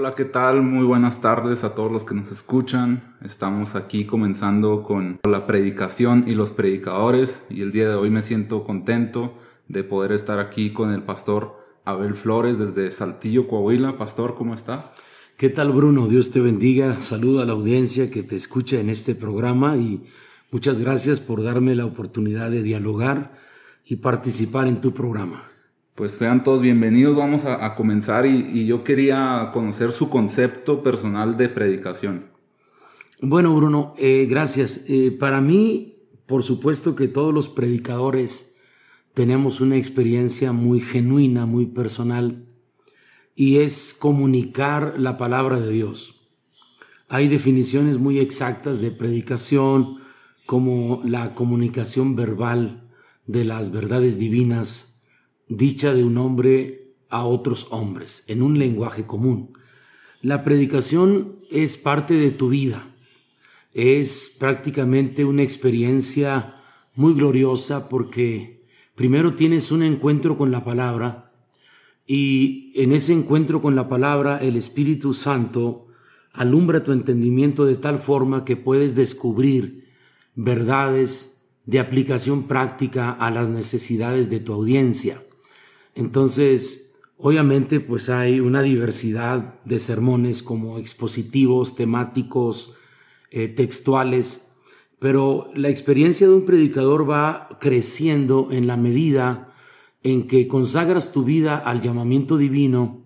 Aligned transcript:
Hola, 0.00 0.14
¿qué 0.14 0.24
tal? 0.24 0.62
Muy 0.62 0.86
buenas 0.86 1.20
tardes 1.20 1.62
a 1.62 1.74
todos 1.74 1.92
los 1.92 2.06
que 2.06 2.14
nos 2.14 2.32
escuchan. 2.32 3.18
Estamos 3.22 3.74
aquí 3.74 4.06
comenzando 4.06 4.82
con 4.82 5.20
la 5.28 5.46
predicación 5.46 6.24
y 6.26 6.34
los 6.34 6.52
predicadores 6.52 7.42
y 7.50 7.60
el 7.60 7.70
día 7.70 7.86
de 7.86 7.96
hoy 7.96 8.08
me 8.08 8.22
siento 8.22 8.64
contento 8.64 9.36
de 9.68 9.84
poder 9.84 10.12
estar 10.12 10.38
aquí 10.38 10.72
con 10.72 10.90
el 10.94 11.02
pastor 11.02 11.54
Abel 11.84 12.14
Flores 12.14 12.58
desde 12.58 12.90
Saltillo, 12.92 13.46
Coahuila. 13.46 13.98
Pastor, 13.98 14.36
¿cómo 14.36 14.54
está? 14.54 14.90
¿Qué 15.36 15.50
tal 15.50 15.70
Bruno? 15.70 16.06
Dios 16.06 16.30
te 16.30 16.40
bendiga. 16.40 16.98
Saludo 17.02 17.42
a 17.42 17.44
la 17.44 17.52
audiencia 17.52 18.10
que 18.10 18.22
te 18.22 18.36
escucha 18.36 18.80
en 18.80 18.88
este 18.88 19.14
programa 19.14 19.76
y 19.76 20.06
muchas 20.50 20.78
gracias 20.78 21.20
por 21.20 21.42
darme 21.42 21.74
la 21.74 21.84
oportunidad 21.84 22.50
de 22.50 22.62
dialogar 22.62 23.34
y 23.84 23.96
participar 23.96 24.66
en 24.66 24.80
tu 24.80 24.94
programa. 24.94 25.49
Pues 26.00 26.12
sean 26.12 26.42
todos 26.42 26.62
bienvenidos, 26.62 27.14
vamos 27.14 27.44
a, 27.44 27.74
comenzar 27.74 28.24
y, 28.24 28.64
yo 28.64 28.84
quería 28.84 29.50
conocer 29.52 29.92
su 29.92 30.08
concepto 30.08 30.82
personal 30.82 31.36
de 31.36 31.50
predicación. 31.50 32.30
Bueno, 33.20 33.54
Bruno, 33.54 33.92
eh, 33.98 34.26
gracias. 34.26 34.86
Eh, 34.88 35.10
para 35.10 35.42
mí, 35.42 35.98
por 36.24 36.42
supuesto 36.42 36.96
que 36.96 37.06
todos 37.06 37.34
los 37.34 37.50
predicadores 37.50 38.56
tenemos 39.12 39.60
una 39.60 39.76
experiencia 39.76 40.52
muy 40.52 40.80
genuina, 40.80 41.44
muy 41.44 41.66
personal, 41.66 42.46
y 43.36 43.58
es 43.58 43.92
comunicar 43.92 44.94
la 44.98 45.18
palabra 45.18 45.60
de 45.60 45.70
Dios. 45.70 46.30
Hay 47.10 47.28
definiciones 47.28 47.98
muy 47.98 48.20
exactas 48.20 48.80
de 48.80 48.90
predicación, 48.90 49.98
como 50.46 51.02
la 51.04 51.34
comunicación 51.34 52.16
verbal 52.16 52.88
de 53.26 53.44
las 53.44 53.70
verdades 53.70 54.18
divinas 54.18 54.89
dicha 55.50 55.92
de 55.92 56.04
un 56.04 56.16
hombre 56.16 56.94
a 57.10 57.26
otros 57.26 57.66
hombres, 57.70 58.24
en 58.28 58.40
un 58.40 58.58
lenguaje 58.58 59.04
común. 59.04 59.52
La 60.22 60.44
predicación 60.44 61.40
es 61.50 61.76
parte 61.76 62.14
de 62.14 62.30
tu 62.30 62.48
vida, 62.48 62.94
es 63.74 64.36
prácticamente 64.38 65.24
una 65.24 65.42
experiencia 65.42 66.54
muy 66.94 67.14
gloriosa 67.14 67.88
porque 67.88 68.64
primero 68.94 69.34
tienes 69.34 69.72
un 69.72 69.82
encuentro 69.82 70.36
con 70.36 70.50
la 70.50 70.64
palabra 70.64 71.32
y 72.06 72.72
en 72.76 72.92
ese 72.92 73.12
encuentro 73.12 73.60
con 73.60 73.74
la 73.74 73.88
palabra 73.88 74.38
el 74.38 74.56
Espíritu 74.56 75.14
Santo 75.14 75.86
alumbra 76.32 76.84
tu 76.84 76.92
entendimiento 76.92 77.64
de 77.64 77.76
tal 77.76 77.98
forma 77.98 78.44
que 78.44 78.56
puedes 78.56 78.94
descubrir 78.94 79.88
verdades 80.34 81.48
de 81.66 81.80
aplicación 81.80 82.44
práctica 82.44 83.10
a 83.10 83.30
las 83.30 83.48
necesidades 83.48 84.30
de 84.30 84.40
tu 84.40 84.52
audiencia. 84.52 85.22
Entonces, 85.94 86.92
obviamente, 87.16 87.80
pues 87.80 88.08
hay 88.08 88.40
una 88.40 88.62
diversidad 88.62 89.60
de 89.64 89.78
sermones 89.78 90.42
como 90.42 90.78
expositivos, 90.78 91.74
temáticos, 91.74 92.74
eh, 93.30 93.48
textuales, 93.48 94.48
pero 94.98 95.50
la 95.54 95.68
experiencia 95.68 96.26
de 96.28 96.34
un 96.34 96.44
predicador 96.44 97.08
va 97.08 97.48
creciendo 97.60 98.48
en 98.50 98.66
la 98.66 98.76
medida 98.76 99.54
en 100.02 100.26
que 100.26 100.48
consagras 100.48 101.12
tu 101.12 101.24
vida 101.24 101.56
al 101.56 101.80
llamamiento 101.80 102.36
divino 102.36 103.04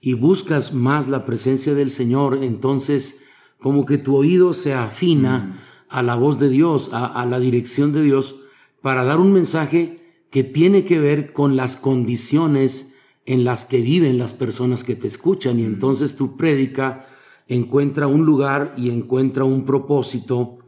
y 0.00 0.14
buscas 0.14 0.74
más 0.74 1.08
la 1.08 1.24
presencia 1.24 1.74
del 1.74 1.90
Señor, 1.90 2.38
entonces 2.42 3.20
como 3.58 3.86
que 3.86 3.98
tu 3.98 4.16
oído 4.16 4.52
se 4.52 4.74
afina 4.74 5.38
mm. 5.38 5.58
a 5.88 6.02
la 6.02 6.16
voz 6.16 6.38
de 6.38 6.48
Dios, 6.48 6.90
a 6.92 7.24
la 7.26 7.38
dirección 7.38 7.92
de 7.92 8.02
Dios, 8.02 8.36
para 8.80 9.04
dar 9.04 9.20
un 9.20 9.32
mensaje 9.32 10.01
que 10.32 10.42
tiene 10.42 10.84
que 10.84 10.98
ver 10.98 11.32
con 11.32 11.56
las 11.56 11.76
condiciones 11.76 12.96
en 13.26 13.44
las 13.44 13.64
que 13.64 13.80
viven 13.80 14.18
las 14.18 14.34
personas 14.34 14.82
que 14.82 14.96
te 14.96 15.06
escuchan 15.06 15.60
y 15.60 15.64
entonces 15.64 16.16
tu 16.16 16.36
prédica 16.36 17.06
encuentra 17.46 18.06
un 18.06 18.24
lugar 18.24 18.72
y 18.76 18.90
encuentra 18.90 19.44
un 19.44 19.64
propósito 19.64 20.58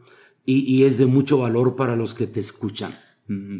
y, 0.47 0.83
es 0.83 0.99
de 0.99 1.07
mucho 1.07 1.39
valor 1.39 1.75
para 1.75 1.95
los 1.95 2.13
que 2.13 2.27
te 2.27 2.39
escuchan. 2.39 2.93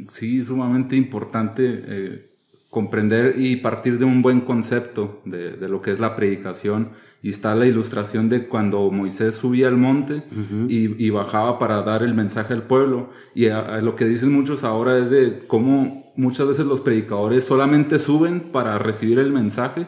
Sí, 0.09 0.43
sumamente 0.43 0.95
importante 0.95 1.81
eh, 1.83 2.35
comprender 2.69 3.39
y 3.39 3.55
partir 3.55 3.97
de 3.97 4.05
un 4.05 4.21
buen 4.21 4.41
concepto 4.41 5.21
de, 5.25 5.57
lo 5.67 5.81
que 5.81 5.89
es 5.89 5.99
la 5.99 6.15
predicación. 6.15 6.91
Y 7.23 7.29
está 7.29 7.55
la 7.55 7.65
ilustración 7.65 8.29
de 8.29 8.45
cuando 8.45 8.91
Moisés 8.91 9.33
subía 9.33 9.67
al 9.67 9.77
monte 9.77 10.21
y, 10.67 11.09
bajaba 11.09 11.57
para 11.57 11.81
dar 11.81 12.03
el 12.03 12.13
mensaje 12.13 12.53
al 12.53 12.67
pueblo. 12.67 13.09
Y 13.33 13.47
lo 13.81 13.95
que 13.95 14.05
dicen 14.05 14.31
muchos 14.31 14.63
ahora 14.63 14.99
es 14.99 15.09
de 15.09 15.39
cómo 15.47 16.04
muchas 16.15 16.47
veces 16.47 16.65
los 16.65 16.81
predicadores 16.81 17.43
solamente 17.43 17.99
suben 17.99 18.51
para 18.51 18.77
recibir 18.79 19.19
el 19.19 19.31
mensaje, 19.31 19.87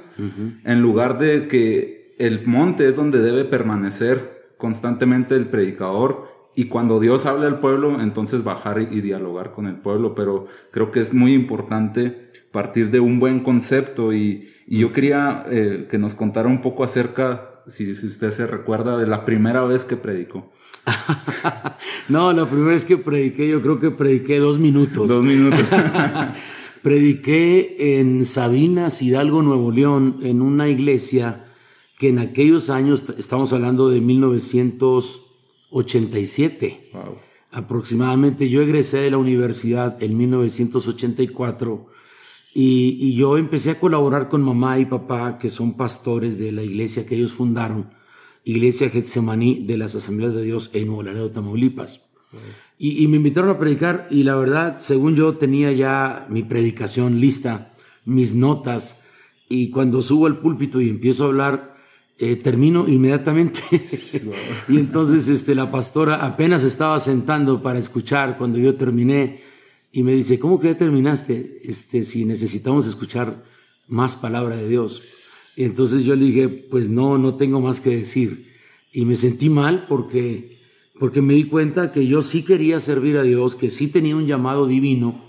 en 0.64 0.82
lugar 0.82 1.20
de 1.20 1.48
que 1.48 2.16
el 2.20 2.46
monte 2.46 2.88
es 2.88 2.96
donde 2.96 3.20
debe 3.20 3.46
permanecer 3.46 4.48
constantemente 4.58 5.36
el 5.36 5.48
predicador 5.48 6.38
y 6.60 6.70
cuando 6.70 7.00
Dios 7.00 7.28
habla 7.28 7.46
al 7.46 7.60
pueblo, 7.60 8.02
entonces 8.02 8.44
bajar 8.44 8.82
y, 8.82 9.02
dialogar 9.02 9.52
con 9.52 9.68
el 9.68 9.76
pueblo. 9.76 10.16
Pero 10.16 10.48
creo 10.72 10.90
que 10.90 11.00
es 11.00 11.14
muy 11.14 11.36
importante 11.36 12.24
partir 12.52 12.90
de 12.90 13.00
un 13.00 13.20
buen 13.20 13.42
concepto 13.42 14.12
y, 14.12 14.50
yo 14.66 14.92
quería 14.92 15.46
eh, 15.52 15.86
que 15.88 16.00
nos 16.00 16.16
contara 16.16 16.50
un 16.50 16.62
poco 16.62 16.84
acerca, 16.84 17.56
si, 17.67 17.91
usted 17.91 18.31
se 18.31 18.47
recuerda, 18.47 18.97
de 18.97 19.05
la 19.07 19.25
primera 19.25 19.66
vez 19.66 19.85
que 19.85 19.97
predicó. 19.97 20.50
no, 22.09 22.33
la 22.33 22.45
primera 22.45 22.72
vez 22.72 22.85
que 22.85 22.97
prediqué, 22.97 23.47
yo 23.47 23.61
creo 23.61 23.79
que 23.79 23.91
prediqué 23.91 24.39
dos 24.39 24.57
minutos. 24.59 25.09
Dos 25.09 25.23
minutos. 25.23 25.66
prediqué 26.81 28.00
en 28.00 28.25
Sabinas, 28.25 29.01
Hidalgo, 29.01 29.41
Nuevo 29.41 29.72
León, 29.72 30.19
en 30.23 30.41
una 30.41 30.67
iglesia 30.69 31.45
que 31.97 32.09
en 32.09 32.19
aquellos 32.19 32.69
años, 32.69 33.05
estamos 33.17 33.53
hablando 33.53 33.89
de 33.89 34.01
1987, 34.01 36.91
aproximadamente. 37.51 38.49
Yo 38.49 38.61
egresé 38.61 38.99
de 38.99 39.09
la 39.11 39.17
universidad 39.17 40.01
en 40.01 40.16
1984 40.16 41.97
y, 42.59 43.13
yo 43.13 43.38
empecé 43.38 43.69
a 43.69 43.79
colaborar 43.79 44.29
con 44.29 44.41
mamá 44.41 44.79
y 44.79 44.85
papá, 44.85 45.38
que 45.38 45.47
son 45.47 45.78
pastores 45.78 46.40
de 46.40 46.51
la 46.51 46.63
iglesia 46.63 47.06
que 47.06 47.13
ellos 47.13 47.31
fundaron, 47.31 47.90
Iglesia 48.45 48.90
Getsemaní 48.90 49.63
de 49.68 49.78
las 49.78 49.95
Asambleas 49.95 50.34
de 50.34 50.41
Dios 50.41 50.72
en 50.73 50.88
Nuevo 50.88 51.03
Laredo, 51.03 51.29
Tamaulipas. 51.29 52.01
Y, 52.79 53.03
y, 53.03 53.07
me 53.07 53.17
invitaron 53.17 53.51
a 53.51 53.59
predicar 53.59 54.07
y 54.09 54.23
la 54.23 54.35
verdad, 54.35 54.78
según 54.79 55.16
yo 55.16 55.35
tenía 55.35 55.72
ya 55.72 56.25
mi 56.31 56.41
predicación 56.41 57.22
lista, 57.22 57.73
mis 58.06 58.34
notas, 58.34 59.03
y 59.47 59.69
cuando 59.69 60.01
subo 60.01 60.25
al 60.25 60.40
púlpito 60.40 60.81
y 60.81 60.90
empiezo 60.90 61.25
a 61.25 61.28
hablar, 61.28 61.75
eh, 62.17 62.38
termino 62.38 62.88
inmediatamente. 62.88 63.59
y 64.67 64.79
entonces 64.79 65.29
este, 65.29 65.53
la 65.53 65.69
pastora 65.69 66.25
apenas 66.25 66.63
estaba 66.63 66.97
sentando 66.97 67.62
para 67.62 67.78
escuchar 67.78 68.35
cuando 68.35 68.57
yo 68.57 68.73
terminé 68.75 69.41
y 69.92 70.03
me 70.03 70.14
dice, 70.14 70.38
¿cómo 70.40 70.59
que 70.59 70.68
ya 70.68 70.78
terminaste? 70.78 71.62
Este, 71.64 72.03
si 72.03 72.25
necesitamos 72.25 72.86
escuchar 72.86 73.44
más 73.88 74.18
palabra 74.18 74.58
de 74.58 74.68
Dios. 74.68 75.02
Y 75.56 75.64
entonces 75.64 76.03
yo 76.03 76.16
le 76.16 76.25
dije, 76.25 76.50
pues 76.50 76.90
no, 76.90 77.18
no 77.18 77.36
tengo 77.36 77.62
más 77.62 77.80
que 77.80 77.96
decir. 77.96 78.53
Y 78.92 79.06
me 79.06 79.16
sentí 79.16 79.50
mal 79.50 79.86
porque, 79.88 80.59
porque 81.00 81.22
me 81.22 81.34
di 81.34 81.46
cuenta 81.46 81.92
que 81.92 82.06
yo 82.06 82.22
sí 82.22 82.44
quería 82.44 82.80
servir 82.80 83.18
a 83.18 83.24
Dios, 83.24 83.56
que 83.56 83.70
sí 83.70 83.88
tenía 83.88 84.16
un 84.16 84.28
llamado 84.28 84.68
divino, 84.68 85.26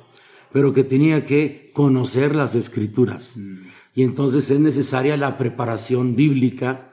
pero 0.53 0.73
que 0.73 0.85
tenía 0.85 1.25
que 1.25 1.71
conocer 1.73 2.35
las 2.35 2.55
escrituras. 2.55 3.37
Mm. 3.39 3.69
Y 3.95 4.03
entonces 4.03 4.51
es 4.51 4.61
necesaria 4.61 5.17
la 5.17 5.39
preparación 5.39 6.15
bíblica, 6.15 6.93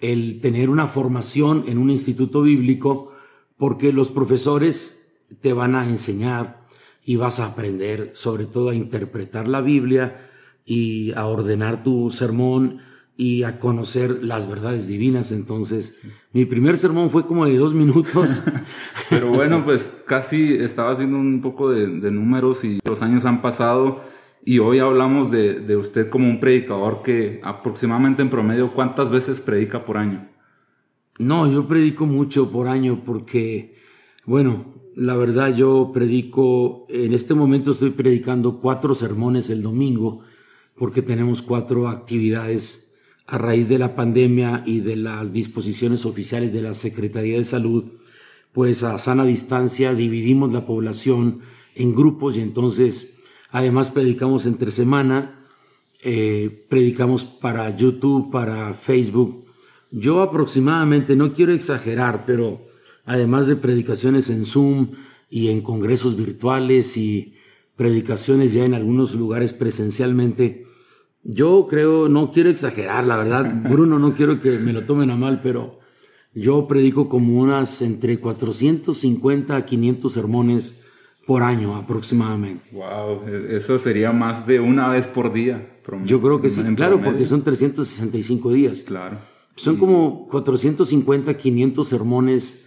el 0.00 0.40
tener 0.40 0.70
una 0.70 0.86
formación 0.86 1.64
en 1.66 1.78
un 1.78 1.90
instituto 1.90 2.42
bíblico, 2.42 3.12
porque 3.56 3.92
los 3.92 4.10
profesores 4.10 5.08
te 5.40 5.52
van 5.52 5.74
a 5.74 5.88
enseñar 5.88 6.65
y 7.06 7.14
vas 7.14 7.38
a 7.38 7.46
aprender 7.46 8.10
sobre 8.14 8.46
todo 8.46 8.70
a 8.70 8.74
interpretar 8.74 9.46
la 9.46 9.60
Biblia 9.60 10.28
y 10.64 11.12
a 11.12 11.26
ordenar 11.26 11.84
tu 11.84 12.10
sermón 12.10 12.80
y 13.16 13.44
a 13.44 13.60
conocer 13.60 14.24
las 14.24 14.48
verdades 14.48 14.88
divinas. 14.88 15.30
Entonces, 15.30 16.02
mi 16.32 16.44
primer 16.44 16.76
sermón 16.76 17.08
fue 17.08 17.24
como 17.24 17.46
de 17.46 17.56
dos 17.56 17.72
minutos. 17.72 18.42
Pero 19.08 19.30
bueno, 19.30 19.64
pues 19.64 19.92
casi 20.04 20.54
estaba 20.54 20.90
haciendo 20.90 21.16
un 21.16 21.40
poco 21.40 21.70
de, 21.70 22.10
números 22.10 22.64
y 22.64 22.80
los 22.84 23.00
años 23.02 23.24
han 23.24 23.40
pasado 23.40 24.02
y 24.44 24.58
hoy 24.58 24.80
hablamos 24.80 25.30
de, 25.30 25.60
de, 25.60 25.76
usted 25.76 26.10
como 26.10 26.28
un 26.28 26.40
predicador 26.40 27.02
que 27.02 27.40
aproximadamente 27.44 28.22
en 28.22 28.30
promedio, 28.30 28.74
¿cuántas 28.74 29.12
veces 29.12 29.40
predica 29.40 29.84
por 29.84 29.96
año? 29.96 30.28
No, 31.20 31.50
yo 31.50 31.68
predico 31.68 32.04
mucho 32.04 32.50
por 32.50 32.66
año 32.66 33.02
porque, 33.04 33.76
bueno, 34.24 34.75
la 34.96 35.14
verdad 35.14 35.54
yo 35.54 35.90
predico, 35.92 36.86
en 36.88 37.12
este 37.12 37.34
momento 37.34 37.72
estoy 37.72 37.90
predicando 37.90 38.60
cuatro 38.60 38.94
sermones 38.94 39.50
el 39.50 39.60
domingo 39.62 40.22
porque 40.74 41.02
tenemos 41.02 41.42
cuatro 41.42 41.88
actividades 41.88 42.94
a 43.26 43.36
raíz 43.36 43.68
de 43.68 43.78
la 43.78 43.94
pandemia 43.94 44.62
y 44.64 44.80
de 44.80 44.96
las 44.96 45.34
disposiciones 45.34 46.06
oficiales 46.06 46.54
de 46.54 46.62
la 46.62 46.72
Secretaría 46.72 47.36
de 47.36 47.44
Salud, 47.44 47.84
pues 48.52 48.84
a 48.84 48.96
sana 48.96 49.26
distancia 49.26 49.92
dividimos 49.94 50.54
la 50.54 50.64
población 50.64 51.40
en 51.74 51.94
grupos 51.94 52.38
y 52.38 52.40
entonces 52.40 53.10
además 53.50 53.90
predicamos 53.90 54.46
entre 54.46 54.70
semana, 54.70 55.46
eh, 56.04 56.64
predicamos 56.70 57.26
para 57.26 57.74
YouTube, 57.76 58.30
para 58.30 58.72
Facebook. 58.72 59.44
Yo 59.90 60.22
aproximadamente, 60.22 61.16
no 61.16 61.34
quiero 61.34 61.52
exagerar, 61.52 62.24
pero 62.24 62.65
además 63.06 63.46
de 63.46 63.56
predicaciones 63.56 64.28
en 64.28 64.44
Zoom 64.44 64.90
y 65.30 65.48
en 65.48 65.62
congresos 65.62 66.16
virtuales 66.16 66.96
y 66.96 67.34
predicaciones 67.76 68.52
ya 68.52 68.64
en 68.64 68.74
algunos 68.74 69.14
lugares 69.14 69.52
presencialmente, 69.52 70.66
yo 71.22 71.66
creo, 71.68 72.08
no 72.08 72.30
quiero 72.30 72.50
exagerar, 72.50 73.04
la 73.04 73.16
verdad, 73.16 73.62
Bruno, 73.70 73.98
no 73.98 74.12
quiero 74.12 74.40
que 74.40 74.58
me 74.58 74.72
lo 74.72 74.82
tomen 74.82 75.10
a 75.10 75.16
mal, 75.16 75.40
pero 75.42 75.78
yo 76.34 76.66
predico 76.66 77.08
como 77.08 77.40
unas 77.40 77.80
entre 77.82 78.20
450 78.20 79.56
a 79.56 79.64
500 79.64 80.12
sermones 80.12 80.82
por 81.26 81.42
año 81.42 81.74
aproximadamente. 81.74 82.68
Wow, 82.72 83.22
eso 83.50 83.78
sería 83.78 84.12
más 84.12 84.46
de 84.46 84.60
una 84.60 84.88
vez 84.88 85.08
por 85.08 85.32
día. 85.32 85.80
Yo 86.04 86.20
creo 86.20 86.40
que 86.40 86.50
sí, 86.50 86.62
claro, 86.74 87.02
porque 87.02 87.24
son 87.24 87.42
365 87.42 88.52
días. 88.52 88.82
Claro. 88.82 89.18
Son 89.56 89.76
como 89.76 90.26
450, 90.28 91.34
500 91.36 91.88
sermones 91.88 92.65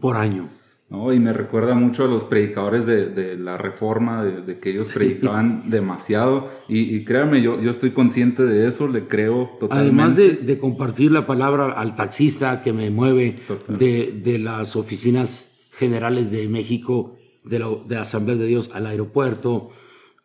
por 0.00 0.16
año. 0.16 0.48
No, 0.90 1.12
y 1.12 1.20
me 1.20 1.34
recuerda 1.34 1.74
mucho 1.74 2.04
a 2.04 2.06
los 2.06 2.24
predicadores 2.24 2.86
de, 2.86 3.36
la 3.36 3.58
reforma, 3.58 4.24
de, 4.24 4.58
que 4.58 4.70
ellos 4.70 4.90
predicaban 4.92 5.64
demasiado. 5.70 6.48
Y, 6.66 7.04
créanme, 7.04 7.42
yo, 7.42 7.60
yo 7.60 7.70
estoy 7.70 7.90
consciente 7.90 8.44
de 8.44 8.66
eso, 8.66 8.88
le 8.88 9.06
creo 9.06 9.50
totalmente. 9.60 10.02
Además 10.02 10.16
de, 10.16 10.58
compartir 10.58 11.12
la 11.12 11.26
palabra 11.26 11.72
al 11.72 11.94
taxista 11.94 12.62
que 12.62 12.72
me 12.72 12.90
mueve 12.90 13.36
de, 13.68 14.38
las 14.38 14.76
oficinas 14.76 15.58
generales 15.70 16.30
de 16.30 16.48
México, 16.48 17.18
de, 17.44 17.58
la, 17.58 17.68
de 17.86 17.96
Asambleas 17.98 18.38
de 18.38 18.46
Dios 18.46 18.70
al 18.72 18.86
aeropuerto, 18.86 19.68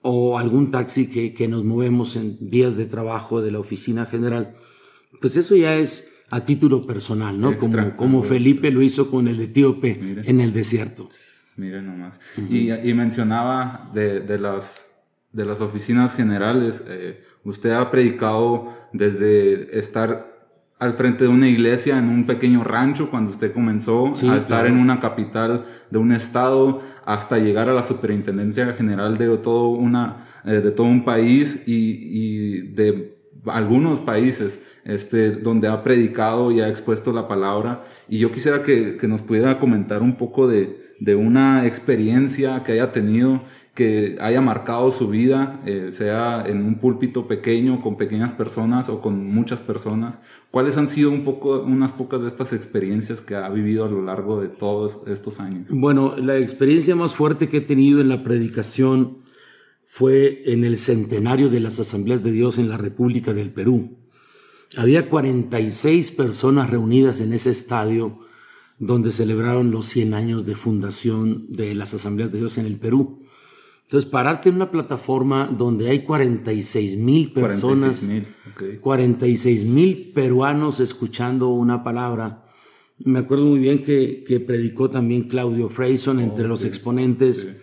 o 0.02 0.38
algún 0.38 0.72
taxi 0.72 1.10
que, 1.10 1.34
que 1.34 1.50
nos 1.50 1.66
movemos 1.66 2.16
en 2.16 2.38
días 2.40 2.78
de 2.78 2.86
trabajo 2.86 3.42
de 3.42 3.52
la 3.52 3.60
oficina 3.60 4.06
general, 4.06 4.56
pues 5.20 5.36
eso 5.36 5.56
ya 5.58 5.76
es 5.76 6.13
a 6.34 6.44
título 6.44 6.88
personal, 6.88 7.40
¿no? 7.40 7.56
como, 7.58 7.96
como 7.96 8.24
Felipe 8.24 8.72
lo 8.72 8.82
hizo 8.82 9.12
con 9.12 9.28
el 9.28 9.40
etíope 9.40 10.24
en 10.26 10.40
el 10.40 10.52
desierto. 10.52 11.08
Miren 11.58 11.86
nomás. 11.86 12.20
y, 12.50 12.72
y, 12.72 12.94
mencionaba 12.96 13.92
de, 13.94 14.20
de, 14.20 14.40
las, 14.40 14.84
de 15.32 15.46
las 15.46 15.62
oficinas 15.62 16.16
generales, 16.16 16.84
eh, 16.88 17.24
usted 17.44 17.70
ha 17.74 17.92
predicado 17.92 18.74
desde 18.94 19.78
estar 19.78 20.34
al 20.80 20.94
frente 20.94 21.26
de 21.26 21.30
una 21.30 21.48
iglesia 21.48 22.00
en 22.00 22.10
un 22.10 22.26
pequeño 22.26 22.64
rancho 22.64 23.12
cuando 23.12 23.30
usted 23.30 23.54
comenzó 23.54 24.12
a 24.28 24.36
estar 24.36 24.66
en 24.66 24.78
una 24.78 25.00
capital 25.00 25.68
de 25.92 26.00
un 26.00 26.12
estado 26.12 26.82
hasta 27.06 27.38
llegar 27.38 27.70
a 27.70 27.74
la 27.74 27.84
superintendencia 27.84 28.74
general 28.74 29.20
de 29.20 29.38
todo 29.38 29.68
una 29.68 30.26
eh, 30.46 30.54
de 30.54 30.72
todo 30.72 30.88
un 30.88 31.06
país 31.06 31.62
y, 31.68 32.00
y 32.02 32.62
de 32.74 33.23
algunos 33.48 34.02
países 34.02 34.62
este, 34.86 35.32
donde 35.32 35.68
ha 35.68 35.84
predicado 35.84 36.52
y 36.52 36.62
ha 36.62 36.70
expuesto 36.70 37.12
la 37.12 37.28
palabra. 37.28 37.84
Y 38.08 38.20
yo 38.20 38.32
quisiera 38.32 38.64
que, 38.64 38.98
que 38.98 39.08
nos 39.08 39.22
pudiera 39.22 39.60
comentar 39.60 40.02
un 40.02 40.16
poco 40.16 40.48
de, 40.48 40.96
de, 41.00 41.16
una 41.16 41.66
experiencia 41.66 42.64
que 42.64 42.74
haya 42.74 42.92
tenido, 42.92 43.42
que 43.76 44.18
haya 44.22 44.40
marcado 44.40 44.92
su 44.92 45.10
vida, 45.10 45.62
eh, 45.66 45.90
sea 45.92 46.44
en 46.46 46.64
un 46.64 46.76
púlpito 46.80 47.28
pequeño, 47.28 47.82
con 47.82 47.98
pequeñas 47.98 48.32
personas 48.32 48.88
o 48.90 49.02
con 49.02 49.28
muchas 49.28 49.62
personas. 49.62 50.20
¿Cuáles 50.52 50.78
han 50.78 50.88
sido 50.88 51.10
un 51.10 51.24
poco, 51.24 51.64
unas 51.64 51.92
pocas 51.92 52.22
de 52.22 52.28
estas 52.28 52.54
experiencias 52.54 53.22
que 53.22 53.36
ha 53.36 53.50
vivido 53.50 53.86
a 53.86 53.90
lo 53.90 54.04
largo 54.04 54.40
de 54.40 54.48
todos 54.48 55.02
estos 55.08 55.40
años? 55.40 55.70
Bueno, 55.72 56.16
la 56.18 56.38
experiencia 56.38 56.96
más 56.96 57.16
fuerte 57.16 57.50
que 57.50 57.58
he 57.58 57.62
tenido 57.62 58.00
en 58.00 58.10
la 58.10 58.24
predicación 58.24 59.23
fue 59.96 60.42
en 60.52 60.64
el 60.64 60.80
centenario 60.80 61.50
de 61.50 61.60
las 61.60 61.80
Asambleas 61.80 62.24
de 62.24 62.32
Dios 62.32 62.58
en 62.58 62.68
la 62.68 62.78
República 62.78 63.32
del 63.32 63.54
Perú. 63.54 64.00
Había 64.76 65.08
46 65.08 66.10
personas 66.10 66.72
reunidas 66.72 67.22
en 67.22 67.32
ese 67.32 67.52
estadio 67.52 68.18
donde 68.80 69.12
celebraron 69.12 69.70
los 69.70 69.86
100 69.86 70.16
años 70.16 70.48
de 70.48 70.56
fundación 70.56 71.46
de 71.48 71.76
las 71.76 71.94
Asambleas 71.94 72.32
de 72.32 72.40
Dios 72.40 72.58
en 72.58 72.66
el 72.66 72.80
Perú. 72.80 73.20
Entonces, 73.84 74.10
pararte 74.10 74.50
en 74.50 74.56
una 74.56 74.72
plataforma 74.72 75.46
donde 75.46 75.92
hay 75.92 76.04
46 76.04 76.98
mil 76.98 77.32
personas, 77.32 78.10
46 78.82 79.66
mil 79.66 80.12
peruanos 80.16 80.80
escuchando 80.80 81.50
una 81.50 81.84
palabra. 81.84 82.46
Me 82.98 83.20
acuerdo 83.20 83.46
muy 83.46 83.60
bien 83.60 83.84
que, 83.84 84.44
predicó 84.48 84.90
también 84.90 85.28
Claudio 85.28 85.70
Freyson 85.70 86.20
entre 86.20 86.48
los 86.48 86.66
exponentes 86.66 87.63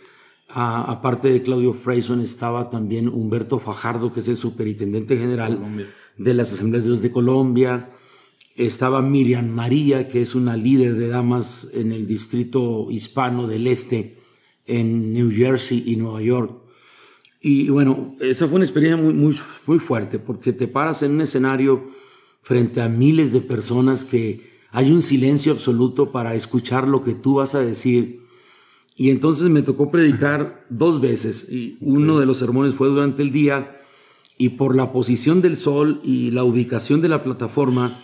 aparte 0.52 1.31
de 1.31 1.41
Claudio 1.41 1.73
Freyson, 1.73 2.20
estaba 2.20 2.70
también 2.70 3.08
Humberto 3.08 3.58
Fajardo, 3.58 4.12
que 4.12 4.20
es 4.20 4.29
el 4.29 4.37
superintendente 4.37 5.17
general 5.17 5.88
de 6.17 6.35
las 6.35 6.52
Asambleas 6.52 6.85
de 6.85 6.91
Dios 6.91 7.02
de 7.02 7.11
Colombia. 7.11 7.85
Estaba 8.56 9.00
Miriam 9.00 9.49
María, 9.49 10.08
que 10.08 10.20
es 10.20 10.35
una 10.35 10.56
líder 10.56 10.97
de 10.97 11.08
damas 11.08 11.70
en 11.73 11.93
el 11.93 12.06
distrito 12.06 12.88
hispano 12.91 13.47
del 13.47 13.67
este, 13.67 14.19
en 14.67 15.12
New 15.12 15.31
Jersey 15.31 15.85
y 15.87 15.97
Nueva 15.97 16.20
York. 16.20 16.61
Y 17.41 17.70
bueno, 17.70 18.14
esa 18.20 18.47
fue 18.49 18.56
una 18.56 18.64
experiencia 18.64 19.02
muy, 19.02 19.14
muy, 19.14 19.37
muy 19.67 19.79
fuerte, 19.79 20.19
porque 20.19 20.52
te 20.52 20.69
paras 20.69 21.02
en 21.02 21.12
un 21.12 21.20
escenario 21.23 21.88
frente 22.43 22.82
a 22.82 22.88
miles 22.88 23.32
de 23.32 23.41
personas 23.41 24.05
que 24.05 24.50
hay 24.70 24.91
un 24.91 25.02
silencio 25.02 25.52
absoluto 25.52 26.12
para 26.12 26.35
escuchar 26.35 26.87
lo 26.87 27.02
que 27.02 27.14
tú 27.14 27.37
vas 27.37 27.55
a 27.55 27.61
decir 27.61 28.20
y 29.00 29.08
entonces 29.08 29.49
me 29.49 29.62
tocó 29.62 29.91
predicar 29.91 30.67
dos 30.69 31.00
veces. 31.00 31.50
Y 31.50 31.79
uno 31.81 32.19
de 32.19 32.26
los 32.26 32.37
sermones 32.37 32.75
fue 32.75 32.88
durante 32.88 33.23
el 33.23 33.32
día 33.32 33.81
y 34.37 34.50
por 34.50 34.76
la 34.76 34.93
posición 34.93 35.41
del 35.41 35.56
sol 35.56 36.02
y 36.05 36.32
la 36.32 36.44
ubicación 36.44 37.00
de 37.00 37.08
la 37.08 37.23
plataforma, 37.23 37.99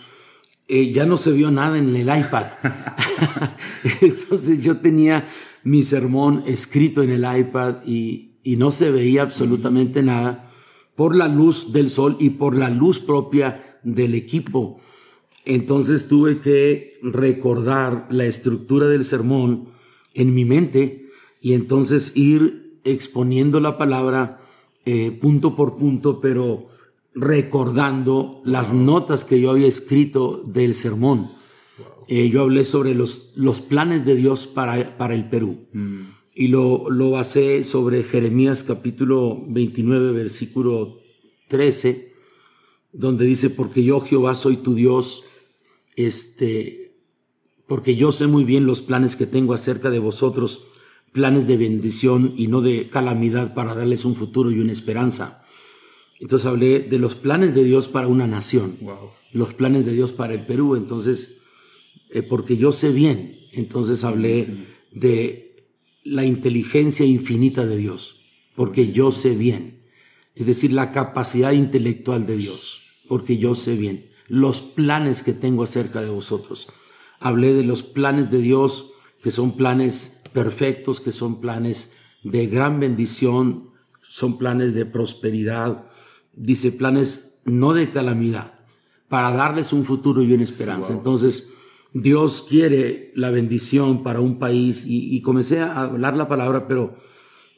eh, 0.67 0.91
ya 0.91 1.05
no 1.05 1.17
se 1.17 1.33
vio 1.33 1.51
nada 1.51 1.77
en 1.77 1.95
el 1.95 2.07
iPad. 2.07 2.47
entonces 4.01 4.63
yo 4.63 4.77
tenía 4.77 5.27
mi 5.61 5.83
sermón 5.83 6.43
escrito 6.47 7.03
en 7.03 7.11
el 7.11 7.27
iPad 7.41 7.85
y, 7.85 8.31
y 8.41 8.55
no 8.55 8.71
se 8.71 8.89
veía 8.89 9.21
absolutamente 9.21 10.01
nada 10.01 10.49
por 10.95 11.15
la 11.15 11.27
luz 11.27 11.73
del 11.73 11.91
sol 11.91 12.17
y 12.19 12.31
por 12.31 12.57
la 12.57 12.71
luz 12.71 12.99
propia 12.99 13.79
del 13.83 14.15
equipo. 14.15 14.79
Entonces 15.45 16.07
tuve 16.07 16.39
que 16.39 16.93
recordar 17.03 18.07
la 18.09 18.25
estructura 18.25 18.87
del 18.87 19.05
sermón 19.05 19.76
en 20.17 20.33
mi 20.33 20.43
mente 20.43 21.07
y 21.41 21.53
entonces 21.53 22.11
ir 22.15 22.79
exponiendo 22.83 23.59
la 23.59 23.77
palabra 23.77 24.41
eh, 24.85 25.11
punto 25.11 25.55
por 25.55 25.77
punto, 25.77 26.19
pero 26.21 26.67
recordando 27.13 28.41
las 28.43 28.73
notas 28.73 29.23
que 29.23 29.39
yo 29.39 29.51
había 29.51 29.67
escrito 29.67 30.41
del 30.45 30.73
sermón. 30.73 31.27
Eh, 32.07 32.29
yo 32.29 32.41
hablé 32.41 32.63
sobre 32.63 32.95
los, 32.95 33.33
los 33.35 33.61
planes 33.61 34.05
de 34.05 34.15
Dios 34.15 34.47
para, 34.47 34.97
para 34.97 35.13
el 35.13 35.27
Perú 35.29 35.67
mm. 35.73 35.99
y 36.35 36.47
lo, 36.47 36.89
lo 36.89 37.11
basé 37.11 37.65
sobre 37.65 38.01
Jeremías 38.01 38.63
capítulo 38.63 39.43
29, 39.49 40.13
versículo 40.13 40.97
13, 41.49 42.13
donde 42.93 43.25
dice, 43.25 43.49
porque 43.49 43.83
yo 43.83 43.99
Jehová 43.99 44.35
soy 44.35 44.57
tu 44.57 44.73
Dios, 44.73 45.21
este, 45.97 46.86
porque 47.67 47.95
yo 47.97 48.11
sé 48.11 48.27
muy 48.27 48.45
bien 48.45 48.65
los 48.65 48.81
planes 48.81 49.15
que 49.15 49.27
tengo 49.27 49.53
acerca 49.53 49.89
de 49.89 49.99
vosotros, 49.99 50.61
planes 51.11 51.47
de 51.47 51.57
bendición 51.57 52.33
y 52.37 52.47
no 52.47 52.61
de 52.61 52.85
calamidad 52.85 53.53
para 53.53 53.75
darles 53.75 54.05
un 54.05 54.15
futuro 54.15 54.51
y 54.51 54.59
una 54.59 54.71
esperanza. 54.71 55.43
Entonces 56.19 56.47
hablé 56.47 56.79
de 56.79 56.97
los 56.97 57.15
planes 57.15 57.53
de 57.53 57.63
Dios 57.63 57.89
para 57.89 58.07
una 58.07 58.25
nación, 58.25 58.79
los 59.33 59.53
planes 59.53 59.85
de 59.85 59.93
Dios 59.93 60.13
para 60.13 60.33
el 60.33 60.45
Perú, 60.45 60.75
entonces, 60.75 61.37
eh, 62.09 62.23
porque 62.23 62.57
yo 62.57 62.71
sé 62.71 62.91
bien, 62.91 63.37
entonces 63.51 64.03
hablé 64.03 64.65
de 64.91 65.55
la 66.03 66.25
inteligencia 66.25 67.05
infinita 67.05 67.65
de 67.65 67.77
Dios, 67.77 68.21
porque 68.55 68.91
yo 68.91 69.11
sé 69.11 69.35
bien, 69.35 69.83
es 70.35 70.45
decir, 70.45 70.71
la 70.71 70.91
capacidad 70.91 71.51
intelectual 71.51 72.25
de 72.25 72.37
Dios, 72.37 72.83
porque 73.07 73.37
yo 73.37 73.53
sé 73.53 73.75
bien 73.75 74.09
los 74.29 74.61
planes 74.61 75.23
que 75.23 75.33
tengo 75.33 75.63
acerca 75.63 76.01
de 76.01 76.09
vosotros 76.09 76.67
hablé 77.19 77.53
de 77.53 77.63
los 77.63 77.83
planes 77.83 78.31
de 78.31 78.39
Dios, 78.39 78.91
que 79.21 79.31
son 79.31 79.55
planes 79.55 80.21
perfectos, 80.33 81.01
que 81.01 81.11
son 81.11 81.41
planes 81.41 81.93
de 82.23 82.47
gran 82.47 82.79
bendición, 82.79 83.69
son 84.01 84.37
planes 84.37 84.73
de 84.73 84.85
prosperidad, 84.85 85.89
dice 86.33 86.71
planes 86.71 87.41
no 87.45 87.73
de 87.73 87.89
calamidad, 87.89 88.53
para 89.09 89.31
darles 89.31 89.73
un 89.73 89.85
futuro 89.85 90.21
y 90.21 90.33
una 90.33 90.43
esperanza. 90.43 90.93
Entonces, 90.93 91.49
Dios 91.93 92.45
quiere 92.47 93.11
la 93.15 93.31
bendición 93.31 94.03
para 94.03 94.19
un 94.19 94.37
país 94.37 94.85
y, 94.87 95.21
comencé 95.21 95.59
a 95.59 95.81
hablar 95.81 96.17
la 96.17 96.27
palabra, 96.27 96.67
pero, 96.67 96.97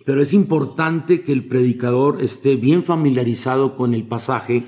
pero 0.06 0.22
es 0.22 0.34
importante 0.34 1.22
que 1.22 1.32
el 1.32 1.48
predicador 1.48 2.22
esté 2.22 2.56
bien 2.56 2.84
familiarizado 2.84 3.76
con 3.76 3.94
el 3.94 4.08
pasaje 4.08 4.64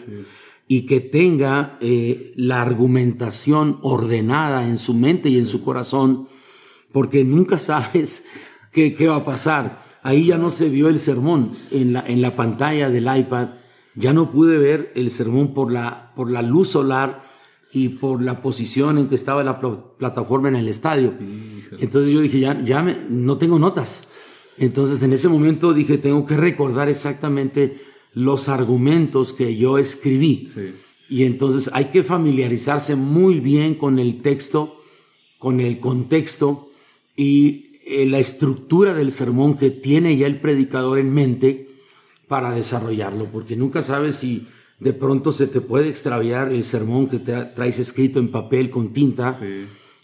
y 0.71 0.83
que 0.83 1.01
tenga 1.01 1.77
eh, 1.81 2.31
la 2.37 2.61
argumentación 2.61 3.79
ordenada 3.81 4.65
en 4.65 4.77
su 4.77 4.93
mente 4.93 5.27
y 5.27 5.37
en 5.37 5.45
su 5.45 5.61
corazón, 5.61 6.29
porque 6.93 7.25
nunca 7.25 7.57
sabes 7.57 8.23
qué, 8.71 8.93
qué 8.93 9.07
va 9.09 9.17
a 9.17 9.25
pasar. 9.25 9.83
Ahí 10.01 10.27
ya 10.27 10.37
no 10.37 10.49
se 10.49 10.69
vio 10.69 10.87
el 10.87 10.97
sermón 10.97 11.51
en 11.73 11.91
la, 11.91 12.05
en 12.07 12.21
la 12.21 12.31
pantalla 12.31 12.89
del 12.89 13.13
iPad, 13.13 13.49
ya 13.95 14.13
no 14.13 14.29
pude 14.29 14.57
ver 14.59 14.93
el 14.95 15.11
sermón 15.11 15.53
por 15.53 15.73
la, 15.73 16.13
por 16.15 16.31
la 16.31 16.41
luz 16.41 16.69
solar, 16.69 17.29
y 17.73 17.89
por 17.89 18.21
la 18.21 18.41
posición 18.41 18.97
en 18.97 19.07
que 19.07 19.15
estaba 19.15 19.43
la 19.43 19.59
plataforma 19.59 20.49
en 20.49 20.55
el 20.55 20.67
estadio. 20.67 21.13
Entonces 21.79 22.11
yo 22.11 22.19
dije, 22.19 22.39
ya, 22.39 22.61
ya 22.63 22.81
me, 22.81 22.97
no 23.09 23.37
tengo 23.37 23.59
notas. 23.59 24.53
Entonces 24.57 25.01
en 25.03 25.13
ese 25.13 25.29
momento 25.29 25.73
dije, 25.73 25.97
tengo 25.97 26.25
que 26.25 26.35
recordar 26.35 26.89
exactamente 26.89 27.90
los 28.13 28.49
argumentos 28.49 29.33
que 29.33 29.55
yo 29.55 29.77
escribí. 29.77 30.47
Y 31.09 31.23
entonces 31.23 31.69
hay 31.73 31.85
que 31.85 32.03
familiarizarse 32.03 32.95
muy 32.95 33.39
bien 33.39 33.75
con 33.75 33.99
el 33.99 34.21
texto, 34.21 34.81
con 35.37 35.59
el 35.59 35.79
contexto 35.79 36.71
y 37.15 37.79
eh, 37.85 38.05
la 38.05 38.19
estructura 38.19 38.93
del 38.93 39.11
sermón 39.11 39.57
que 39.57 39.69
tiene 39.69 40.15
ya 40.15 40.27
el 40.27 40.39
predicador 40.39 40.99
en 40.99 41.13
mente 41.13 41.69
para 42.27 42.51
desarrollarlo, 42.51 43.25
porque 43.25 43.55
nunca 43.55 43.81
sabes 43.81 44.15
si 44.15 44.47
de 44.79 44.93
pronto 44.93 45.31
se 45.31 45.47
te 45.47 45.61
puede 45.61 45.89
extraviar 45.89 46.51
el 46.51 46.63
sermón 46.63 47.09
que 47.09 47.19
te 47.19 47.33
traes 47.43 47.77
escrito 47.77 48.19
en 48.19 48.31
papel 48.31 48.69
con 48.69 48.89
tinta 48.89 49.39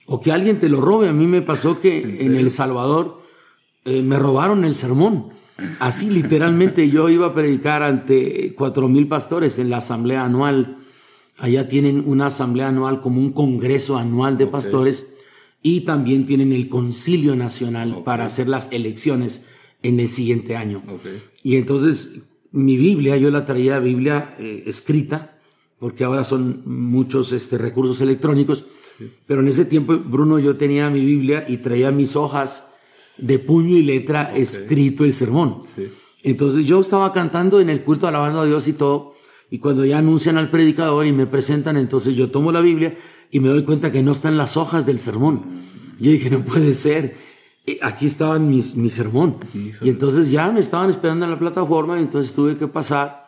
o 0.06 0.20
que 0.20 0.32
alguien 0.32 0.60
te 0.60 0.70
lo 0.70 0.82
robe. 0.82 1.08
A 1.08 1.14
mí 1.14 1.26
me 1.26 1.42
pasó 1.42 1.80
que 1.80 2.26
en, 2.26 2.36
El 2.36 2.50
Salvador 2.52 3.22
eh, 3.86 4.02
me 4.02 4.20
robaron 4.20 4.66
el 4.66 4.76
sermón. 4.76 5.30
Así 5.80 6.10
literalmente 6.10 6.90
yo 6.90 7.10
iba 7.10 7.28
a 7.28 7.34
predicar 7.34 7.84
ante 7.84 8.54
cuatro 8.56 8.88
mil 8.88 9.08
pastores 9.08 9.60
en 9.60 9.70
la 9.70 9.78
asamblea 9.78 10.24
anual. 10.24 10.78
Allá 11.40 11.68
tienen 11.68 12.04
una 12.06 12.28
asamblea 12.28 12.70
anual 12.70 13.02
como 13.02 13.20
un 13.20 13.32
congreso 13.32 13.98
anual 13.98 14.38
de 14.38 14.48
pastores 14.48 15.14
y 15.62 15.82
también 15.82 16.26
tienen 16.26 16.54
el 16.54 16.70
concilio 16.70 17.36
nacional 17.36 18.04
para 18.04 18.26
hacer 18.26 18.48
las 18.48 18.72
elecciones 18.72 19.46
en 19.84 20.00
el 20.00 20.08
siguiente 20.08 20.56
año. 20.56 20.84
Y 21.44 21.58
entonces 21.58 22.22
mi 22.52 22.78
Biblia, 22.78 23.18
yo 23.18 23.30
la 23.30 23.46
traía 23.46 23.80
Biblia 23.80 24.36
eh, 24.40 24.64
escrita, 24.66 25.40
porque 25.80 26.04
ahora 26.04 26.24
son 26.24 26.64
muchos 26.66 27.34
este, 27.34 27.58
recursos 27.58 28.02
electrónicos, 28.02 28.66
pero 29.28 29.42
en 29.42 29.48
ese 29.48 29.66
tiempo, 29.66 29.98
Bruno, 29.98 30.40
yo 30.40 30.58
tenía 30.58 30.90
mi 30.90 31.06
Biblia 31.06 31.46
y 31.48 31.58
traía 31.58 31.92
mis 31.92 32.16
hojas 32.16 32.67
de 33.20 33.40
puño 33.40 33.78
y 33.78 33.84
letra 33.84 34.36
escrito 34.36 35.06
el 35.06 35.14
sermón. 35.14 35.64
Entonces 36.24 36.66
yo 36.66 36.80
estaba 36.80 37.12
cantando 37.14 37.60
en 37.60 37.70
el 37.70 37.84
culto 37.84 38.08
alabando 38.08 38.42
a 38.42 38.46
Dios 38.46 38.68
y 38.68 38.74
todo, 38.74 39.14
y 39.50 39.60
cuando 39.60 39.86
ya 39.86 40.00
anuncian 40.00 40.38
al 40.38 40.50
predicador 40.50 41.06
y 41.06 41.14
me 41.14 41.26
presentan, 41.26 41.78
entonces 41.78 42.16
yo 42.16 42.30
tomo 42.30 42.52
la 42.52 42.62
Biblia 42.62 42.96
y 43.32 43.40
me 43.40 43.48
doy 43.50 43.64
cuenta 43.64 43.92
que 43.92 44.04
no 44.04 44.12
están 44.12 44.38
las 44.38 44.58
hojas 44.58 44.86
del 44.86 45.00
sermón. 45.00 45.44
Yo 46.00 46.12
dije, 46.12 46.30
no 46.30 46.40
puede 46.40 46.74
ser 46.74 47.16
aquí 47.82 48.06
estaban 48.06 48.50
mis, 48.50 48.76
mi 48.76 48.90
sermón. 48.90 49.38
Y 49.82 49.90
entonces 49.90 50.32
ya 50.32 50.52
me 50.52 50.60
estaban 50.60 50.90
esperando 50.90 51.26
en 51.26 51.32
la 51.32 51.40
plataforma, 51.40 51.98
y 52.00 52.04
entonces 52.04 52.34
tuve 52.34 52.58
que 52.58 52.68
pasar 52.68 53.28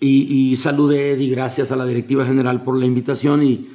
y, 0.00 0.50
y, 0.52 0.56
saludé, 0.56 1.16
di 1.16 1.28
gracias 1.28 1.72
a 1.72 1.76
la 1.76 1.84
directiva 1.84 2.24
general 2.24 2.62
por 2.62 2.78
la 2.78 2.86
invitación 2.86 3.42
y, 3.42 3.68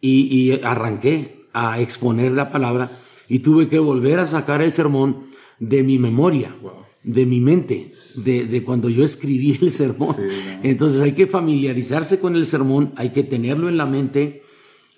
y, 0.00 0.50
y, 0.50 0.60
arranqué 0.64 1.46
a 1.52 1.80
exponer 1.80 2.32
la 2.32 2.50
palabra 2.50 2.88
y 3.28 3.40
tuve 3.40 3.68
que 3.68 3.78
volver 3.78 4.18
a 4.18 4.26
sacar 4.26 4.62
el 4.62 4.70
sermón 4.70 5.28
de 5.58 5.82
mi 5.82 5.98
memoria. 5.98 6.54
de 7.04 7.24
mi 7.24 7.40
mente, 7.40 7.90
de, 8.16 8.44
de, 8.44 8.64
cuando 8.64 8.90
yo 8.90 9.04
escribí 9.04 9.56
el 9.62 9.70
sermón. 9.70 10.16
Entonces 10.62 11.00
hay 11.00 11.12
que 11.12 11.26
familiarizarse 11.26 12.18
con 12.18 12.34
el 12.34 12.44
sermón, 12.44 12.92
hay 12.96 13.10
que 13.10 13.22
tenerlo 13.22 13.68
en 13.68 13.76
la 13.76 13.86
mente. 13.86 14.42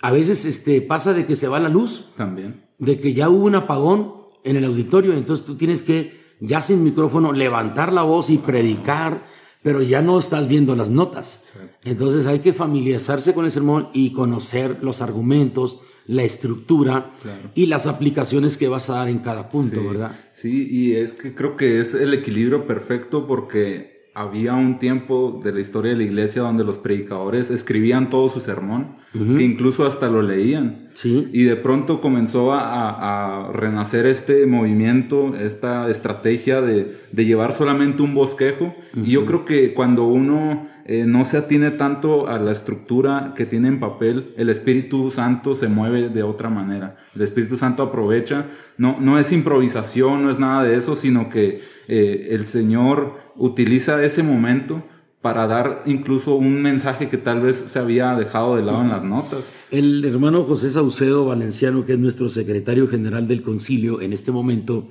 A 0.00 0.10
veces 0.10 0.44
este, 0.46 0.80
pasa 0.80 1.12
de 1.12 1.26
que 1.26 1.34
se 1.34 1.46
va 1.46 1.60
la 1.60 1.68
luz. 1.68 2.06
También. 2.16 2.64
De 2.78 2.98
que 2.98 3.12
ya 3.12 3.28
hubo 3.28 3.44
un 3.44 3.54
apagón 3.54 4.14
en 4.42 4.56
el 4.56 4.64
auditorio, 4.64 5.12
entonces 5.12 5.44
tú 5.44 5.56
tienes 5.56 5.82
que, 5.82 6.18
ya 6.40 6.60
sin 6.60 6.82
micrófono, 6.82 7.32
levantar 7.32 7.92
la 7.92 8.02
voz 8.02 8.30
y 8.30 8.38
predicar, 8.38 9.24
pero 9.62 9.82
ya 9.82 10.02
no 10.02 10.18
estás 10.18 10.48
viendo 10.48 10.74
las 10.74 10.90
notas. 10.90 11.52
Entonces 11.84 12.26
hay 12.26 12.38
que 12.38 12.52
familiarizarse 12.52 13.34
con 13.34 13.44
el 13.44 13.50
sermón 13.50 13.88
y 13.92 14.12
conocer 14.12 14.78
los 14.82 15.02
argumentos, 15.02 15.80
la 16.06 16.22
estructura 16.22 17.12
y 17.54 17.66
las 17.66 17.86
aplicaciones 17.86 18.56
que 18.56 18.68
vas 18.68 18.90
a 18.90 18.94
dar 18.94 19.08
en 19.08 19.18
cada 19.18 19.48
punto, 19.48 19.86
¿verdad? 19.86 20.12
Sí, 20.32 20.66
y 20.70 20.96
es 20.96 21.12
que 21.12 21.34
creo 21.34 21.56
que 21.56 21.78
es 21.78 21.94
el 21.94 22.14
equilibrio 22.14 22.66
perfecto 22.66 23.26
porque 23.26 24.10
había 24.14 24.54
un 24.54 24.78
tiempo 24.78 25.40
de 25.42 25.52
la 25.52 25.60
historia 25.60 25.92
de 25.92 25.98
la 25.98 26.04
iglesia 26.04 26.42
donde 26.42 26.64
los 26.64 26.78
predicadores 26.78 27.50
escribían 27.50 28.10
todo 28.10 28.28
su 28.28 28.40
sermón, 28.40 28.96
que 29.12 29.42
incluso 29.42 29.86
hasta 29.86 30.08
lo 30.08 30.22
leían. 30.22 30.88
Sí. 30.92 31.28
Y 31.32 31.42
de 31.42 31.56
pronto 31.56 32.00
comenzó 32.00 32.52
a, 32.52 33.50
renacer 33.52 34.06
este 34.06 34.46
movimiento, 34.46 35.34
esta 35.36 35.90
estrategia 35.90 36.60
de, 36.60 36.96
llevar 37.12 37.52
solamente 37.52 38.02
un 38.02 38.14
bosquejo. 38.14 38.74
Y 38.94 39.12
yo 39.12 39.26
creo 39.26 39.44
que 39.44 39.74
cuando 39.74 40.06
uno 40.06 40.68
eh, 40.84 41.06
no 41.06 41.24
se 41.24 41.36
atiene 41.36 41.72
tanto 41.72 42.28
a 42.28 42.38
la 42.38 42.52
estructura 42.52 43.34
que 43.36 43.46
tiene 43.46 43.68
en 43.68 43.80
papel, 43.80 44.32
el 44.36 44.48
Espíritu 44.48 45.10
Santo 45.10 45.54
se 45.54 45.68
mueve 45.68 46.08
de 46.08 46.22
otra 46.22 46.48
manera. 46.48 46.96
El 47.14 47.22
Espíritu 47.22 47.56
Santo 47.56 47.82
aprovecha, 47.82 48.46
no, 48.78 48.96
no 49.00 49.18
es 49.18 49.32
improvisación, 49.32 50.22
no 50.22 50.30
es 50.30 50.38
nada 50.38 50.62
de 50.62 50.76
eso, 50.76 50.96
sino 50.96 51.28
que 51.28 51.62
eh, 51.88 52.28
el 52.30 52.44
Señor 52.44 53.18
utiliza 53.36 54.02
ese 54.04 54.22
momento 54.22 54.84
para 55.20 55.46
dar 55.46 55.82
incluso 55.84 56.34
un 56.34 56.62
mensaje 56.62 57.08
que 57.08 57.18
tal 57.18 57.40
vez 57.40 57.64
se 57.66 57.78
había 57.78 58.14
dejado 58.14 58.56
de 58.56 58.62
lado 58.62 58.80
en 58.80 58.88
las 58.88 59.02
notas. 59.02 59.52
El 59.70 60.04
hermano 60.04 60.44
José 60.44 60.70
Saucedo 60.70 61.26
Valenciano, 61.26 61.84
que 61.84 61.92
es 61.92 61.98
nuestro 61.98 62.30
secretario 62.30 62.88
general 62.88 63.28
del 63.28 63.42
concilio 63.42 64.00
en 64.00 64.14
este 64.14 64.32
momento 64.32 64.88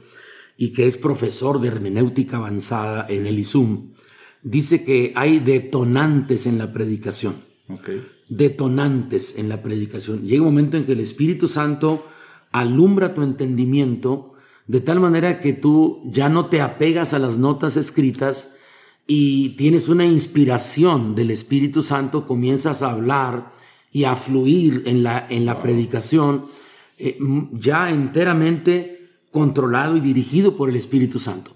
y 0.55 0.71
que 0.71 0.85
es 0.85 0.97
profesor 0.97 1.59
de 1.59 1.69
hermenéutica 1.69 2.37
avanzada 2.37 3.05
en 3.09 3.25
el 3.25 3.39
ISUM, 3.39 3.93
dice 4.43 4.83
que 4.83 5.13
hay 5.15 5.39
detonantes 5.39 6.45
en 6.45 6.59
la 6.59 6.71
predicación. 6.71 7.35
Detonantes 8.29 9.37
en 9.37 9.49
la 9.49 9.63
predicación. 9.63 10.23
Llega 10.23 10.41
un 10.41 10.49
momento 10.49 10.77
en 10.77 10.85
que 10.85 10.91
el 10.91 10.99
Espíritu 10.99 11.47
Santo 11.47 12.05
alumbra 12.51 13.15
tu 13.15 13.23
entendimiento 13.23 14.33
de 14.67 14.81
tal 14.81 14.99
manera 14.99 15.39
que 15.39 15.53
tú 15.53 16.01
ya 16.05 16.29
no 16.29 16.45
te 16.45 16.61
apegas 16.61 17.15
a 17.15 17.19
las 17.19 17.39
notas 17.39 17.75
escritas 17.75 18.55
y 19.11 19.49
tienes 19.55 19.89
una 19.89 20.05
inspiración 20.05 21.15
del 21.15 21.31
Espíritu 21.31 21.81
Santo, 21.81 22.27
comienzas 22.27 22.83
a 22.83 22.91
hablar 22.91 23.55
y 23.91 24.03
a 24.03 24.15
fluir 24.15 24.83
en 24.85 25.01
la, 25.01 25.25
en 25.27 25.47
la 25.47 25.63
predicación 25.63 26.43
eh, 26.99 27.17
ya 27.51 27.89
enteramente 27.89 29.09
controlado 29.31 29.97
y 29.97 29.99
dirigido 29.99 30.55
por 30.55 30.69
el 30.69 30.75
Espíritu 30.75 31.17
Santo. 31.17 31.51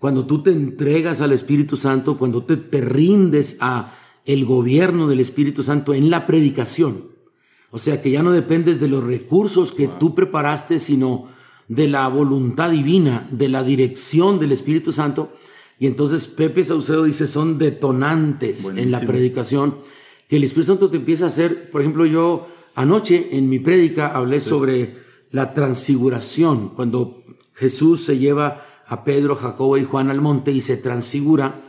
Cuando 0.00 0.26
tú 0.26 0.42
te 0.42 0.50
entregas 0.50 1.20
al 1.20 1.30
Espíritu 1.30 1.76
Santo, 1.76 2.18
cuando 2.18 2.44
te, 2.44 2.56
te 2.56 2.80
rindes 2.80 3.58
a 3.60 3.94
el 4.24 4.44
gobierno 4.44 5.06
del 5.06 5.20
Espíritu 5.20 5.62
Santo 5.62 5.94
en 5.94 6.10
la 6.10 6.26
predicación. 6.26 7.04
O 7.70 7.78
sea 7.78 8.02
que 8.02 8.10
ya 8.10 8.24
no 8.24 8.32
dependes 8.32 8.80
de 8.80 8.88
los 8.88 9.04
recursos 9.04 9.72
que 9.72 9.86
tú 9.86 10.12
preparaste, 10.16 10.80
sino 10.80 11.28
de 11.68 11.86
la 11.86 12.08
voluntad 12.08 12.70
divina, 12.72 13.28
de 13.30 13.48
la 13.48 13.62
dirección 13.62 14.40
del 14.40 14.50
Espíritu 14.50 14.90
Santo. 14.90 15.32
Y 15.80 15.86
entonces 15.86 16.28
Pepe 16.28 16.62
Saucedo 16.62 17.04
dice, 17.04 17.26
son 17.26 17.58
detonantes 17.58 18.66
en 18.66 18.92
la 18.92 19.00
predicación, 19.00 19.78
que 20.28 20.36
el 20.36 20.44
Espíritu 20.44 20.68
Santo 20.68 20.90
te 20.90 20.98
empieza 20.98 21.24
a 21.24 21.28
hacer, 21.28 21.70
por 21.70 21.80
ejemplo, 21.80 22.06
yo 22.06 22.46
anoche 22.74 23.30
en 23.32 23.48
mi 23.48 23.58
prédica 23.58 24.08
hablé 24.14 24.40
sobre 24.40 24.98
la 25.30 25.54
transfiguración, 25.54 26.68
cuando 26.68 27.24
Jesús 27.54 28.02
se 28.02 28.18
lleva 28.18 28.66
a 28.86 29.04
Pedro, 29.04 29.34
Jacobo 29.36 29.78
y 29.78 29.84
Juan 29.84 30.10
al 30.10 30.20
monte 30.20 30.52
y 30.52 30.60
se 30.60 30.76
transfigura. 30.76 31.62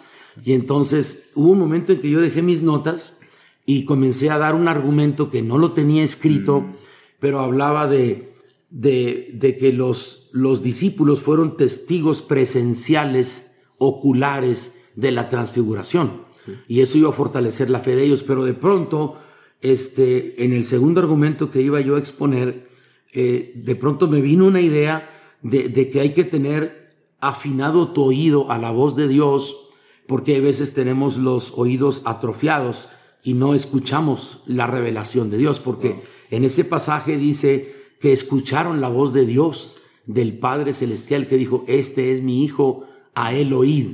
Y 0.43 0.53
entonces 0.53 1.31
hubo 1.35 1.51
un 1.51 1.59
momento 1.59 1.93
en 1.93 2.01
que 2.01 2.09
yo 2.09 2.19
dejé 2.19 2.41
mis 2.41 2.61
notas 2.61 3.17
y 3.65 3.85
comencé 3.85 4.29
a 4.29 4.37
dar 4.37 4.55
un 4.55 4.67
argumento 4.67 5.29
que 5.29 5.41
no 5.41 5.57
lo 5.57 5.71
tenía 5.71 6.03
escrito, 6.03 6.61
mm. 6.61 6.75
pero 7.19 7.39
hablaba 7.39 7.87
de, 7.87 8.33
de, 8.71 9.57
que 9.59 9.71
los, 9.71 10.29
los 10.31 10.63
discípulos 10.63 11.21
fueron 11.21 11.57
testigos 11.57 12.21
presenciales, 12.21 13.50
oculares 13.81 14.79
de 14.95 15.11
la 15.11 15.27
transfiguración. 15.27 16.21
Y 16.67 16.81
eso 16.81 16.99
iba 16.99 17.09
a 17.09 17.13
fortalecer 17.13 17.69
la 17.69 17.79
fe 17.79 17.95
de 17.95 18.03
ellos. 18.03 18.23
Pero 18.23 18.45
de 18.45 18.53
pronto, 18.53 19.17
este, 19.61 20.43
en 20.45 20.53
el 20.53 20.63
segundo 20.63 21.01
argumento 21.01 21.49
que 21.49 21.61
iba 21.61 21.81
yo 21.81 21.95
a 21.95 21.99
exponer, 21.99 22.67
eh, 23.11 23.51
de 23.55 23.75
pronto 23.75 24.07
me 24.07 24.21
vino 24.21 24.45
una 24.45 24.61
idea 24.61 25.09
de, 25.41 25.69
de 25.69 25.89
que 25.89 25.99
hay 25.99 26.13
que 26.13 26.23
tener 26.23 26.89
afinado 27.19 27.91
tu 27.91 28.03
oído 28.03 28.51
a 28.51 28.59
la 28.59 28.71
voz 28.71 28.95
de 28.95 29.07
Dios, 29.07 29.67
porque 30.07 30.37
a 30.37 30.41
veces 30.41 30.73
tenemos 30.73 31.17
los 31.17 31.53
oídos 31.55 32.03
atrofiados 32.05 32.89
y 33.23 33.33
no 33.33 33.55
escuchamos 33.55 34.41
la 34.45 34.67
revelación 34.67 35.31
de 35.31 35.37
Dios, 35.37 35.59
porque 35.59 36.03
en 36.29 36.43
ese 36.43 36.65
pasaje 36.65 37.17
dice 37.17 37.75
que 37.99 38.11
escucharon 38.11 38.79
la 38.79 38.89
voz 38.89 39.13
de 39.13 39.25
Dios, 39.25 39.77
del 40.05 40.37
Padre 40.37 40.73
Celestial, 40.73 41.27
que 41.27 41.37
dijo, 41.37 41.63
este 41.67 42.11
es 42.11 42.21
mi 42.21 42.43
Hijo, 42.43 42.85
a 43.15 43.33
él 43.33 43.53
oíd. 43.53 43.87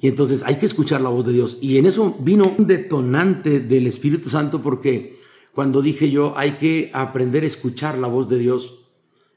Y 0.00 0.08
entonces 0.08 0.42
hay 0.42 0.56
que 0.56 0.66
escuchar 0.66 1.00
la 1.00 1.08
voz 1.08 1.24
de 1.24 1.32
Dios. 1.32 1.58
Y 1.62 1.78
en 1.78 1.86
eso 1.86 2.16
vino 2.20 2.54
un 2.58 2.66
detonante 2.66 3.60
del 3.60 3.86
Espíritu 3.86 4.28
Santo, 4.28 4.60
porque 4.60 5.18
cuando 5.54 5.80
dije 5.80 6.10
yo, 6.10 6.36
hay 6.36 6.56
que 6.56 6.90
aprender 6.92 7.42
a 7.42 7.46
escuchar 7.46 7.96
la 7.96 8.08
voz 8.08 8.28
de 8.28 8.38
Dios, 8.38 8.80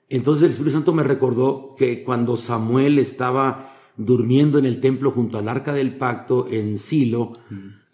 entonces 0.09 0.43
el 0.43 0.49
Espíritu 0.51 0.75
Santo 0.75 0.93
me 0.93 1.03
recordó 1.03 1.69
que 1.77 2.03
cuando 2.03 2.35
Samuel 2.35 2.99
estaba 2.99 3.75
durmiendo 3.97 4.57
en 4.57 4.65
el 4.65 4.79
templo 4.79 5.11
junto 5.11 5.37
al 5.37 5.49
arca 5.49 5.73
del 5.73 5.97
pacto 5.97 6.47
en 6.49 6.77
Silo, 6.77 7.33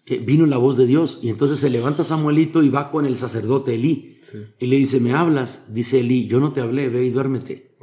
eh, 0.06 0.18
vino 0.18 0.46
la 0.46 0.58
voz 0.58 0.76
de 0.76 0.86
Dios. 0.86 1.18
Y 1.22 1.28
entonces 1.28 1.58
se 1.58 1.70
levanta 1.70 2.04
Samuelito 2.04 2.62
y 2.62 2.68
va 2.68 2.90
con 2.90 3.06
el 3.06 3.16
sacerdote 3.16 3.74
Elí. 3.74 4.20
Y 4.58 4.66
le 4.66 4.76
dice, 4.76 5.00
¿me 5.00 5.12
hablas? 5.12 5.72
Dice 5.72 6.00
Elí, 6.00 6.26
yo 6.26 6.40
no 6.40 6.52
te 6.52 6.60
hablé, 6.60 6.88
ve 6.88 7.04
y 7.04 7.10
duérmete. 7.10 7.73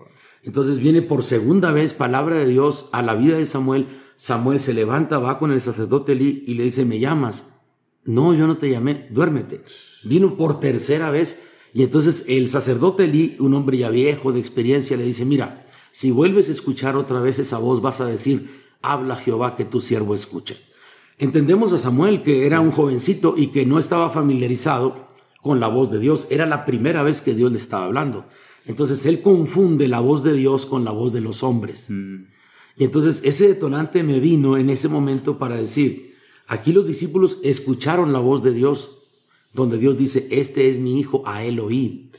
Entonces 0.44 0.80
viene 0.80 1.02
por 1.02 1.24
segunda 1.24 1.72
vez 1.72 1.94
palabra 1.94 2.36
de 2.36 2.48
Dios 2.48 2.90
a 2.92 3.02
la 3.02 3.16
vida 3.16 3.38
de 3.38 3.46
Samuel. 3.46 3.88
Samuel 4.16 4.60
se 4.60 4.74
levanta, 4.74 5.20
va 5.20 5.40
con 5.40 5.52
el 5.52 5.62
sacerdote 5.62 6.14
Elí 6.14 6.44
y 6.46 6.56
le 6.56 6.64
dice, 6.64 6.86
¿me 6.86 7.00
llamas? 7.00 7.48
No, 8.04 8.34
yo 8.34 8.48
no 8.48 8.58
te 8.58 8.70
llamé, 8.70 9.08
duérmete. 9.12 9.64
Vino 10.04 10.38
por 10.38 10.60
tercera 10.60 11.12
vez. 11.12 11.44
Y 11.74 11.84
entonces 11.84 12.26
el 12.28 12.48
sacerdote 12.48 13.06
Elí, 13.06 13.36
un 13.40 13.54
hombre 13.54 13.78
ya 13.78 13.90
viejo 13.90 14.32
de 14.32 14.40
experiencia, 14.40 14.98
le 14.98 15.04
dice, 15.04 15.26
mira, 15.26 15.66
si 15.92 16.12
vuelves 16.12 16.50
a 16.50 16.54
escuchar 16.54 16.98
otra 16.98 17.20
vez 17.20 17.38
esa 17.38 17.60
voz, 17.60 17.82
vas 17.82 18.02
a 18.02 18.06
decir, 18.06 18.62
habla 18.82 19.16
Jehová 19.16 19.56
que 19.56 19.66
tu 19.66 19.80
siervo 19.80 20.16
escuche. 20.16 20.58
Entendemos 21.18 21.72
a 21.72 21.78
Samuel 21.78 22.22
que 22.22 22.48
era 22.48 22.62
un 22.62 22.72
jovencito 22.72 23.36
y 23.38 23.48
que 23.48 23.66
no 23.66 23.78
estaba 23.78 24.10
familiarizado 24.10 25.10
con 25.42 25.60
la 25.60 25.68
voz 25.68 25.92
de 25.92 26.00
Dios. 26.00 26.28
Era 26.32 26.48
la 26.48 26.66
primera 26.66 27.04
vez 27.04 27.22
que 27.22 27.36
Dios 27.36 27.52
le 27.52 27.60
estaba 27.60 27.86
hablando. 27.86 28.26
Entonces 28.66 29.06
él 29.06 29.22
confunde 29.22 29.88
la 29.88 30.00
voz 30.00 30.24
de 30.24 30.34
Dios 30.34 30.66
con 30.66 30.86
la 30.86 30.92
voz 30.92 31.14
de 31.14 31.22
los 31.22 31.44
hombres. 31.44 31.88
Mm. 31.90 32.26
Y 32.78 32.84
entonces 32.84 33.22
ese 33.24 33.48
detonante 33.48 34.04
me 34.04 34.20
vino 34.20 34.58
en 34.58 34.70
ese 34.70 34.88
momento 34.88 35.38
para 35.38 35.58
decir, 35.58 36.16
aquí 36.48 36.72
los 36.72 36.86
discípulos 36.86 37.40
escucharon 37.44 38.14
la 38.14 38.20
voz 38.20 38.44
de 38.44 38.54
Dios, 38.54 38.92
donde 39.54 39.78
Dios 39.78 39.98
dice, 39.98 40.28
este 40.32 40.70
es 40.70 40.80
mi 40.80 41.00
hijo, 41.00 41.24
a 41.26 41.44
él 41.44 41.60
oíd. 41.60 42.10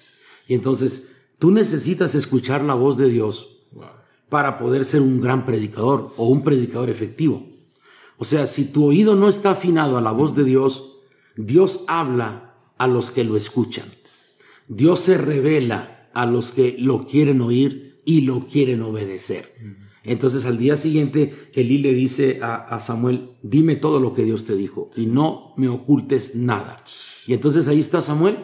Y 0.49 0.55
entonces 0.55 1.09
tú 1.39 1.51
necesitas 1.51 2.15
escuchar 2.15 2.63
la 2.63 2.75
voz 2.75 2.97
de 2.97 3.09
Dios 3.09 3.49
para 4.29 4.59
poder 4.59 4.85
ser 4.85 5.03
un 5.03 5.21
gran 5.21 5.45
predicador 5.45 6.07
o 6.17 6.29
un 6.29 6.43
predicador 6.43 6.91
efectivo. 6.91 7.47
O 8.19 8.25
sea, 8.25 8.47
si 8.47 8.67
tu 8.67 8.85
oído 8.87 9.15
no 9.15 9.29
está 9.29 9.51
afinado 9.51 9.97
a 9.97 10.01
la 10.01 10.13
voz 10.13 10.35
de 10.37 10.45
Dios, 10.45 10.99
Dios 11.37 11.85
habla 11.87 12.55
a 12.79 12.87
los 12.87 13.11
que 13.11 13.25
lo 13.25 13.37
escuchan. 13.37 13.91
Dios 14.69 15.01
se 15.01 15.19
revela 15.19 16.02
a 16.15 16.27
los 16.27 16.53
que 16.53 16.77
lo 16.79 17.05
quieren 17.05 17.41
oír 17.41 18.01
y 18.05 18.23
lo 18.23 18.47
quieren 18.47 18.83
obedecer. 18.83 19.55
Entonces 20.05 20.47
al 20.47 20.59
día 20.59 20.77
siguiente 20.77 21.51
Elí 21.53 21.79
le 21.79 21.95
dice 21.95 22.41
a, 22.43 22.57
a, 22.57 22.81
Samuel, 22.81 23.31
dime 23.43 23.77
todo 23.77 24.01
lo 24.01 24.13
que 24.13 24.25
Dios 24.25 24.45
te 24.45 24.57
dijo 24.57 24.91
y 24.97 25.07
no 25.07 25.55
me 25.57 25.69
ocultes 25.69 26.35
nada. 26.35 26.83
Y 27.27 27.35
entonces 27.35 27.69
ahí 27.69 27.79
está 27.79 28.01
Samuel, 28.01 28.37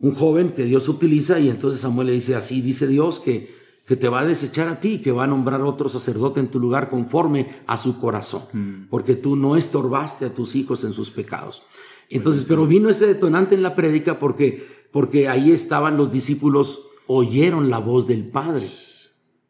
un 0.00 0.14
joven 0.14 0.52
que 0.52 0.64
Dios 0.64 0.88
utiliza 0.88 1.38
y 1.40 1.50
entonces 1.50 1.80
Samuel 1.80 2.06
le 2.06 2.14
dice, 2.14 2.34
así 2.34 2.62
dice 2.62 2.86
Dios 2.86 3.20
que 3.20 3.64
que 3.86 3.96
te 3.96 4.08
va 4.08 4.20
a 4.20 4.24
desechar 4.24 4.68
a 4.68 4.80
ti, 4.80 4.98
que 4.98 5.12
va 5.12 5.24
a 5.24 5.26
nombrar 5.26 5.60
otro 5.60 5.88
sacerdote 5.88 6.40
en 6.40 6.48
tu 6.48 6.58
lugar 6.58 6.88
conforme 6.88 7.48
a 7.66 7.76
su 7.76 8.00
corazón, 8.00 8.42
mm. 8.52 8.88
porque 8.88 9.14
tú 9.14 9.36
no 9.36 9.56
estorbaste 9.56 10.24
a 10.24 10.34
tus 10.34 10.54
hijos 10.54 10.84
en 10.84 10.92
sus 10.92 11.10
pecados. 11.10 11.66
Entonces, 12.08 12.44
pero 12.48 12.66
vino 12.66 12.88
ese 12.88 13.06
detonante 13.06 13.54
en 13.54 13.62
la 13.62 13.74
prédica 13.74 14.18
porque, 14.18 14.66
porque 14.90 15.28
ahí 15.28 15.50
estaban 15.50 15.96
los 15.96 16.10
discípulos, 16.10 16.80
oyeron 17.06 17.70
la 17.70 17.78
voz 17.78 18.06
del 18.06 18.24
Padre. 18.24 18.66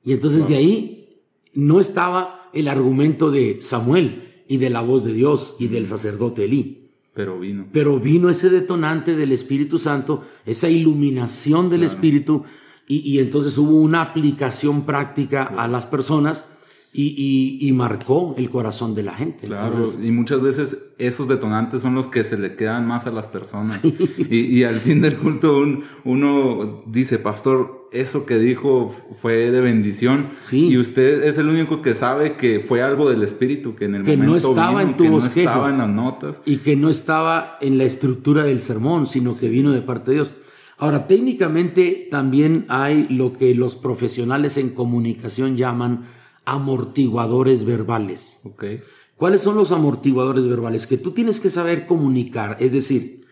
Y 0.05 0.13
entonces 0.13 0.49
de 0.49 0.57
ahí 0.57 1.09
no 1.55 1.81
estaba 1.81 2.51
el 2.53 2.69
argumento 2.69 3.31
de 3.31 3.59
Samuel 3.61 4.45
y 4.49 4.59
de 4.59 4.71
la 4.71 4.83
voz 4.83 5.05
de 5.05 5.13
Dios 5.13 5.57
y 5.59 5.69
del 5.69 5.87
sacerdote 5.87 6.45
Elí. 6.45 6.91
Pero 7.15 7.39
vino. 7.39 7.67
Pero 7.73 8.01
vino 8.01 8.29
ese 8.29 8.51
detonante 8.51 9.15
del 9.15 9.33
Espíritu 9.33 9.79
Santo, 9.79 10.23
esa 10.45 10.69
iluminación 10.69 11.71
del 11.71 11.85
Espíritu 11.85 12.45
y, 12.87 13.19
entonces 13.19 13.57
hubo 13.57 13.77
una 13.77 14.03
aplicación 14.03 14.85
práctica 14.85 15.45
a 15.45 15.69
las 15.69 15.87
personas 15.87 16.51
y, 16.97 17.73
marcó 17.73 18.35
el 18.39 18.49
corazón 18.51 18.95
de 18.95 19.03
la 19.03 19.15
gente. 19.15 19.49
Claro, 19.49 19.85
y 20.01 20.13
muchas 20.13 20.41
veces 20.41 20.79
esos 20.99 21.27
detonantes 21.27 21.83
son 21.83 21.97
los 21.97 22.07
que 22.07 22.23
se 22.23 22.39
le 22.39 22.55
quedan 22.55 22.87
más 22.87 23.07
a 23.07 23.11
las 23.11 23.27
personas. 23.27 23.81
y, 24.31 24.63
al 24.63 24.81
fin 24.81 25.01
del 25.01 25.17
culto 25.17 25.65
uno 26.05 26.85
dice, 26.87 27.19
pastor, 27.19 27.89
eso 27.91 28.27
que 28.27 28.39
dijo 28.39 28.95
fue 29.13 29.51
de 29.51 29.61
bendición. 29.61 30.31
Y 30.53 30.79
usted 30.79 31.25
es 31.25 31.37
el 31.39 31.49
único 31.49 31.83
que 31.83 31.95
sabe 31.95 32.37
que 32.37 32.61
fue 32.61 32.81
algo 32.81 33.11
del 33.11 33.25
Espíritu, 33.25 33.75
que 33.75 33.87
en 33.87 33.97
el 33.97 34.03
momento 34.05 34.25
no 34.27 34.37
estaba 34.37 34.83
en 34.83 34.97
tu 34.97 35.05
que 35.05 35.11
no 35.11 35.19
estaba 35.19 35.71
en 35.71 35.79
las 35.79 35.91
notas. 35.91 36.43
Y 36.47 36.59
que 36.59 36.77
no 36.77 36.89
estaba 36.91 37.59
en 37.61 37.77
la 37.77 37.85
estructura 37.85 38.45
del 38.45 38.61
sermón, 38.61 39.09
sino 39.09 39.37
que 39.37 39.49
vino 39.49 39.73
de 39.73 39.83
parte 39.83 40.13
de 40.13 40.19
Dios. 40.19 40.33
Ahora, 40.77 41.07
técnicamente 41.09 42.09
también 42.11 42.67
hay 42.69 43.07
lo 43.09 43.33
que 43.33 43.55
los 43.55 43.75
profesionales 43.75 44.59
en 44.59 44.71
comunicación 44.71 45.57
llaman 45.57 46.05
amortiguadores 46.45 47.65
verbales. 47.65 48.41
Okay. 48.45 48.81
¿Cuáles 49.17 49.43
son 49.43 49.57
los 49.57 49.73
amortiguadores 49.73 50.47
verbales? 50.47 50.87
Que 50.87 50.97
tú 50.97 51.13
tienes 51.13 51.41
que 51.41 51.51
saber 51.51 51.87
comunicar, 51.87 52.57
es 52.61 52.73
decir, 52.73 53.27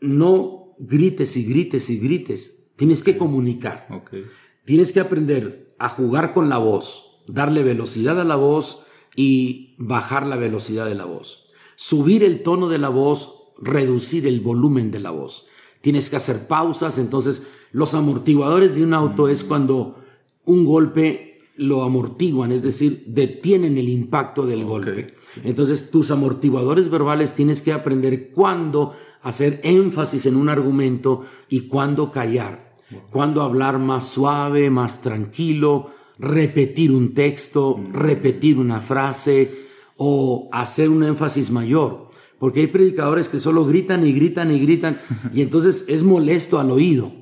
no 0.00 0.74
grites 0.78 1.36
y 1.36 1.44
grites 1.44 1.90
y 1.90 1.98
grites, 1.98 2.70
tienes 2.76 3.02
que 3.02 3.16
comunicar. 3.16 3.86
Okay. 3.90 4.24
Tienes 4.64 4.92
que 4.92 5.00
aprender 5.00 5.74
a 5.78 5.88
jugar 5.88 6.32
con 6.32 6.48
la 6.48 6.58
voz, 6.58 7.18
darle 7.26 7.62
velocidad 7.62 8.20
a 8.20 8.24
la 8.24 8.36
voz 8.36 8.80
y 9.16 9.74
bajar 9.78 10.26
la 10.26 10.36
velocidad 10.36 10.86
de 10.86 10.94
la 10.94 11.04
voz. 11.04 11.44
Subir 11.76 12.24
el 12.24 12.42
tono 12.42 12.68
de 12.68 12.78
la 12.78 12.88
voz, 12.88 13.34
reducir 13.58 14.26
el 14.26 14.40
volumen 14.40 14.90
de 14.90 15.00
la 15.00 15.10
voz 15.10 15.46
tienes 15.80 16.10
que 16.10 16.16
hacer 16.16 16.46
pausas. 16.46 16.98
Entonces, 16.98 17.46
los 17.72 17.94
amortiguadores 17.94 18.74
de 18.74 18.84
un 18.84 18.94
auto 18.94 19.28
es 19.28 19.44
cuando 19.44 19.96
un 20.44 20.64
golpe 20.64 21.27
lo 21.58 21.82
amortiguan, 21.82 22.52
es 22.52 22.62
decir, 22.62 23.02
detienen 23.06 23.76
el 23.78 23.88
impacto 23.88 24.46
del 24.46 24.64
golpe. 24.64 25.08
Entonces, 25.44 25.90
tus 25.90 26.10
amortiguadores 26.10 26.88
verbales 26.88 27.34
tienes 27.34 27.62
que 27.62 27.72
aprender 27.72 28.30
cuándo 28.30 28.94
hacer 29.22 29.60
énfasis 29.64 30.26
en 30.26 30.36
un 30.36 30.48
argumento 30.48 31.22
y 31.48 31.62
cuándo 31.62 32.12
callar, 32.12 32.74
cuándo 33.10 33.42
hablar 33.42 33.78
más 33.78 34.08
suave, 34.08 34.70
más 34.70 35.02
tranquilo, 35.02 35.90
repetir 36.18 36.92
un 36.92 37.12
texto, 37.12 37.80
repetir 37.92 38.58
una 38.58 38.80
frase 38.80 39.50
o 39.96 40.48
hacer 40.52 40.88
un 40.88 41.02
énfasis 41.02 41.50
mayor. 41.50 42.08
Porque 42.38 42.60
hay 42.60 42.66
predicadores 42.68 43.28
que 43.28 43.40
solo 43.40 43.64
gritan 43.64 44.06
y 44.06 44.12
gritan 44.12 44.52
y 44.52 44.60
gritan 44.60 44.96
y 45.34 45.42
entonces 45.42 45.86
es 45.88 46.04
molesto 46.04 46.60
al 46.60 46.70
oído. 46.70 47.12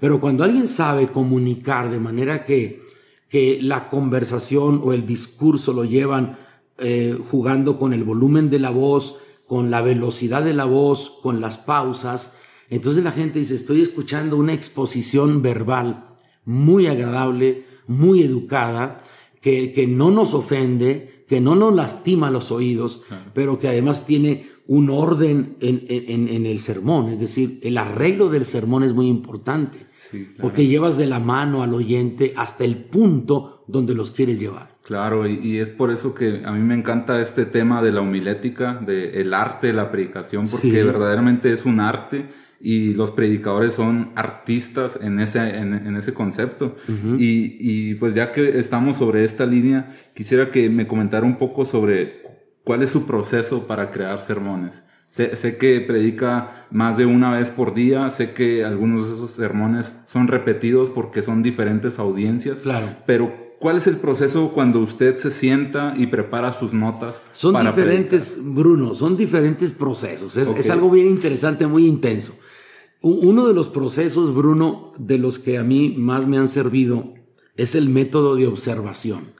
Pero 0.00 0.20
cuando 0.20 0.44
alguien 0.44 0.68
sabe 0.68 1.08
comunicar 1.08 1.90
de 1.90 2.00
manera 2.00 2.44
que, 2.44 2.82
que 3.30 3.58
la 3.62 3.88
conversación 3.88 4.82
o 4.84 4.92
el 4.92 5.06
discurso 5.06 5.72
lo 5.72 5.84
llevan 5.84 6.36
eh, 6.76 7.16
jugando 7.30 7.78
con 7.78 7.94
el 7.94 8.04
volumen 8.04 8.50
de 8.50 8.58
la 8.58 8.70
voz, 8.70 9.20
con 9.46 9.70
la 9.70 9.80
velocidad 9.80 10.42
de 10.42 10.52
la 10.52 10.66
voz, 10.66 11.18
con 11.22 11.40
las 11.40 11.56
pausas, 11.56 12.36
entonces 12.70 13.02
la 13.02 13.10
gente 13.10 13.40
dice, 13.40 13.56
estoy 13.56 13.82
escuchando 13.82 14.36
una 14.36 14.54
exposición 14.54 15.42
verbal 15.42 16.04
muy 16.44 16.86
agradable, 16.86 17.64
muy 17.88 18.22
educada, 18.22 19.02
que, 19.40 19.72
que 19.72 19.88
no 19.88 20.12
nos 20.12 20.34
ofende, 20.34 21.24
que 21.26 21.40
no 21.40 21.56
nos 21.56 21.74
lastima 21.74 22.30
los 22.30 22.52
oídos, 22.52 23.02
pero 23.34 23.58
que 23.58 23.68
además 23.68 24.06
tiene 24.06 24.48
un 24.70 24.88
orden 24.88 25.56
en, 25.60 26.46
el 26.46 26.60
sermón, 26.60 27.10
es 27.10 27.18
decir, 27.18 27.58
el 27.64 27.76
arreglo 27.76 28.28
del 28.28 28.44
sermón 28.44 28.84
es 28.84 28.92
muy 28.92 29.08
importante, 29.08 29.80
porque 30.40 30.68
llevas 30.68 30.96
de 30.96 31.06
la 31.06 31.18
mano 31.18 31.64
al 31.64 31.74
oyente 31.74 32.34
hasta 32.36 32.62
el 32.62 32.76
punto 32.76 33.64
donde 33.66 33.96
los 33.96 34.12
quieres 34.12 34.38
llevar. 34.38 34.70
Claro, 34.84 35.26
y, 35.26 35.58
es 35.58 35.70
por 35.70 35.90
eso 35.90 36.14
que 36.14 36.42
a 36.44 36.52
mí 36.52 36.60
me 36.60 36.76
encanta 36.76 37.20
este 37.20 37.46
tema 37.46 37.82
de 37.82 37.90
la 37.90 38.00
homilética, 38.00 38.74
del 38.74 39.12
el 39.12 39.34
arte 39.34 39.66
de 39.66 39.72
la 39.72 39.90
predicación, 39.90 40.44
porque 40.48 40.84
verdaderamente 40.84 41.52
es 41.52 41.64
un 41.64 41.80
arte 41.80 42.28
y 42.60 42.94
los 42.94 43.10
predicadores 43.10 43.72
son 43.72 44.12
artistas 44.14 45.00
en 45.02 45.18
ese, 45.18 45.40
en, 45.58 45.96
ese 45.96 46.14
concepto. 46.14 46.76
y, 47.18 47.56
y 47.58 47.94
pues 47.96 48.14
ya 48.14 48.30
que 48.30 48.60
estamos 48.60 48.98
sobre 48.98 49.24
esta 49.24 49.46
línea, 49.46 49.90
quisiera 50.14 50.52
que 50.52 50.70
me 50.70 50.86
comentara 50.86 51.26
un 51.26 51.38
poco 51.38 51.64
sobre 51.64 52.20
¿Cuál 52.70 52.84
es 52.84 52.90
su 52.90 53.02
proceso 53.02 53.66
para 53.66 53.90
crear 53.90 54.20
sermones? 54.20 54.84
Sé, 55.08 55.56
que 55.58 55.80
predica 55.80 56.68
más 56.70 56.96
de 56.96 57.04
una 57.04 57.32
vez 57.32 57.50
por 57.50 57.74
día, 57.74 58.08
sé 58.10 58.32
que 58.32 58.64
algunos 58.64 59.08
de 59.08 59.14
esos 59.14 59.32
sermones 59.32 59.92
son 60.06 60.28
repetidos 60.28 60.88
porque 60.88 61.20
son 61.20 61.42
diferentes 61.42 61.98
audiencias, 61.98 62.60
claro. 62.60 62.86
pero 63.06 63.56
¿cuál 63.58 63.78
es 63.78 63.88
el 63.88 63.96
proceso 63.96 64.52
cuando 64.52 64.78
usted 64.78 65.16
se 65.16 65.32
sienta 65.32 65.94
y 65.96 66.06
prepara 66.06 66.52
sus 66.52 66.72
notas? 66.72 67.22
Son 67.32 67.60
diferentes, 67.60 68.38
Bruno, 68.40 68.94
son 68.94 69.16
diferentes 69.16 69.72
procesos, 69.72 70.36
es, 70.36 70.50
es 70.50 70.70
algo 70.70 70.90
bien 70.90 71.08
interesante, 71.08 71.66
muy 71.66 71.88
intenso. 71.88 72.38
Uno 73.00 73.48
de 73.48 73.52
los 73.52 73.68
procesos, 73.68 74.32
Bruno, 74.32 74.92
de 74.96 75.18
los 75.18 75.40
que 75.40 75.58
a 75.58 75.64
mí 75.64 75.96
más 75.98 76.28
me 76.28 76.38
han 76.38 76.46
servido 76.46 77.14
es 77.56 77.74
el 77.74 77.88
método 77.88 78.36
de 78.36 78.46
observación 78.46 79.39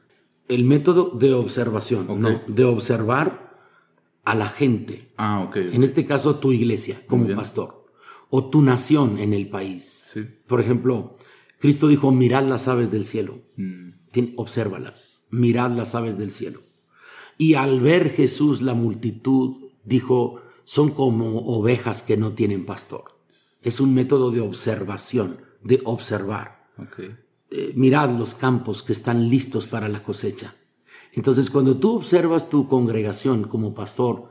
el 0.50 0.64
método 0.64 1.10
de 1.10 1.32
observación, 1.32 2.20
no, 2.20 2.42
de 2.46 2.64
observar 2.64 3.50
a 4.24 4.34
la 4.34 4.48
gente. 4.48 5.12
Ah, 5.16 5.40
ok. 5.40 5.56
En 5.56 5.82
este 5.84 6.04
caso, 6.04 6.36
tu 6.36 6.52
iglesia 6.52 7.00
como 7.06 7.26
pastor, 7.34 7.86
o 8.28 8.50
tu 8.50 8.60
nación 8.60 9.18
en 9.18 9.32
el 9.32 9.48
país. 9.48 10.10
Sí. 10.12 10.26
Por 10.46 10.60
ejemplo, 10.60 11.16
Cristo 11.58 11.88
dijo, 11.88 12.10
mirad 12.10 12.44
las 12.44 12.68
aves 12.68 12.90
del 12.90 13.04
cielo. 13.04 13.42
Mm. 13.56 13.90
Obsérvalas, 14.36 15.26
mirad 15.30 15.70
las 15.70 15.94
aves 15.94 16.18
del 16.18 16.32
cielo. 16.32 16.60
Y 17.38 17.54
al 17.54 17.80
ver 17.80 18.10
Jesús 18.10 18.60
la 18.60 18.74
multitud, 18.74 19.70
dijo, 19.84 20.42
son 20.64 20.90
como 20.90 21.38
ovejas 21.38 22.02
que 22.02 22.16
no 22.16 22.32
tienen 22.32 22.66
pastor. 22.66 23.04
Es 23.62 23.80
un 23.80 23.94
método 23.94 24.32
de 24.32 24.40
observación, 24.40 25.38
de 25.62 25.80
observar. 25.84 26.66
Eh, 27.50 27.72
mirad 27.74 28.16
los 28.16 28.34
campos 28.34 28.82
que 28.82 28.92
están 28.92 29.28
listos 29.28 29.66
para 29.66 29.88
la 29.88 30.00
cosecha. 30.00 30.54
Entonces, 31.12 31.50
cuando 31.50 31.78
tú 31.78 31.96
observas 31.96 32.48
tu 32.48 32.68
congregación 32.68 33.44
como 33.44 33.74
pastor 33.74 34.30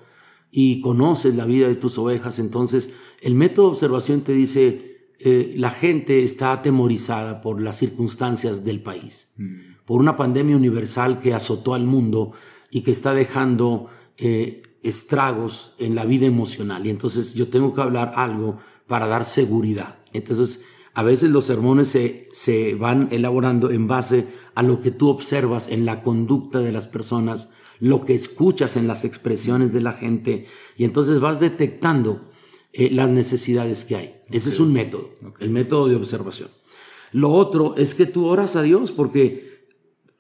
y 0.52 0.80
conoces 0.80 1.36
la 1.36 1.46
vida 1.46 1.68
de 1.68 1.76
tus 1.76 1.98
ovejas, 1.98 2.40
entonces 2.40 2.92
el 3.22 3.36
método 3.36 3.66
de 3.66 3.72
observación 3.72 4.22
te 4.22 4.32
dice, 4.32 5.12
eh, 5.20 5.54
la 5.58 5.70
gente 5.70 6.24
está 6.24 6.54
atemorizada 6.54 7.42
por 7.42 7.62
las 7.62 7.78
circunstancias 7.78 8.64
del 8.64 8.82
país, 8.82 9.34
mm. 9.38 9.84
por 9.84 10.00
una 10.00 10.16
pandemia 10.16 10.56
universal 10.56 11.20
que 11.20 11.34
azotó 11.34 11.74
al 11.74 11.86
mundo 11.86 12.32
y 12.72 12.84
que 12.84 12.92
está 12.92 13.14
dejando 13.14 13.88
eh, 14.18 14.64
estragos 14.82 15.74
en 15.78 15.94
la 15.94 16.06
vida 16.06 16.26
emocional. 16.26 16.86
Y 16.86 16.90
entonces 16.90 17.34
yo 17.34 17.50
tengo 17.50 17.74
que 17.74 17.82
hablar 17.82 18.14
algo 18.16 18.60
para 18.88 19.08
dar 19.08 19.26
seguridad. 19.26 20.00
Entonces, 20.14 20.64
a 20.94 21.04
veces 21.04 21.30
los 21.32 21.46
sermones 21.46 21.88
se, 21.88 22.28
se, 22.32 22.76
van 22.76 23.10
elaborando 23.12 23.72
en 23.72 23.88
base 23.88 24.26
a 24.56 24.64
lo 24.64 24.80
que 24.82 24.92
tú 24.92 25.10
observas 25.10 25.70
en 25.70 25.86
la 25.86 26.02
conducta 26.02 26.60
de 26.60 26.72
las 26.72 26.88
personas, 26.88 27.52
lo 27.80 28.04
que 28.04 28.14
escuchas 28.14 28.76
en 28.76 28.88
las 28.88 29.06
expresiones 29.06 29.72
de 29.72 29.82
la 29.82 29.94
gente, 29.94 30.46
y 30.78 30.84
entonces 30.84 31.20
vas 31.20 31.40
detectando 31.40 32.30
eh, 32.74 32.90
las 32.92 33.10
necesidades 33.10 33.86
que 33.86 33.96
hay. 33.96 34.16
Ese 34.30 34.50
es 34.50 34.60
un 34.60 34.74
método, 34.74 35.16
el 35.40 35.50
método 35.50 35.88
de 35.88 35.96
observación. 35.96 36.50
Lo 37.12 37.30
otro 37.32 37.76
es 37.76 37.96
que 37.96 38.06
tú 38.06 38.28
oras 38.28 38.56
a 38.56 38.62
Dios 38.62 38.92
porque 38.92 39.66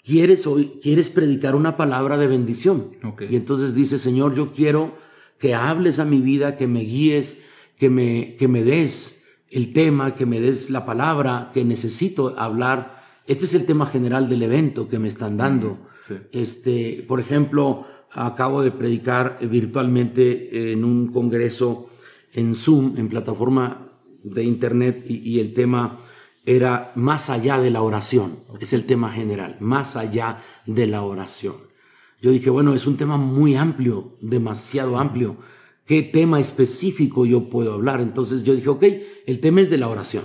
quieres, 0.04 0.48
hoy, 0.48 0.80
quieres 0.82 1.10
predicar 1.10 1.56
una 1.56 1.76
palabra 1.76 2.18
de 2.18 2.28
bendición. 2.28 2.98
Y 3.30 3.36
entonces 3.36 3.76
dices, 3.76 4.02
Señor, 4.02 4.36
yo 4.36 4.52
quiero 4.52 4.96
que 5.38 5.54
hables 5.54 6.00
a 6.00 6.06
mi 6.06 6.22
vida, 6.22 6.56
que 6.56 6.68
me 6.68 6.82
guíes, 6.82 7.44
que 7.78 7.90
me, 7.90 8.36
que 8.36 8.48
me 8.48 8.64
des 8.64 9.19
el 9.52 9.74
tema, 9.74 10.16
que 10.16 10.26
me 10.26 10.40
des 10.40 10.70
la 10.70 10.86
palabra 10.86 11.50
que 11.54 11.66
necesito 11.66 12.36
hablar. 12.38 13.04
Este 13.26 13.46
es 13.46 13.54
el 13.56 13.66
tema 13.66 13.86
general 13.86 14.30
del 14.30 14.44
evento 14.44 14.88
que 14.88 15.00
me 15.00 15.08
están 15.08 15.38
dando. 15.38 15.88
Este, 16.32 17.06
por 17.08 17.20
ejemplo, 17.20 17.86
acabo 18.12 18.62
de 18.62 18.72
predicar 18.72 19.38
virtualmente 19.42 20.72
en 20.72 20.84
un 20.84 21.12
congreso 21.12 21.90
en 22.34 22.56
Zoom, 22.56 22.98
en 22.98 23.10
plataforma 23.10 23.92
de 24.24 24.44
internet, 24.44 25.06
y, 25.08 25.40
el 25.40 25.54
tema 25.54 26.00
era 26.46 26.92
más 26.96 27.30
allá 27.30 27.60
de 27.60 27.70
la 27.70 27.82
oración. 27.82 28.40
Es 28.60 28.74
el 28.74 28.86
tema 28.86 29.12
general, 29.12 29.58
más 29.60 29.96
allá 29.96 30.40
de 30.66 30.88
la 30.88 31.04
oración. 31.04 31.56
Yo 32.22 32.32
dije, 32.32 32.50
bueno, 32.50 32.74
es 32.74 32.86
un 32.86 32.98
tema 32.98 33.18
muy 33.18 33.56
amplio, 33.56 34.18
demasiado 34.22 34.98
amplio 34.98 35.38
qué 35.90 36.04
tema 36.04 36.40
específico 36.40 37.26
yo 37.26 37.50
puedo 37.50 37.74
hablar. 37.74 38.00
Entonces 38.00 38.44
yo 38.44 38.54
dije, 38.54 38.70
ok, 38.70 38.84
el 39.26 39.40
tema 39.40 39.62
es 39.62 39.72
de 39.72 39.80
la 39.80 39.88
oración. 39.88 40.24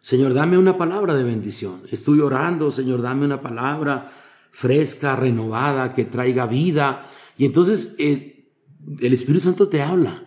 Señor, 0.00 0.34
dame 0.34 0.58
una 0.58 0.76
palabra 0.76 1.14
de 1.14 1.22
bendición. 1.22 1.82
Estoy 1.92 2.18
orando, 2.18 2.72
Señor, 2.72 3.00
dame 3.00 3.24
una 3.24 3.40
palabra 3.40 4.10
fresca, 4.50 5.14
renovada, 5.14 5.92
que 5.92 6.04
traiga 6.04 6.48
vida. 6.48 7.08
Y 7.36 7.44
entonces 7.44 7.94
eh, 8.00 8.50
el 9.00 9.12
Espíritu 9.12 9.38
Santo 9.38 9.68
te 9.68 9.82
habla. 9.82 10.24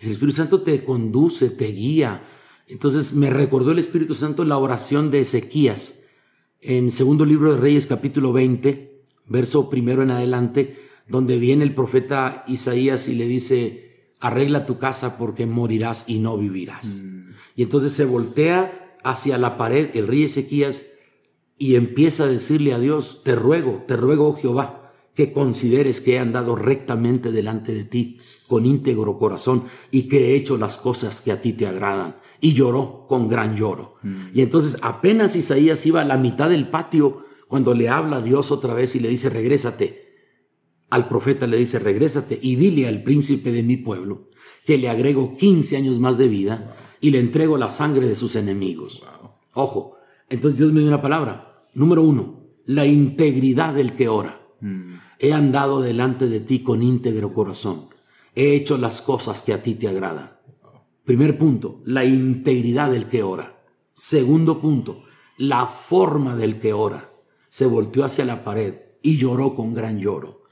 El 0.00 0.12
Espíritu 0.12 0.36
Santo 0.36 0.62
te 0.62 0.84
conduce, 0.84 1.50
te 1.50 1.66
guía. 1.72 2.22
Entonces 2.68 3.14
me 3.14 3.28
recordó 3.28 3.72
el 3.72 3.80
Espíritu 3.80 4.14
Santo 4.14 4.44
la 4.44 4.56
oración 4.56 5.10
de 5.10 5.22
Ezequías 5.22 6.04
en 6.60 6.90
segundo 6.90 7.26
libro 7.26 7.54
de 7.54 7.60
Reyes 7.60 7.88
capítulo 7.88 8.32
20, 8.32 9.02
verso 9.26 9.68
primero 9.68 10.00
en 10.00 10.12
adelante, 10.12 10.76
donde 11.08 11.38
viene 11.38 11.64
el 11.64 11.74
profeta 11.74 12.44
Isaías 12.46 13.08
y 13.08 13.16
le 13.16 13.26
dice, 13.26 13.91
arregla 14.22 14.66
tu 14.66 14.78
casa 14.78 15.18
porque 15.18 15.46
morirás 15.46 16.04
y 16.08 16.20
no 16.20 16.38
vivirás. 16.38 17.02
Mm. 17.02 17.32
Y 17.56 17.62
entonces 17.64 17.92
se 17.92 18.06
voltea 18.06 18.96
hacia 19.04 19.36
la 19.36 19.58
pared 19.58 19.90
el 19.94 20.06
rey 20.06 20.22
Ezequías 20.22 20.86
y 21.58 21.74
empieza 21.74 22.24
a 22.24 22.28
decirle 22.28 22.72
a 22.72 22.78
Dios, 22.78 23.20
te 23.24 23.36
ruego, 23.36 23.82
te 23.86 23.96
ruego, 23.96 24.28
oh 24.28 24.36
Jehová, 24.36 24.92
que 25.14 25.32
consideres 25.32 26.00
que 26.00 26.14
he 26.14 26.18
andado 26.18 26.56
rectamente 26.56 27.32
delante 27.32 27.74
de 27.74 27.84
ti 27.84 28.16
con 28.46 28.64
íntegro 28.64 29.18
corazón 29.18 29.64
y 29.90 30.04
que 30.04 30.30
he 30.30 30.36
hecho 30.36 30.56
las 30.56 30.78
cosas 30.78 31.20
que 31.20 31.32
a 31.32 31.42
ti 31.42 31.52
te 31.52 31.66
agradan. 31.66 32.16
Y 32.40 32.54
lloró 32.54 33.06
con 33.08 33.28
gran 33.28 33.54
lloro. 33.56 33.96
Mm. 34.02 34.28
Y 34.34 34.42
entonces 34.42 34.78
apenas 34.82 35.36
Isaías 35.36 35.84
iba 35.84 36.00
a 36.00 36.04
la 36.04 36.16
mitad 36.16 36.48
del 36.48 36.68
patio 36.68 37.24
cuando 37.48 37.74
le 37.74 37.88
habla 37.88 38.16
a 38.16 38.22
Dios 38.22 38.50
otra 38.50 38.72
vez 38.74 38.96
y 38.96 39.00
le 39.00 39.08
dice, 39.08 39.30
regrésate, 39.30 40.01
al 40.92 41.08
profeta 41.08 41.46
le 41.46 41.56
dice, 41.56 41.78
regrésate 41.78 42.38
y 42.42 42.56
dile 42.56 42.86
al 42.86 43.02
príncipe 43.02 43.50
de 43.50 43.62
mi 43.62 43.78
pueblo 43.78 44.28
que 44.66 44.76
le 44.76 44.90
agrego 44.90 45.34
15 45.38 45.78
años 45.78 45.98
más 45.98 46.18
de 46.18 46.28
vida 46.28 46.76
y 47.00 47.12
le 47.12 47.18
entrego 47.18 47.56
la 47.56 47.70
sangre 47.70 48.06
de 48.06 48.14
sus 48.14 48.36
enemigos. 48.36 49.02
Ojo, 49.54 49.96
entonces 50.28 50.58
Dios 50.58 50.70
me 50.70 50.80
dio 50.80 50.90
una 50.90 51.00
palabra. 51.00 51.66
Número 51.72 52.02
uno, 52.02 52.44
la 52.66 52.84
integridad 52.84 53.72
del 53.72 53.94
que 53.94 54.10
ora. 54.10 54.46
Mm. 54.60 54.96
He 55.18 55.32
andado 55.32 55.80
delante 55.80 56.28
de 56.28 56.40
ti 56.40 56.62
con 56.62 56.82
íntegro 56.82 57.32
corazón. 57.32 57.86
He 58.34 58.54
hecho 58.54 58.76
las 58.76 59.00
cosas 59.00 59.40
que 59.40 59.54
a 59.54 59.62
ti 59.62 59.76
te 59.76 59.88
agradan. 59.88 60.36
Primer 61.06 61.38
punto, 61.38 61.80
la 61.86 62.04
integridad 62.04 62.90
del 62.90 63.08
que 63.08 63.22
ora. 63.22 63.64
Segundo 63.94 64.60
punto, 64.60 65.04
la 65.38 65.64
forma 65.64 66.36
del 66.36 66.58
que 66.58 66.74
ora. 66.74 67.14
Se 67.48 67.64
volteó 67.64 68.04
hacia 68.04 68.26
la 68.26 68.44
pared 68.44 68.74
y 69.00 69.16
lloró 69.16 69.54
con 69.54 69.72
gran 69.72 69.98
lloro. 69.98 70.42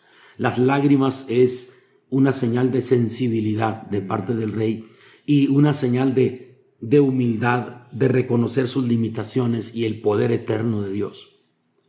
Las 0.41 0.59
lágrimas 0.59 1.27
es 1.29 1.83
una 2.09 2.33
señal 2.33 2.71
de 2.71 2.81
sensibilidad 2.81 3.83
de 3.83 4.01
parte 4.01 4.35
del 4.35 4.55
rey 4.55 4.89
y 5.27 5.49
una 5.49 5.75
señal 5.75 6.15
de, 6.15 6.65
de 6.81 6.99
humildad, 6.99 7.91
de 7.93 8.09
reconocer 8.09 8.67
sus 8.67 8.87
limitaciones 8.87 9.75
y 9.75 9.85
el 9.85 10.01
poder 10.01 10.33
eterno 10.33 10.81
de 10.81 10.93
Dios. 10.93 11.29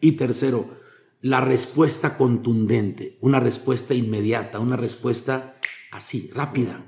Y 0.02 0.18
tercero, 0.18 0.70
la 1.22 1.40
respuesta 1.40 2.18
contundente, 2.18 3.18
una 3.22 3.40
respuesta 3.40 3.94
inmediata, 3.94 4.60
una 4.60 4.76
respuesta 4.76 5.56
así, 5.94 6.30
rápida. 6.34 6.86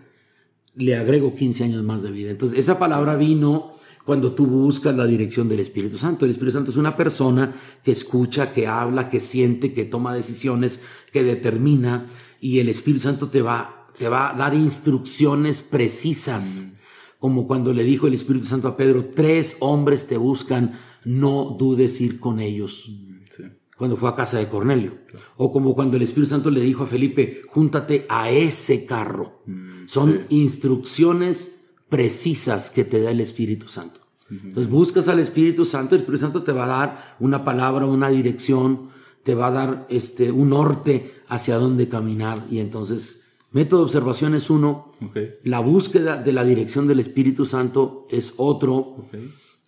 Le 0.76 0.97
agrego 0.97 1.34
15 1.34 1.63
años 1.63 1.84
más 1.84 2.02
de 2.02 2.12
vida. 2.12 2.32
Entonces, 2.32 2.60
esa 2.60 2.78
palabra 2.78 3.15
vino 3.15 3.71
cuando 4.05 4.33
tú 4.33 4.45
buscas 4.45 4.95
la 4.95 5.05
dirección 5.05 5.47
del 5.47 5.61
Espíritu 5.61 5.97
Santo. 5.97 6.25
El 6.25 6.31
Espíritu 6.31 6.57
Santo 6.57 6.71
es 6.71 6.77
una 6.77 6.97
persona 6.97 7.55
que 7.83 7.91
escucha, 7.91 8.51
que 8.51 8.67
habla, 8.67 9.07
que 9.07 9.19
siente, 9.19 9.73
que 9.73 9.85
toma 9.85 10.13
decisiones, 10.13 10.81
que 11.11 11.23
determina 11.23 12.07
y 12.43 12.59
el 12.59 12.67
Espíritu 12.67 13.03
Santo 13.03 13.29
te 13.29 13.41
va, 13.41 13.87
te 13.97 14.09
va 14.09 14.31
a 14.31 14.37
dar 14.37 14.53
instrucciones 14.53 15.61
precisas. 15.61 16.67
Mm. 16.67 16.73
Como 17.19 17.47
cuando 17.47 17.73
le 17.73 17.85
dijo 17.85 18.07
el 18.07 18.13
Espíritu 18.13 18.45
Santo 18.45 18.67
a 18.67 18.75
Pedro, 18.75 19.11
tres 19.15 19.55
hombres 19.61 20.07
te 20.07 20.17
buscan, 20.17 20.73
no 21.05 21.55
dudes 21.57 22.01
ir 22.01 22.19
con 22.19 22.41
ellos. 22.41 22.91
Cuando 23.77 23.95
fue 23.95 24.09
a 24.09 24.15
casa 24.15 24.37
de 24.37 24.47
Cornelio. 24.47 24.99
O 25.37 25.51
como 25.51 25.73
cuando 25.73 25.95
el 25.95 26.03
Espíritu 26.03 26.29
Santo 26.29 26.51
le 26.51 26.59
dijo 26.59 26.83
a 26.83 26.87
Felipe, 26.87 27.41
júntate 27.47 28.05
a 28.09 28.29
ese 28.29 28.85
carro. 28.85 29.41
Mm, 29.45 29.87
Son 29.87 30.25
instrucciones 30.29 31.62
precisas 31.93 32.71
que 32.71 32.86
te 32.86 33.03
da 33.03 33.12
el 33.12 33.21
Espíritu 33.21 33.67
Santo. 33.67 33.99
Entonces 34.32 34.67
buscas 34.67 35.10
al 35.10 35.19
Espíritu 35.19 35.63
Santo, 35.63 35.93
el 35.93 36.01
Espíritu 36.01 36.21
Santo 36.21 36.41
te 36.41 36.51
va 36.51 36.65
a 36.65 36.67
dar 36.67 37.17
una 37.19 37.43
palabra, 37.43 37.86
una 37.86 38.10
dirección, 38.10 38.89
te 39.21 39.36
va 39.36 39.47
a 39.49 39.51
dar 39.51 39.88
este, 39.91 40.32
un 40.32 40.49
norte 40.49 41.13
hacia 41.27 41.58
dónde 41.58 41.88
caminar. 41.88 42.47
Y 42.49 42.58
entonces, 42.58 43.25
método 43.51 43.82
de 43.82 43.86
observación 43.86 44.34
es 44.34 44.49
uno, 44.49 44.91
la 45.43 45.60
búsqueda 45.60 46.17
de 46.17 46.34
la 46.34 46.43
dirección 46.43 46.88
del 46.88 46.99
Espíritu 46.99 47.45
Santo 47.45 48.08
es 48.10 48.34
otro, 48.38 49.06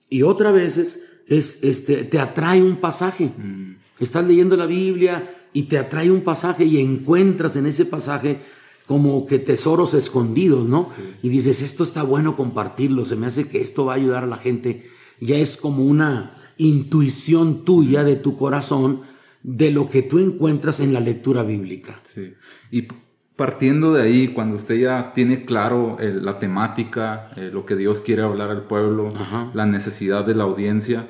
y 0.10 0.24
otra 0.24 0.52
veces 0.52 1.04
es, 1.28 1.64
este, 1.64 2.06
te 2.06 2.18
atrae 2.18 2.64
un 2.64 2.78
pasaje. 2.78 3.26
Mm. 3.38 3.76
Estás 4.00 4.26
leyendo 4.26 4.58
la 4.58 4.66
Biblia 4.66 5.48
y 5.54 5.64
te 5.64 5.78
atrae 5.78 6.10
un 6.10 6.22
pasaje 6.22 6.66
y 6.66 6.82
encuentras 6.82 7.56
en 7.56 7.68
ese 7.68 7.86
pasaje 7.86 8.42
como 8.88 9.26
que 9.26 9.40
tesoros 9.40 9.94
escondidos, 9.94 10.68
¿no? 10.68 10.88
Y 11.24 11.30
dices, 11.30 11.62
esto 11.62 11.84
está 11.84 12.04
bueno 12.04 12.36
compartirlo, 12.36 13.04
se 13.04 13.16
me 13.16 13.28
hace 13.28 13.48
que 13.48 13.62
esto 13.62 13.86
va 13.86 13.94
a 13.94 13.96
ayudar 13.96 14.24
a 14.24 14.28
la 14.28 14.38
gente. 14.38 14.84
Ya 15.20 15.38
es 15.38 15.58
como 15.58 15.84
una 15.84 16.36
intuición 16.58 17.66
tuya 17.66 18.04
de 18.04 18.16
tu 18.16 18.38
corazón 18.38 19.02
de 19.42 19.72
lo 19.72 19.90
que 19.90 20.02
tú 20.02 20.20
encuentras 20.20 20.80
en 20.80 20.94
la 20.94 21.00
lectura 21.00 21.44
bíblica. 21.44 22.00
Sí. 22.04 22.34
Y 22.72 22.88
partiendo 23.36 23.94
de 23.94 24.04
ahí, 24.04 24.28
cuando 24.30 24.56
usted 24.56 24.76
ya 24.76 25.14
tiene 25.14 25.46
claro 25.46 25.98
eh, 26.00 26.14
la 26.14 26.38
temática, 26.38 27.30
eh, 27.36 27.50
lo 27.52 27.66
que 27.66 27.76
Dios 27.76 28.02
quiere 28.02 28.22
hablar 28.22 28.50
al 28.50 28.66
pueblo, 28.66 29.14
la 29.54 29.66
necesidad 29.66 30.26
de 30.26 30.36
la 30.36 30.44
audiencia, 30.44 31.08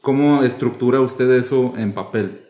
¿cómo 0.00 0.42
estructura 0.42 1.00
usted 1.00 1.30
eso 1.30 1.74
en 1.76 1.94
papel? 1.94 2.43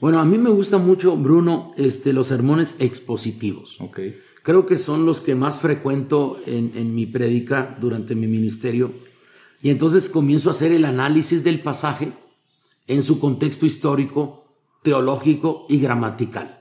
Bueno, 0.00 0.18
a 0.18 0.24
mí 0.24 0.38
me 0.38 0.50
gusta 0.50 0.78
mucho, 0.78 1.16
Bruno, 1.16 1.72
este, 1.76 2.12
los 2.12 2.28
sermones 2.28 2.76
expositivos. 2.78 3.80
Okay. 3.80 4.18
Creo 4.42 4.64
que 4.64 4.78
son 4.78 5.04
los 5.04 5.20
que 5.20 5.34
más 5.34 5.60
frecuento 5.60 6.40
en, 6.46 6.72
en 6.74 6.94
mi 6.94 7.06
prédica 7.06 7.76
durante 7.80 8.14
mi 8.14 8.26
ministerio. 8.26 8.92
Y 9.62 9.68
entonces 9.68 10.08
comienzo 10.08 10.48
a 10.48 10.52
hacer 10.52 10.72
el 10.72 10.86
análisis 10.86 11.44
del 11.44 11.62
pasaje 11.62 12.12
en 12.86 13.02
su 13.02 13.18
contexto 13.20 13.66
histórico, 13.66 14.56
teológico 14.82 15.66
y 15.68 15.78
gramatical. 15.80 16.60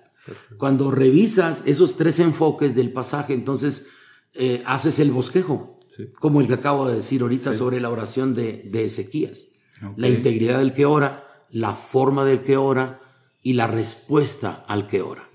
Cuando 0.58 0.92
revisas 0.92 1.64
esos 1.66 1.96
tres 1.96 2.20
enfoques 2.20 2.76
del 2.76 2.92
pasaje, 2.92 3.34
entonces 3.34 3.88
eh, 4.34 4.62
haces 4.66 5.00
el 5.00 5.12
bosquejo, 5.12 5.80
como 6.20 6.42
el 6.42 6.48
que 6.48 6.54
acabo 6.54 6.88
de 6.88 6.96
decir 6.96 7.22
ahorita 7.22 7.54
sobre 7.54 7.80
la 7.80 7.90
oración 7.90 8.34
de, 8.34 8.70
Ezequías. 8.74 9.48
La 9.96 10.10
integridad 10.10 10.60
del 10.60 10.74
que 10.74 10.86
ora, 10.86 11.26
la 11.52 11.74
forma 11.74 12.26
del 12.26 12.42
que 12.42 12.58
ora 12.58 13.00
y 13.42 13.54
la 13.54 13.68
respuesta 13.68 14.66
al 14.68 14.88
que 14.88 15.02
ora. 15.02 15.30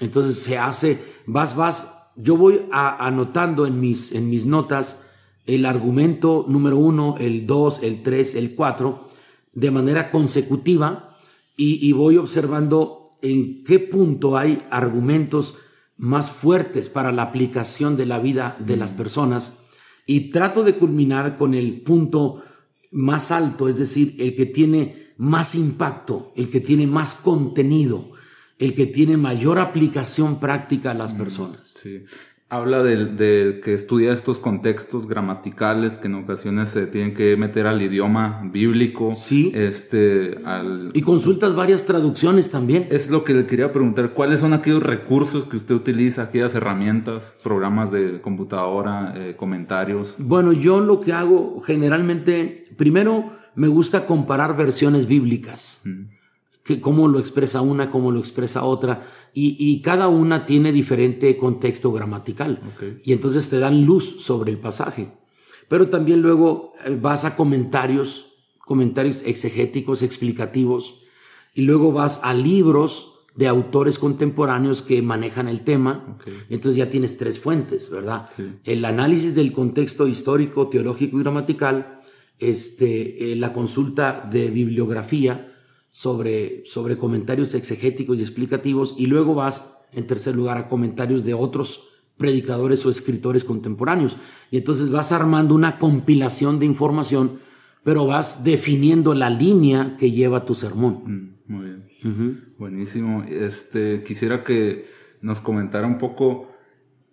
Entonces 0.00 0.38
se 0.38 0.58
hace, 0.58 0.98
vas, 1.26 1.56
vas, 1.56 1.90
yo 2.16 2.36
voy 2.36 2.62
anotando 2.70 3.66
en 3.66 3.80
mis, 3.80 4.12
en 4.12 4.28
mis 4.28 4.46
notas 4.46 5.06
el 5.46 5.64
argumento 5.64 6.44
número 6.48 6.78
uno, 6.78 7.16
el 7.18 7.46
dos, 7.46 7.82
el 7.82 8.02
tres, 8.02 8.34
el 8.34 8.54
cuatro, 8.54 9.06
de 9.52 9.70
manera 9.70 10.10
consecutiva 10.10 11.16
y, 11.56 11.92
voy 11.92 12.16
observando 12.16 13.10
en 13.20 13.64
qué 13.64 13.78
punto 13.78 14.38
hay 14.38 14.62
argumentos 14.70 15.56
más 15.98 16.30
fuertes 16.30 16.88
para 16.88 17.12
la 17.12 17.22
aplicación 17.22 17.98
de 17.98 18.06
la 18.06 18.18
vida 18.18 18.56
de 18.60 18.78
las 18.78 18.94
mm. 18.94 18.96
personas 18.96 19.58
y 20.06 20.30
trato 20.30 20.64
de 20.64 20.76
culminar 20.76 21.36
con 21.36 21.52
el 21.52 21.82
punto 21.82 22.42
más 22.90 23.30
alto, 23.30 23.68
es 23.68 23.76
decir, 23.76 24.16
el 24.18 24.34
que 24.34 24.46
tiene 24.46 25.09
más 25.20 25.54
impacto, 25.54 26.32
el 26.34 26.48
que 26.48 26.60
tiene 26.60 26.86
más 26.86 27.14
contenido, 27.14 28.12
el 28.58 28.72
que 28.72 28.86
tiene 28.86 29.18
mayor 29.18 29.58
aplicación 29.58 30.40
práctica 30.40 30.92
a 30.92 30.94
las 30.94 31.12
personas. 31.12 31.74
Sí 31.76 32.04
habla 32.50 32.82
de, 32.82 33.60
que 33.62 33.74
estudia 33.74 34.12
estos 34.12 34.40
contextos 34.40 35.06
gramaticales 35.06 35.98
que 35.98 36.08
en 36.08 36.16
ocasiones 36.16 36.68
se 36.68 36.88
tienen 36.88 37.14
que 37.14 37.36
meter 37.36 37.68
al 37.68 37.80
idioma 37.80 38.42
bíblico. 38.52 39.14
Sí. 39.14 39.52
Este, 39.54 40.36
Y 40.92 41.02
consultas 41.02 41.54
varias 41.54 41.86
traducciones 41.86 42.50
también. 42.50 42.88
Es 42.90 43.08
lo 43.08 43.22
que 43.22 43.34
le 43.34 43.46
quería 43.46 43.72
preguntar. 43.72 44.14
¿Cuáles 44.14 44.40
son 44.40 44.52
aquellos 44.52 44.82
recursos 44.82 45.46
que 45.46 45.56
usted 45.56 45.76
utiliza, 45.76 46.24
aquellas 46.24 46.54
herramientas, 46.56 47.32
programas 47.42 47.92
de 47.92 48.20
computadora, 48.20 49.14
eh, 49.16 49.36
comentarios? 49.36 50.16
Bueno, 50.18 50.52
yo 50.52 50.80
lo 50.80 51.00
que 51.00 51.12
hago 51.12 51.60
generalmente, 51.60 52.64
primero 52.76 53.39
me 53.54 53.68
gusta 53.68 54.06
comparar 54.06 54.56
versiones 54.56 55.06
bíblicas. 55.06 55.80
Mm 55.84 56.20
que 56.62 56.80
cómo 56.80 57.08
lo 57.08 57.18
expresa 57.18 57.62
una, 57.62 57.88
cómo 57.88 58.12
lo 58.12 58.20
expresa 58.20 58.64
otra, 58.64 59.06
y, 59.32 59.80
cada 59.82 60.08
una 60.08 60.46
tiene 60.46 60.72
diferente 60.72 61.36
contexto 61.36 61.92
gramatical. 61.92 62.60
Y 63.04 63.12
entonces 63.12 63.48
te 63.48 63.58
dan 63.58 63.84
luz 63.84 64.22
sobre 64.22 64.52
el 64.52 64.58
pasaje. 64.58 65.12
Pero 65.68 65.88
también 65.88 66.20
luego 66.20 66.72
eh, 66.84 66.98
vas 67.00 67.24
a 67.24 67.36
comentarios, 67.36 68.32
comentarios 68.58 69.22
exegéticos, 69.22 70.02
explicativos, 70.02 71.02
y 71.54 71.62
luego 71.62 71.92
vas 71.92 72.20
a 72.24 72.34
libros 72.34 73.14
de 73.36 73.46
autores 73.46 73.98
contemporáneos 73.98 74.82
que 74.82 75.00
manejan 75.00 75.48
el 75.48 75.62
tema. 75.62 76.18
Entonces 76.48 76.76
ya 76.76 76.90
tienes 76.90 77.16
tres 77.16 77.38
fuentes, 77.38 77.88
¿verdad? 77.90 78.28
El 78.64 78.84
análisis 78.84 79.34
del 79.34 79.52
contexto 79.52 80.08
histórico, 80.08 80.68
teológico 80.68 81.18
y 81.18 81.22
gramatical, 81.22 81.99
este, 82.40 83.32
eh, 83.32 83.36
la 83.36 83.52
consulta 83.52 84.28
de 84.30 84.50
bibliografía, 84.50 85.50
sobre, 85.90 86.62
sobre 86.66 86.96
comentarios 86.96 87.54
exegéticos 87.54 88.20
y 88.20 88.22
explicativos 88.22 88.94
y 88.96 89.06
luego 89.06 89.34
vas, 89.34 89.78
en 89.92 90.06
tercer 90.06 90.36
lugar, 90.36 90.58
a 90.58 90.68
comentarios 90.68 91.24
de 91.24 91.34
otros 91.34 91.88
predicadores 92.16 92.84
o 92.86 92.90
escritores 92.90 93.44
contemporáneos. 93.44 94.16
Y 94.50 94.58
entonces 94.58 94.90
vas 94.90 95.12
armando 95.12 95.54
una 95.54 95.78
compilación 95.78 96.58
de 96.58 96.66
información, 96.66 97.40
pero 97.82 98.06
vas 98.06 98.44
definiendo 98.44 99.14
la 99.14 99.30
línea 99.30 99.96
que 99.98 100.12
lleva 100.12 100.44
tu 100.44 100.54
sermón. 100.54 101.02
Mm, 101.46 101.52
muy 101.52 101.64
bien. 101.64 102.54
Buenísimo. 102.58 103.24
Este, 103.24 104.02
quisiera 104.02 104.44
que 104.44 104.86
nos 105.22 105.40
comentara 105.40 105.86
un 105.86 105.98
poco. 105.98 106.49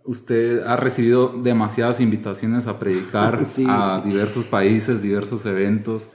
Usted 0.08 0.64
ha 0.66 0.78
recibido 0.78 1.34
demasiadas 1.44 2.00
invitaciones 2.00 2.66
a 2.66 2.80
predicar 2.80 3.42
a 3.68 4.02
diversos 4.04 4.46
países, 4.46 5.02
diversos 5.02 5.46
eventos. 5.46 6.10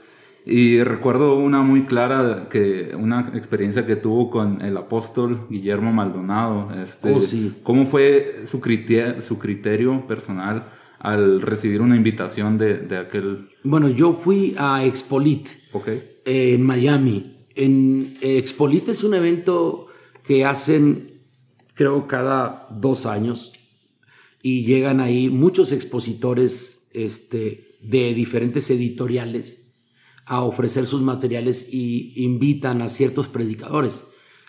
Y 0.45 0.83
recuerdo 0.83 1.35
una 1.35 1.61
muy 1.61 1.85
clara, 1.85 2.49
que 2.49 2.95
una 2.99 3.31
experiencia 3.35 3.85
que 3.85 3.95
tuvo 3.95 4.31
con 4.31 4.61
el 4.61 4.75
apóstol 4.77 5.47
Guillermo 5.47 5.93
Maldonado. 5.93 6.69
Este, 6.81 7.13
oh, 7.13 7.21
sí. 7.21 7.55
¿Cómo 7.61 7.85
fue 7.85 8.41
su 8.45 8.59
criterio, 8.59 9.21
su 9.21 9.37
criterio 9.37 10.07
personal 10.07 10.71
al 10.97 11.41
recibir 11.41 11.79
una 11.79 11.95
invitación 11.95 12.57
de, 12.57 12.79
de 12.79 12.97
aquel? 12.97 13.47
Bueno, 13.63 13.89
yo 13.89 14.13
fui 14.13 14.55
a 14.57 14.83
Expolit 14.83 15.49
okay. 15.71 16.01
en 16.25 16.63
Miami. 16.63 17.45
En 17.55 18.15
Expolit 18.21 18.89
es 18.89 19.03
un 19.03 19.13
evento 19.13 19.85
que 20.23 20.45
hacen, 20.45 21.21
creo, 21.75 22.07
cada 22.07 22.67
dos 22.71 23.05
años 23.05 23.53
y 24.43 24.65
llegan 24.65 24.99
ahí 24.99 25.29
muchos 25.29 25.71
expositores 25.71 26.89
este, 26.91 27.77
de 27.81 28.13
diferentes 28.13 28.69
editoriales 28.69 29.71
a 30.25 30.41
ofrecer 30.43 30.85
sus 30.85 31.01
materiales 31.01 31.69
y 31.71 32.13
invitan 32.23 32.81
a 32.81 32.89
ciertos 32.89 33.29
predicadores. 33.29 34.03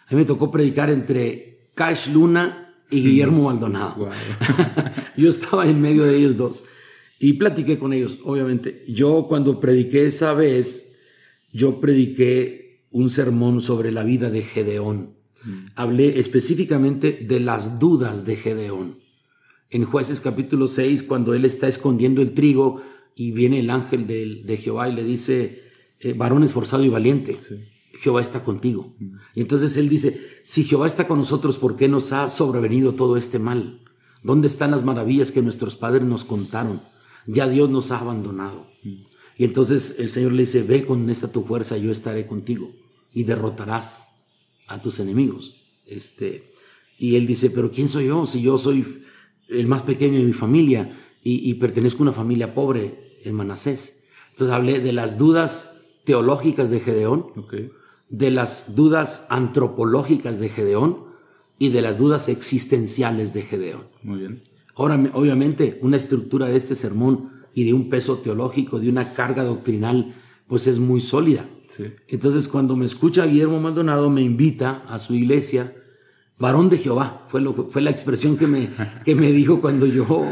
A 0.09 0.15
mí 0.15 0.21
me 0.21 0.25
tocó 0.27 0.51
predicar 0.51 0.91
entre 0.91 1.71
Cash 1.75 2.09
Luna 2.11 2.75
y 2.91 3.03
Guillermo 3.03 3.45
Maldonado. 3.45 4.09
Yo 5.17 5.29
estaba 5.31 5.67
en 5.69 5.81
medio 5.81 6.03
de 6.03 6.17
ellos 6.17 6.37
dos 6.37 6.65
y 7.21 7.35
platiqué 7.35 7.79
con 7.79 7.93
ellos, 7.93 8.19
obviamente. 8.25 8.85
Yo 8.89 9.27
cuando 9.29 9.61
prediqué 9.61 10.07
esa 10.07 10.35
vez, 10.35 10.97
yo 11.53 11.81
prediqué 11.81 12.89
un 12.91 13.11
sermón 13.11 13.61
sobre 13.61 13.93
la 13.93 14.03
vida 14.03 14.29
de 14.29 14.43
Gedeón. 14.43 15.15
Mm. 15.45 15.67
Hablé 15.77 16.19
específicamente 16.19 17.25
de 17.27 17.39
las 17.39 17.79
dudas 17.79 18.25
de 18.27 18.35
Gedeón. 18.37 19.04
En 19.75 19.83
jueces 19.83 20.21
capítulo 20.21 20.69
6, 20.69 21.03
cuando 21.03 21.35
él 21.35 21.45
está 21.45 21.67
escondiendo 21.67 22.23
el 22.23 22.33
trigo 22.33 22.81
y 23.17 23.33
viene 23.33 23.59
el 23.59 23.71
ángel 23.71 24.07
de, 24.07 24.43
de 24.45 24.57
Jehová 24.57 24.89
y 24.89 24.95
le 24.95 25.03
dice, 25.03 25.65
eh, 25.99 26.13
varón 26.13 26.45
esforzado 26.45 26.85
y 26.85 26.89
valiente. 26.89 27.37
Jehová 27.93 28.21
está 28.21 28.45
contigo. 28.45 28.95
Mm. 29.01 29.17
Y 29.35 29.41
entonces 29.41 29.77
él 29.77 29.89
dice, 29.89 30.29
si 30.45 30.63
Jehová 30.63 30.87
está 30.87 31.09
con 31.09 31.19
nosotros, 31.19 31.59
¿por 31.59 31.75
qué 31.75 31.89
nos 31.89 32.13
ha 32.13 32.29
sobrevenido 32.29 32.95
todo 32.95 33.17
este 33.17 33.41
mal? 33.41 33.83
¿Dónde 34.23 34.47
están 34.47 34.71
las 34.71 34.85
maravillas 34.85 35.33
que 35.33 35.43
nuestros 35.43 35.75
padres 35.75 36.07
nos 36.07 36.25
contaron? 36.25 36.81
Ya 37.27 37.49
Dios 37.49 37.69
nos 37.69 37.91
ha 37.91 37.99
abandonado. 37.99 38.69
Mm. 38.85 39.01
Y 39.39 39.45
entonces 39.45 39.97
el 39.99 40.09
Señor 40.09 40.35
le 40.35 40.43
dice, 40.43 40.63
ve 40.63 40.85
con 40.85 41.11
esta 41.11 41.33
tu 41.33 41.43
fuerza, 41.43 41.77
yo 41.79 41.91
estaré 41.91 42.29
contigo 42.29 42.71
y 43.13 43.25
derrotarás 43.25 44.07
a 44.69 44.81
tus 44.81 45.01
enemigos. 45.01 45.57
Este, 45.85 46.53
y 46.97 47.17
él 47.17 47.27
dice, 47.27 47.51
pero 47.51 47.73
¿quién 47.73 47.89
soy 47.89 48.07
yo? 48.07 48.25
Si 48.25 48.41
yo 48.41 48.57
soy 48.57 48.85
el 49.55 49.67
más 49.67 49.83
pequeño 49.83 50.19
de 50.19 50.25
mi 50.25 50.33
familia 50.33 50.99
y, 51.23 51.51
y 51.51 51.55
pertenezco 51.55 52.03
a 52.03 52.03
una 52.03 52.12
familia 52.12 52.55
pobre 52.55 53.19
en 53.25 53.35
Manasés. 53.35 54.05
Entonces 54.31 54.55
hablé 54.55 54.81
de 54.81 54.93
las 54.93 55.19
dudas 55.19 55.81
teológicas 56.05 56.71
de 56.71 56.81
Gedeón, 56.81 57.27
de 58.09 58.31
las 58.31 58.75
dudas 58.75 59.27
antropológicas 59.31 60.38
de 60.38 60.49
Gedeón 60.49 61.05
y 61.59 61.71
de 61.71 61.83
las 61.83 61.99
dudas 61.99 62.29
existenciales 62.29 63.33
de 63.33 63.43
Gedeón. 63.43 63.85
Muy 64.03 64.19
bien. 64.19 64.40
Ahora, 64.77 65.01
obviamente, 65.14 65.79
una 65.83 65.97
estructura 65.97 66.47
de 66.47 66.57
este 66.57 66.75
sermón 66.75 67.31
y 67.55 67.64
de 67.64 67.73
un 67.73 67.88
peso 67.88 68.19
teológico, 68.19 68.81
de 68.81 68.88
una 68.88 69.14
carga 69.14 69.45
doctrinal, 69.45 70.17
pues 70.49 70.67
es 70.67 70.79
muy 70.79 71.01
sólida. 71.01 71.49
Entonces, 72.09 72.49
cuando 72.49 72.77
me 72.77 72.85
escucha 72.85 73.27
Guillermo 73.27 73.61
Maldonado, 73.61 74.11
me 74.11 74.23
invita 74.23 74.85
a 74.88 74.99
su 74.99 75.14
iglesia, 75.14 75.75
varón 76.38 76.68
de 76.68 76.79
Jehová, 76.79 77.25
fue, 77.29 77.40
lo, 77.40 77.53
fue 77.55 77.83
la 77.83 77.90
expresión 77.90 78.37
que 78.37 78.47
me, 78.47 78.70
que 79.05 79.14
me 79.14 79.31
dijo 79.33 79.61
cuando 79.61 79.87
yo 79.87 80.25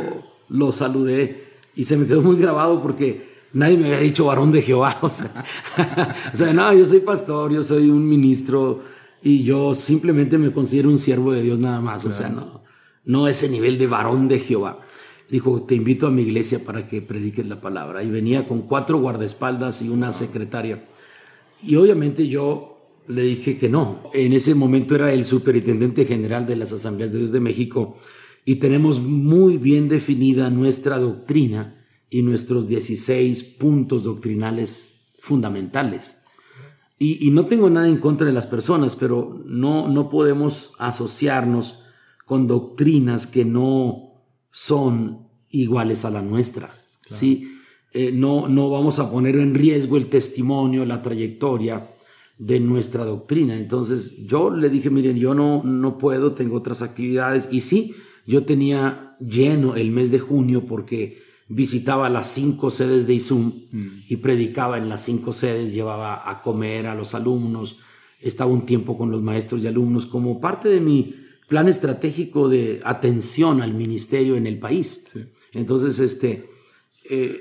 lo 0.49 0.73
saludé 0.73 1.53
y 1.75 1.85
se 1.85 1.97
me 1.97 2.07
quedó 2.07 2.23
muy 2.23 2.37
grabado 2.37 2.83
porque 2.83 3.31
nadie 3.53 3.77
me 3.77 3.87
había 3.87 4.01
dicho 4.01 4.27
varón 4.27 4.53
de 4.53 4.63
Jehová. 4.63 4.99
O 5.03 5.11
sea, 5.11 5.45
o 6.33 6.37
sea, 6.37 6.53
no, 6.53 6.73
yo 6.73 6.85
soy 6.85 7.01
pastor, 7.01 7.53
yo 7.53 7.63
soy 7.63 7.91
un 7.91 8.07
ministro 8.07 8.83
y 9.23 9.45
yo 9.45 9.73
simplemente 9.75 10.39
me 10.39 10.53
considero 10.53 10.89
un 10.89 10.99
siervo 10.99 11.33
de 11.33 11.43
Dios 11.43 11.59
nada 11.59 11.81
más. 11.81 12.05
O 12.05 12.13
sea, 12.13 12.29
no, 12.29 12.63
no 13.05 13.29
ese 13.29 13.49
nivel 13.49 13.79
de 13.79 13.87
varón 13.87 14.29
de 14.29 14.39
Jehová. 14.41 14.81
Dijo, 15.31 15.63
te 15.63 15.75
invito 15.75 16.07
a 16.07 16.11
mi 16.11 16.23
iglesia 16.23 16.63
para 16.63 16.87
que 16.87 17.01
prediques 17.01 17.47
la 17.47 17.61
palabra. 17.61 18.03
Y 18.03 18.11
venía 18.11 18.45
con 18.45 18.63
cuatro 18.63 18.99
guardaespaldas 18.99 19.81
y 19.81 19.89
una 19.89 20.13
secretaria. 20.13 20.85
Y 21.63 21.77
obviamente 21.77 22.29
yo 22.29 22.72
le 23.09 23.23
dije 23.23 23.57
que 23.57 23.69
no. 23.69 24.11
En 24.13 24.33
ese 24.33 24.55
momento 24.55 24.95
era 24.95 25.13
el 25.13 25.25
superintendente 25.25 26.05
general 26.05 26.47
de 26.47 26.57
las 26.57 26.73
Asambleas 26.73 27.13
de 27.13 27.19
Dios 27.19 27.33
de 27.33 27.41
México 27.41 27.99
y 28.45 28.57
tenemos 28.57 29.01
muy 29.01 29.57
bien 29.59 29.89
definida 29.89 30.51
nuestra 30.51 30.99
doctrina 30.99 31.85
y 32.11 32.23
nuestros 32.23 32.69
16 32.69 33.43
puntos 33.43 34.05
doctrinales 34.05 35.13
fundamentales. 35.19 36.17
Y, 36.99 37.33
no 37.33 37.47
tengo 37.47 37.69
nada 37.69 37.89
en 37.89 37.97
contra 37.97 38.29
de 38.29 38.33
las 38.33 38.47
personas, 38.47 38.95
pero 38.95 39.43
no, 39.45 39.89
no 39.89 40.09
podemos 40.09 40.71
asociarnos 40.79 41.83
con 42.27 42.47
doctrinas 42.47 43.27
que 43.27 43.45
no 43.45 44.23
son 44.53 45.27
iguales 45.51 46.05
a 46.05 46.11
la 46.11 46.23
nuestra. 46.23 46.69
¿sí? 47.05 47.59
Eh, 47.93 48.13
no, 48.13 48.47
no 48.47 48.71
vamos 48.71 49.01
a 49.01 49.11
poner 49.11 49.35
en 49.35 49.57
riesgo 49.57 49.97
el 49.97 50.07
testimonio, 50.07 50.85
la 50.85 51.03
trayectoria 51.03 51.92
de 52.45 52.59
nuestra 52.59 53.05
doctrina. 53.05 53.57
Entonces 53.57 54.27
yo 54.27 54.51
le 54.51 54.69
dije, 54.69 54.91
miren, 54.91 55.17
yo 55.17 55.33
no, 55.33 55.63
no 55.63 55.97
puedo, 55.97 56.33
tengo 56.33 56.57
otras 56.57 56.83
actividades. 56.83 57.49
Y 57.53 57.61
sí, 57.61 57.95
yo 58.27 58.45
tenía 58.45 59.17
lleno 59.21 59.77
el 59.77 59.93
mes 59.93 60.11
de 60.11 60.19
junio 60.19 60.67
porque 60.67 61.23
visitaba 61.49 62.11
las 62.11 62.33
cinco 62.33 62.71
sedes 62.71 63.07
de 63.07 63.15
ISUM 63.15 63.69
mm. 63.71 64.05
y 64.09 64.17
predicaba 64.17 64.77
en 64.77 64.89
las 64.89 65.05
cinco 65.05 65.31
sedes, 65.31 65.73
llevaba 65.73 66.29
a 66.29 66.41
comer 66.41 66.89
a 66.89 66.97
los 66.97 67.15
alumnos, 67.15 67.79
estaba 68.21 68.51
un 68.51 68.67
tiempo 68.67 68.99
con 68.99 69.13
los 69.13 69.23
maestros 69.23 69.63
y 69.63 69.69
alumnos 69.69 70.07
como 70.07 70.41
parte 70.41 70.69
de 70.69 70.81
mi 70.81 71.15
plan 71.47 71.69
estratégico 71.69 72.49
de 72.49 72.81
atención 72.83 73.63
al 73.63 73.75
ministerio 73.75 74.35
en 74.35 74.49
el 74.49 74.59
país. 74.59 75.05
Entonces, 75.53 76.01
este, 76.01 76.49
eh, 77.09 77.41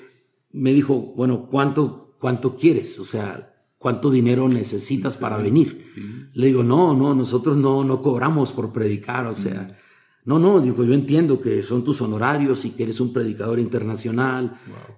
me 0.52 0.74
dijo, 0.74 1.14
bueno, 1.16 1.48
¿cuánto, 1.50 2.16
¿cuánto 2.20 2.56
quieres? 2.56 3.00
O 3.00 3.06
sea, 3.06 3.51
¿cuánto 3.82 4.12
dinero 4.12 4.48
necesitas 4.48 5.18
para 5.18 5.38
venir? 5.38 6.30
Le 6.36 6.48
digo, 6.48 6.64
no, 6.64 6.96
no, 6.96 7.16
nosotros 7.16 7.58
no, 7.58 7.84
no 7.84 8.00
cobramos 8.00 8.54
por 8.54 8.72
predicar, 8.72 9.26
o 9.26 9.34
sea, 9.34 9.76
no, 10.24 10.38
no, 10.38 10.60
digo, 10.60 10.84
yo 10.84 10.94
entiendo 10.94 11.40
que 11.40 11.64
son 11.64 11.84
tus 11.84 12.00
honorarios 12.00 12.64
y 12.64 12.70
que 12.70 12.84
eres 12.84 13.00
un 13.00 13.12
predicador 13.12 13.60
internacional. 13.60 14.56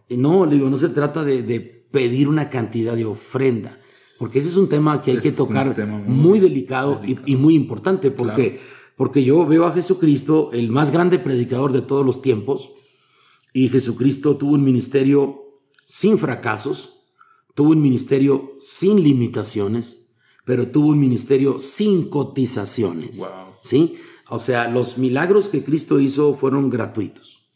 no, 0.10 0.46
le 0.46 0.56
digo, 0.56 0.70
no 0.70 0.76
se 0.76 0.90
trata 0.90 1.24
de, 1.24 1.80
pedir 1.94 2.28
una 2.28 2.50
cantidad 2.50 2.96
de 2.96 3.06
ofrenda, 3.06 3.80
porque 4.20 4.40
ese 4.40 4.50
es 4.50 4.58
un 4.58 4.68
tema 4.68 5.02
que 5.02 5.12
hay 5.12 5.20
que 5.20 5.32
tocar 5.32 5.78
muy, 6.06 6.40
delicado, 6.42 7.00
Y, 7.26 7.38
muy 7.38 7.56
importante, 7.56 8.12
porque, 8.12 8.60
porque 8.98 9.24
yo 9.24 9.46
veo 9.46 9.66
a 9.66 9.72
Jesucristo, 9.72 10.50
el 10.52 10.72
más 10.72 10.92
grande 10.92 11.20
predicador 11.20 11.72
de 11.72 11.84
todos 11.84 12.06
los 12.06 12.22
tiempos, 12.22 12.72
y 13.54 13.70
Jesucristo 13.70 14.36
tuvo 14.36 14.56
un 14.56 14.64
ministerio 14.64 15.40
sin 15.86 16.18
fracasos, 16.18 17.03
tuvo 17.56 17.72
un 17.72 17.82
ministerio 17.82 18.56
sin 18.60 19.04
limitaciones, 19.04 20.10
pero 20.46 20.70
tuvo 20.70 20.90
un 20.90 21.00
ministerio 21.00 21.60
sin 21.60 22.10
cotizaciones. 22.10 23.24
¿Sí? 23.62 23.96
O 24.30 24.38
sea, 24.38 24.68
los 24.70 24.98
milagros 24.98 25.50
que 25.50 25.64
Cristo 25.64 26.00
hizo 26.00 26.34
fueron 26.34 26.70
gratuitos. 26.70 27.50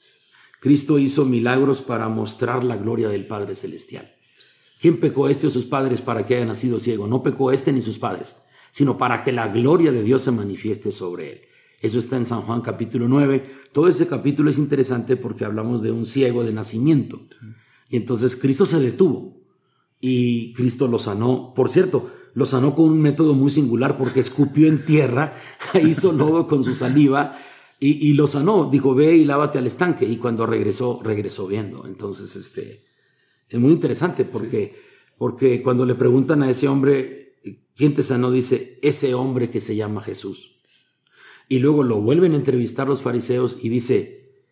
Cristo 0.60 1.00
hizo 1.00 1.26
milagros 1.26 1.82
para 1.82 2.10
mostrar 2.10 2.64
la 2.64 2.78
gloria 2.78 3.10
del 3.10 3.28
Padre 3.28 3.56
Celestial. 3.56 4.14
¿Quién 4.80 5.00
pecó 5.00 5.28
este 5.28 5.48
o 5.48 5.50
sus 5.50 5.66
padres 5.66 6.02
para 6.02 6.26
que 6.26 6.36
haya 6.36 6.46
nacido 6.46 6.80
ciego? 6.80 7.08
No 7.08 7.24
pecó 7.24 7.52
este 7.52 7.72
ni 7.74 7.82
sus 7.82 8.00
padres, 8.00 8.38
sino 8.72 8.98
para 8.98 9.22
que 9.24 9.32
la 9.32 9.48
gloria 9.48 9.92
de 9.92 10.04
Dios 10.04 10.22
se 10.22 10.32
manifieste 10.32 10.92
sobre 10.92 11.32
él. 11.32 11.42
Eso 11.82 12.00
está 12.00 12.18
en 12.18 12.26
San 12.26 12.42
Juan 12.42 12.62
capítulo 12.62 13.08
9. 13.08 13.44
Todo 13.72 13.88
ese 13.88 14.08
capítulo 14.08 14.50
es 14.50 14.58
interesante 14.58 15.16
porque 15.16 15.46
hablamos 15.46 15.82
de 15.82 15.92
un 15.92 16.06
ciego 16.06 16.44
de 16.44 16.54
nacimiento. 16.54 17.22
Y 17.90 17.98
entonces 17.98 18.36
Cristo 18.36 18.66
se 18.66 18.80
detuvo 18.80 19.37
y 20.00 20.54
Cristo 20.54 20.88
lo 20.88 21.00
sanó. 21.00 21.54
Por 21.56 21.70
cierto, 21.70 22.12
lo 22.34 22.46
sanó 22.46 22.76
con 22.76 22.86
un 22.86 23.02
método 23.02 23.34
muy 23.34 23.50
singular 23.50 23.98
porque 23.98 24.20
escupió 24.20 24.68
en 24.68 24.86
tierra, 24.86 25.36
hizo 25.84 26.12
lodo 26.12 26.48
con 26.48 26.64
su 26.64 26.76
saliva 26.76 27.36
y, 27.80 28.14
lo 28.14 28.28
sanó. 28.28 28.70
Dijo, 28.70 28.96
ve 28.96 29.16
y 29.16 29.26
lávate 29.26 29.60
al 29.60 29.68
estanque. 29.68 30.06
Y 30.06 30.18
cuando 30.18 30.46
regresó, 30.46 31.00
regresó 31.04 31.48
viendo. 31.48 31.86
Entonces, 31.88 32.36
este, 32.36 32.80
es 33.50 33.60
muy 33.60 33.72
interesante 33.72 34.26
porque, 34.26 34.76
porque 35.18 35.62
cuando 35.62 35.86
le 35.86 35.96
preguntan 35.96 36.44
a 36.44 36.50
ese 36.50 36.68
hombre, 36.68 37.36
¿quién 37.76 37.94
te 37.94 38.04
sanó? 38.04 38.32
Dice, 38.32 38.80
ese 38.82 39.14
hombre 39.14 39.50
que 39.50 39.60
se 39.60 39.76
llama 39.76 40.02
Jesús. 40.02 40.60
Y 41.50 41.60
luego 41.60 41.84
lo 41.84 42.02
vuelven 42.02 42.34
a 42.34 42.38
entrevistar 42.38 42.88
los 42.88 43.02
fariseos 43.02 43.58
y 43.62 43.70
dice, 43.70 44.44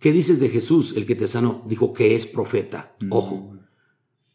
¿qué 0.00 0.10
dices 0.10 0.40
de 0.40 0.48
Jesús, 0.48 0.94
el 0.96 1.06
que 1.06 1.14
te 1.14 1.26
sanó? 1.26 1.62
Dijo 1.66 1.92
que 1.92 2.16
es 2.16 2.26
profeta. 2.26 2.96
Mm. 3.00 3.12
Ojo. 3.12 3.53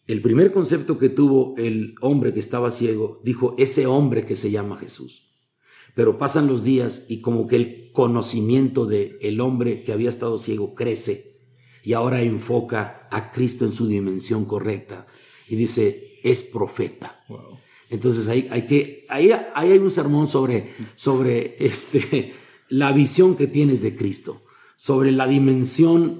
El 0.10 0.24
primer 0.24 0.52
concepto 0.52 0.98
que 0.98 1.10
tuvo 1.10 1.54
el 1.58 1.94
hombre 2.02 2.34
que 2.34 2.40
estaba 2.40 2.72
ciego, 2.72 3.22
dijo, 3.24 3.54
ese 3.60 3.86
hombre 3.86 4.26
que 4.26 4.36
se 4.36 4.50
llama 4.50 4.76
Jesús. 4.76 5.36
Pero 5.94 6.18
pasan 6.18 6.48
los 6.48 6.64
días 6.64 7.06
y 7.10 7.22
como 7.22 7.46
que 7.46 7.58
el 7.58 7.92
conocimiento 7.92 8.88
de 8.88 9.20
el 9.22 9.40
hombre 9.40 9.84
que 9.84 9.92
había 9.92 10.10
estado 10.10 10.40
ciego 10.40 10.74
crece 10.74 11.38
y 11.84 11.94
ahora 11.94 12.24
enfoca 12.24 13.08
a 13.12 13.30
Cristo 13.30 13.66
en 13.66 13.72
su 13.72 13.86
dimensión 13.86 14.46
correcta 14.46 15.06
y 15.48 15.56
dice, 15.56 16.20
es 16.24 16.42
profeta. 16.42 17.24
Entonces 17.92 18.28
hay, 18.30 18.48
hay 18.50 18.66
que, 18.66 19.06
ahí, 19.10 19.30
hay 19.54 19.78
un 19.78 19.92
sermón 19.92 20.26
sobre, 20.26 20.74
sobre 20.96 21.56
este, 21.64 22.34
la 22.68 22.94
visión 22.94 23.36
que 23.36 23.46
tienes 23.46 23.84
de 23.84 23.96
Cristo, 23.96 24.42
sobre 24.76 25.12
la 25.12 25.28
dimensión 25.28 26.20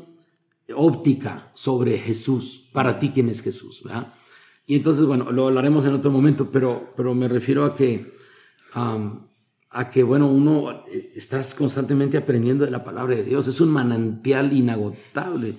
óptica 0.76 1.52
sobre 1.56 1.98
Jesús, 1.98 2.59
para 2.72 3.00
ti 3.00 3.12
quién 3.14 3.30
es 3.30 3.42
Jesús, 3.42 3.82
¿verdad? 3.84 4.08
Y 4.66 4.76
entonces, 4.76 5.06
bueno, 5.06 5.32
lo 5.32 5.48
hablaremos 5.48 5.86
en 5.86 5.96
otro 5.96 6.12
momento, 6.12 6.52
pero, 6.52 6.92
pero 6.96 7.16
me 7.16 7.28
refiero 7.28 7.66
a 7.66 7.74
que, 7.74 8.14
a 8.74 9.90
que, 9.90 10.04
bueno, 10.04 10.28
uno 10.28 10.84
eh, 10.88 11.12
estás 11.16 11.56
constantemente 11.56 12.18
aprendiendo 12.18 12.66
de 12.66 12.72
la 12.72 12.84
palabra 12.84 13.16
de 13.16 13.24
Dios, 13.24 13.48
es 13.48 13.62
un 13.62 13.70
manantial 13.70 14.54
inagotable 14.54 15.56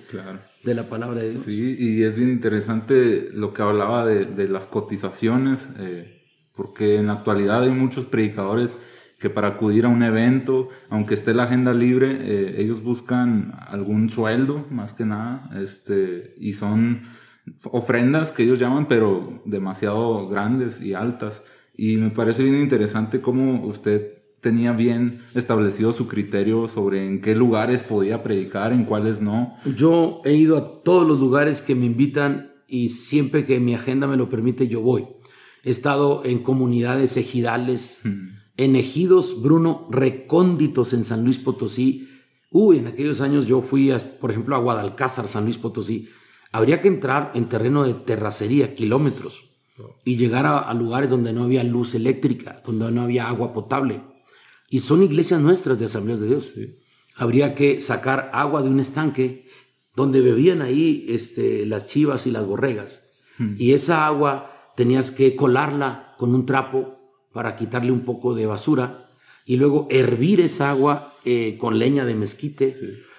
de 0.63 0.73
la 0.73 0.87
palabra 0.87 1.21
de 1.21 1.31
Dios. 1.31 1.43
Sí, 1.43 1.75
y 1.77 2.03
es 2.03 2.15
bien 2.15 2.29
interesante 2.29 3.29
lo 3.33 3.53
que 3.53 3.61
hablaba 3.61 4.05
de, 4.05 4.25
de 4.25 4.47
las 4.47 4.65
cotizaciones, 4.67 5.67
eh, 5.79 6.21
porque 6.55 6.95
en 6.95 7.07
la 7.07 7.13
actualidad 7.13 7.63
hay 7.63 7.71
muchos 7.71 8.05
predicadores 8.05 8.77
que 9.21 9.29
para 9.29 9.49
acudir 9.49 9.85
a 9.85 9.89
un 9.89 10.01
evento, 10.01 10.69
aunque 10.89 11.13
esté 11.13 11.35
la 11.35 11.43
agenda 11.43 11.73
libre, 11.75 12.17
eh, 12.21 12.55
ellos 12.57 12.81
buscan 12.81 13.53
algún 13.67 14.09
sueldo, 14.09 14.65
más 14.71 14.93
que 14.93 15.05
nada, 15.05 15.47
este, 15.61 16.33
y 16.39 16.53
son 16.53 17.03
ofrendas 17.65 18.31
que 18.31 18.43
ellos 18.43 18.57
llaman, 18.57 18.87
pero 18.87 19.43
demasiado 19.45 20.27
grandes 20.27 20.81
y 20.81 20.95
altas. 20.95 21.43
Y 21.77 21.97
me 21.97 22.09
parece 22.09 22.43
bien 22.43 22.55
interesante 22.61 23.21
cómo 23.21 23.63
usted 23.63 24.23
tenía 24.41 24.71
bien 24.71 25.21
establecido 25.35 25.93
su 25.93 26.07
criterio 26.07 26.67
sobre 26.67 27.07
en 27.07 27.21
qué 27.21 27.35
lugares 27.35 27.83
podía 27.83 28.23
predicar, 28.23 28.73
en 28.73 28.85
cuáles 28.85 29.21
no. 29.21 29.55
Yo 29.75 30.21
he 30.25 30.33
ido 30.33 30.57
a 30.57 30.81
todos 30.81 31.07
los 31.07 31.19
lugares 31.19 31.61
que 31.61 31.75
me 31.75 31.85
invitan 31.85 32.53
y 32.67 32.89
siempre 32.89 33.45
que 33.45 33.59
mi 33.59 33.75
agenda 33.75 34.07
me 34.07 34.17
lo 34.17 34.29
permite 34.29 34.67
yo 34.67 34.81
voy. 34.81 35.05
He 35.63 35.69
estado 35.69 36.23
en 36.25 36.39
comunidades 36.39 37.17
ejidales, 37.17 38.01
en 38.61 38.75
ejidos, 38.75 39.41
Bruno, 39.41 39.87
recónditos 39.89 40.93
en 40.93 41.03
San 41.03 41.23
Luis 41.23 41.39
Potosí. 41.39 42.09
Uy, 42.51 42.77
en 42.77 42.85
aquellos 42.85 43.19
años 43.19 43.47
yo 43.47 43.63
fui, 43.63 43.91
por 44.19 44.29
ejemplo, 44.29 44.55
a 44.55 44.59
Guadalcázar, 44.59 45.27
San 45.27 45.45
Luis 45.45 45.57
Potosí. 45.57 46.09
Habría 46.51 46.79
que 46.79 46.87
entrar 46.87 47.31
en 47.33 47.49
terreno 47.49 47.83
de 47.83 47.95
terracería, 47.95 48.75
kilómetros, 48.75 49.45
y 50.05 50.15
llegar 50.15 50.45
a, 50.45 50.71
lugares 50.75 51.09
donde 51.09 51.33
no 51.33 51.45
había 51.45 51.63
luz 51.63 51.95
eléctrica, 51.95 52.61
donde 52.63 52.91
no 52.91 53.01
había 53.01 53.27
agua 53.27 53.51
potable. 53.51 54.03
Y 54.69 54.81
son 54.81 55.01
iglesias 55.01 55.41
nuestras 55.41 55.79
de 55.79 55.85
Asambleas 55.85 56.19
de 56.19 56.27
Dios. 56.27 56.53
Habría 57.15 57.55
que 57.55 57.79
sacar 57.79 58.29
agua 58.31 58.61
de 58.61 58.69
un 58.69 58.79
estanque 58.79 59.45
donde 59.95 60.21
bebían 60.21 60.61
ahí 60.61 61.07
este, 61.09 61.65
las 61.65 61.87
chivas 61.87 62.27
y 62.27 62.31
las 62.31 62.45
borregas. 62.45 63.05
Hmm. 63.39 63.55
Y 63.57 63.73
esa 63.73 64.05
agua 64.05 64.71
tenías 64.77 65.11
que 65.11 65.35
colarla 65.35 66.13
con 66.19 66.35
un 66.35 66.45
trapo 66.45 67.00
para 67.33 67.55
quitarle 67.55 67.91
un 67.91 68.01
poco 68.01 68.33
de 68.33 68.45
basura 68.45 69.09
y 69.45 69.57
luego 69.57 69.87
hervir 69.89 70.41
esa 70.41 70.71
agua 70.71 71.03
eh, 71.25 71.57
con 71.57 71.79
leña 71.79 72.05
de 72.05 72.15
mezquite 72.15 72.73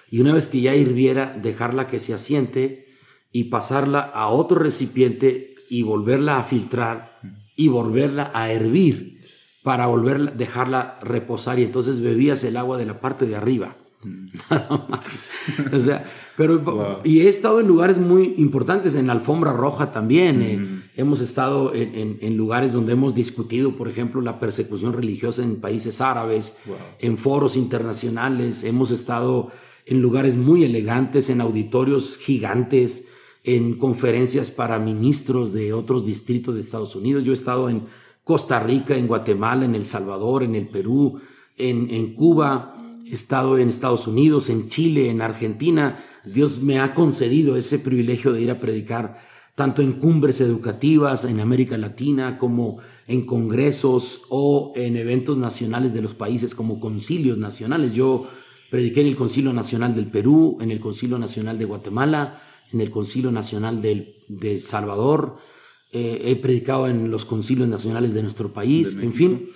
y 0.09 0.19
una 0.19 0.33
vez 0.33 0.47
que 0.47 0.61
ya 0.61 0.75
hirviera 0.75 1.37
dejarla 1.41 1.87
que 1.87 1.99
se 1.99 2.13
asiente 2.13 2.87
y 3.31 3.45
pasarla 3.45 3.99
a 3.99 4.27
otro 4.29 4.59
recipiente 4.59 5.55
y 5.69 5.83
volverla 5.83 6.37
a 6.37 6.43
filtrar 6.43 7.19
y 7.55 7.67
volverla 7.67 8.31
a 8.33 8.51
hervir 8.51 9.19
para 9.63 9.87
volverla, 9.87 10.31
dejarla 10.31 10.99
reposar 11.01 11.57
y 11.59 11.63
entonces 11.63 12.01
bebías 12.01 12.43
el 12.43 12.57
agua 12.57 12.77
de 12.77 12.85
la 12.85 12.99
parte 12.99 13.25
de 13.25 13.35
arriba. 13.35 13.77
Mm. 14.03 14.27
Nada 14.49 14.85
más. 14.89 15.31
o 15.71 15.79
sea, 15.79 16.03
pero, 16.35 17.01
y 17.03 17.21
he 17.21 17.29
estado 17.29 17.59
en 17.59 17.67
lugares 17.67 17.97
muy 17.97 18.35
importantes, 18.37 18.95
en 18.95 19.09
Alfombra 19.09 19.53
Roja 19.53 19.91
también. 19.91 20.41
Eh, 20.41 20.57
mm. 20.57 20.82
Hemos 20.95 21.21
estado 21.21 21.73
en, 21.73 22.37
lugares 22.37 22.73
donde 22.73 22.93
hemos 22.93 23.15
discutido, 23.15 23.75
por 23.75 23.89
ejemplo, 23.89 24.21
la 24.21 24.39
persecución 24.39 24.93
religiosa 24.93 25.43
en 25.43 25.61
países 25.61 26.01
árabes, 26.01 26.55
en 26.99 27.17
foros 27.17 27.55
internacionales. 27.55 28.63
Hemos 28.63 28.91
estado 28.91 29.51
en 29.85 30.01
lugares 30.01 30.35
muy 30.35 30.63
elegantes, 30.63 31.29
en 31.29 31.41
auditorios 31.41 32.17
gigantes, 32.17 33.07
en 33.43 33.77
conferencias 33.77 34.51
para 34.51 34.79
ministros 34.79 35.51
de 35.51 35.73
otros 35.73 36.05
distritos 36.05 36.55
de 36.55 36.61
Estados 36.61 36.95
Unidos. 36.95 37.23
Yo 37.23 37.31
he 37.31 37.33
estado 37.33 37.69
en 37.69 37.81
Costa 38.23 38.59
Rica, 38.59 38.95
en 38.95 39.07
Guatemala, 39.07 39.65
en 39.65 39.75
El 39.75 39.85
Salvador, 39.85 40.43
en 40.43 40.55
el 40.55 40.69
Perú, 40.69 41.19
en, 41.57 41.89
en 41.89 42.13
Cuba. 42.13 42.77
He 43.05 43.13
estado 43.13 43.57
en 43.57 43.67
Estados 43.67 44.07
Unidos, 44.07 44.49
en 44.49 44.69
Chile, 44.69 45.09
en 45.09 45.21
Argentina 45.21 45.99
Dios 46.23 46.61
me 46.61 46.79
ha 46.79 46.93
concedido 46.93 47.57
ese 47.57 47.79
privilegio 47.79 48.31
de 48.31 48.41
ir 48.41 48.51
a 48.51 48.59
predicar 48.59 49.19
tanto 49.55 49.81
en 49.81 49.93
cumbres 49.93 50.41
educativas 50.41 51.25
en 51.25 51.39
América 51.39 51.77
Latina 51.77 52.37
como 52.37 52.79
en 53.07 53.25
congresos 53.25 54.23
o 54.29 54.73
en 54.75 54.97
eventos 54.97 55.37
nacionales 55.37 55.93
de 55.93 56.01
los 56.01 56.15
países 56.15 56.55
como 56.55 56.79
concilios 56.79 57.37
nacionales. 57.37 57.93
Yo 57.93 58.27
prediqué 58.71 59.01
en 59.01 59.07
el 59.07 59.15
Concilio 59.15 59.53
Nacional 59.53 59.93
del 59.93 60.07
Perú, 60.07 60.57
en 60.59 60.71
el 60.71 60.79
Concilio 60.79 61.19
Nacional 61.19 61.57
de 61.59 61.65
Guatemala, 61.65 62.41
en 62.71 62.81
el 62.81 62.89
Concilio 62.89 63.31
Nacional 63.31 63.81
de 63.81 64.57
Salvador, 64.57 65.37
eh, 65.95 66.31
he 66.31 66.35
predicado 66.35 66.87
en 66.87 67.11
los 67.11 67.23
concilios 67.23 67.69
nacionales 67.69 68.15
de 68.15 68.23
nuestro 68.23 68.51
país, 68.51 68.97
en 68.99 69.13
fin. 69.13 69.49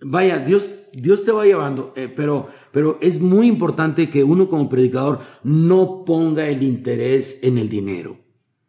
Vaya, 0.00 0.38
Dios, 0.38 0.70
Dios 0.94 1.22
te 1.22 1.32
va 1.32 1.44
llevando, 1.44 1.92
eh, 1.96 2.08
pero, 2.08 2.48
pero 2.72 2.96
es 3.02 3.20
muy 3.20 3.46
importante 3.46 4.08
que 4.08 4.24
uno 4.24 4.48
como 4.48 4.70
predicador 4.70 5.18
no 5.44 6.02
ponga 6.06 6.48
el 6.48 6.62
interés 6.62 7.40
en 7.42 7.58
el 7.58 7.68
dinero. 7.68 8.21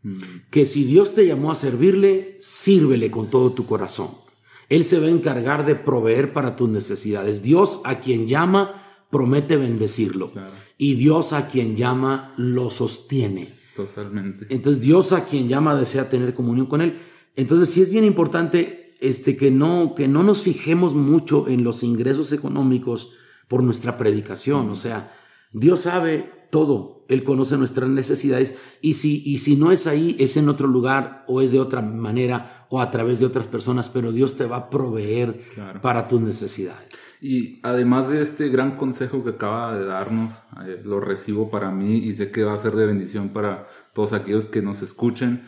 Mm. 0.04 0.14
Que 0.50 0.66
si 0.66 0.84
Dios 0.84 1.16
te 1.16 1.26
llamó 1.26 1.52
a 1.52 1.56
servirle, 1.56 2.38
sírvele 2.40 3.10
con 3.10 3.30
todo 3.30 3.54
tu 3.54 3.66
corazón. 3.66 4.08
Él 4.70 4.84
se 4.84 5.00
va 5.00 5.08
a 5.08 5.12
encargar 5.12 5.66
de 5.66 5.76
proveer 5.76 6.34
para 6.34 6.56
tus 6.56 6.70
necesidades. 6.70 7.44
Dios 7.44 7.82
a 7.86 8.00
quien 8.00 8.28
llama 8.28 8.84
promete 9.10 9.58
bendecirlo. 9.58 10.32
Y 10.78 10.96
Dios 10.96 11.34
a 11.34 11.48
quien 11.48 11.76
llama 11.76 12.34
lo 12.38 12.70
sostiene. 12.70 13.48
Totalmente. 13.76 14.48
Entonces 14.50 14.82
Dios 14.82 15.14
a 15.14 15.26
quien 15.26 15.48
llama 15.48 15.76
desea 15.76 16.10
tener 16.10 16.34
comunión 16.34 16.66
con 16.66 16.82
Él. 16.82 17.00
Entonces 17.36 17.70
sí 17.70 17.82
es 17.82 17.90
bien 17.90 18.06
importante 18.06 18.96
este, 19.00 19.38
que, 19.38 19.52
no, 19.52 19.94
que 19.96 20.08
no 20.08 20.24
nos 20.24 20.42
fijemos 20.42 20.96
mucho 20.96 21.48
en 21.48 21.64
los 21.64 21.84
ingresos 21.84 22.32
económicos 22.32 23.12
por 23.48 23.64
nuestra 23.64 23.98
predicación. 23.98 24.70
O 24.70 24.76
sea, 24.76 25.16
Dios 25.52 25.82
sabe 25.82 26.32
todo, 26.50 27.03
Él 27.14 27.24
conoce 27.24 27.58
nuestras 27.58 27.90
necesidades 27.90 28.56
y 28.82 28.96
si, 28.96 29.24
y 29.26 29.40
si 29.40 29.56
no 29.56 29.72
es 29.72 29.88
ahí, 29.88 30.16
es 30.20 30.38
en 30.38 30.50
otro 30.50 30.68
lugar 30.68 31.24
o 31.28 31.42
es 31.42 31.52
de 31.52 31.60
otra 31.60 31.82
manera 31.82 32.68
o 32.70 32.82
a 32.82 32.90
través 32.90 33.20
de 33.20 33.28
otras 33.28 33.48
personas, 33.48 33.90
pero 33.90 34.12
Dios 34.12 34.36
te 34.36 34.46
va 34.46 34.58
a 34.58 34.70
proveer 34.70 35.46
para 35.82 36.08
tus 36.08 36.20
necesidades. 36.20 36.90
Y 37.26 37.62
además 37.64 38.10
de 38.10 38.22
este 38.22 38.50
gran 38.50 38.76
consejo 38.76 39.24
que 39.24 39.30
acaba 39.30 39.74
de 39.74 39.86
darnos, 39.86 40.42
eh, 40.66 40.80
lo 40.84 41.00
recibo 41.00 41.50
para 41.50 41.72
mí 41.72 42.00
y 42.00 42.12
sé 42.12 42.32
que 42.32 42.44
va 42.44 42.54
a 42.54 42.58
ser 42.58 42.74
de 42.74 42.86
bendición 42.86 43.30
para 43.30 43.66
todos 43.94 44.12
aquellos 44.12 44.46
que 44.46 44.62
nos 44.62 44.82
escuchen. 44.82 45.42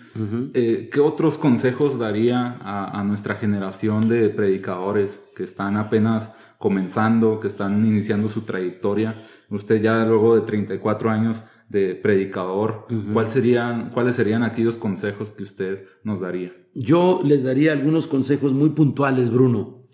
Eh, 0.53 0.89
¿Qué 0.89 1.01
otros 1.01 1.38
consejos 1.38 1.99
daría 1.99 2.59
a, 2.61 3.03
nuestra 3.03 3.36
generación 3.36 4.07
de 4.07 4.30
predicadores 4.30 5.22
que 5.36 5.43
están 5.43 5.76
apenas 5.76 6.34
comenzando, 6.59 7.41
que 7.41 7.47
están 7.47 7.86
iniciando 7.86 8.30
su 8.30 8.43
trayectoria? 8.43 9.22
Usted 9.49 9.82
ya 9.82 10.05
luego 10.05 10.36
de 10.36 10.43
34 10.43 11.09
años 11.09 11.43
de 11.70 11.95
predicador, 11.95 12.88
serían, 13.28 13.89
¿cuáles 13.91 14.16
serían 14.16 14.43
aquellos 14.43 14.78
consejos 14.78 15.32
que 15.32 15.43
usted 15.43 15.86
nos 16.03 16.20
daría? 16.20 16.53
Yo 16.74 17.22
les 17.24 17.43
daría 17.43 17.72
algunos 17.72 18.07
consejos 18.07 18.53
muy 18.53 18.70
puntuales, 18.70 19.32
Bruno. 19.32 19.88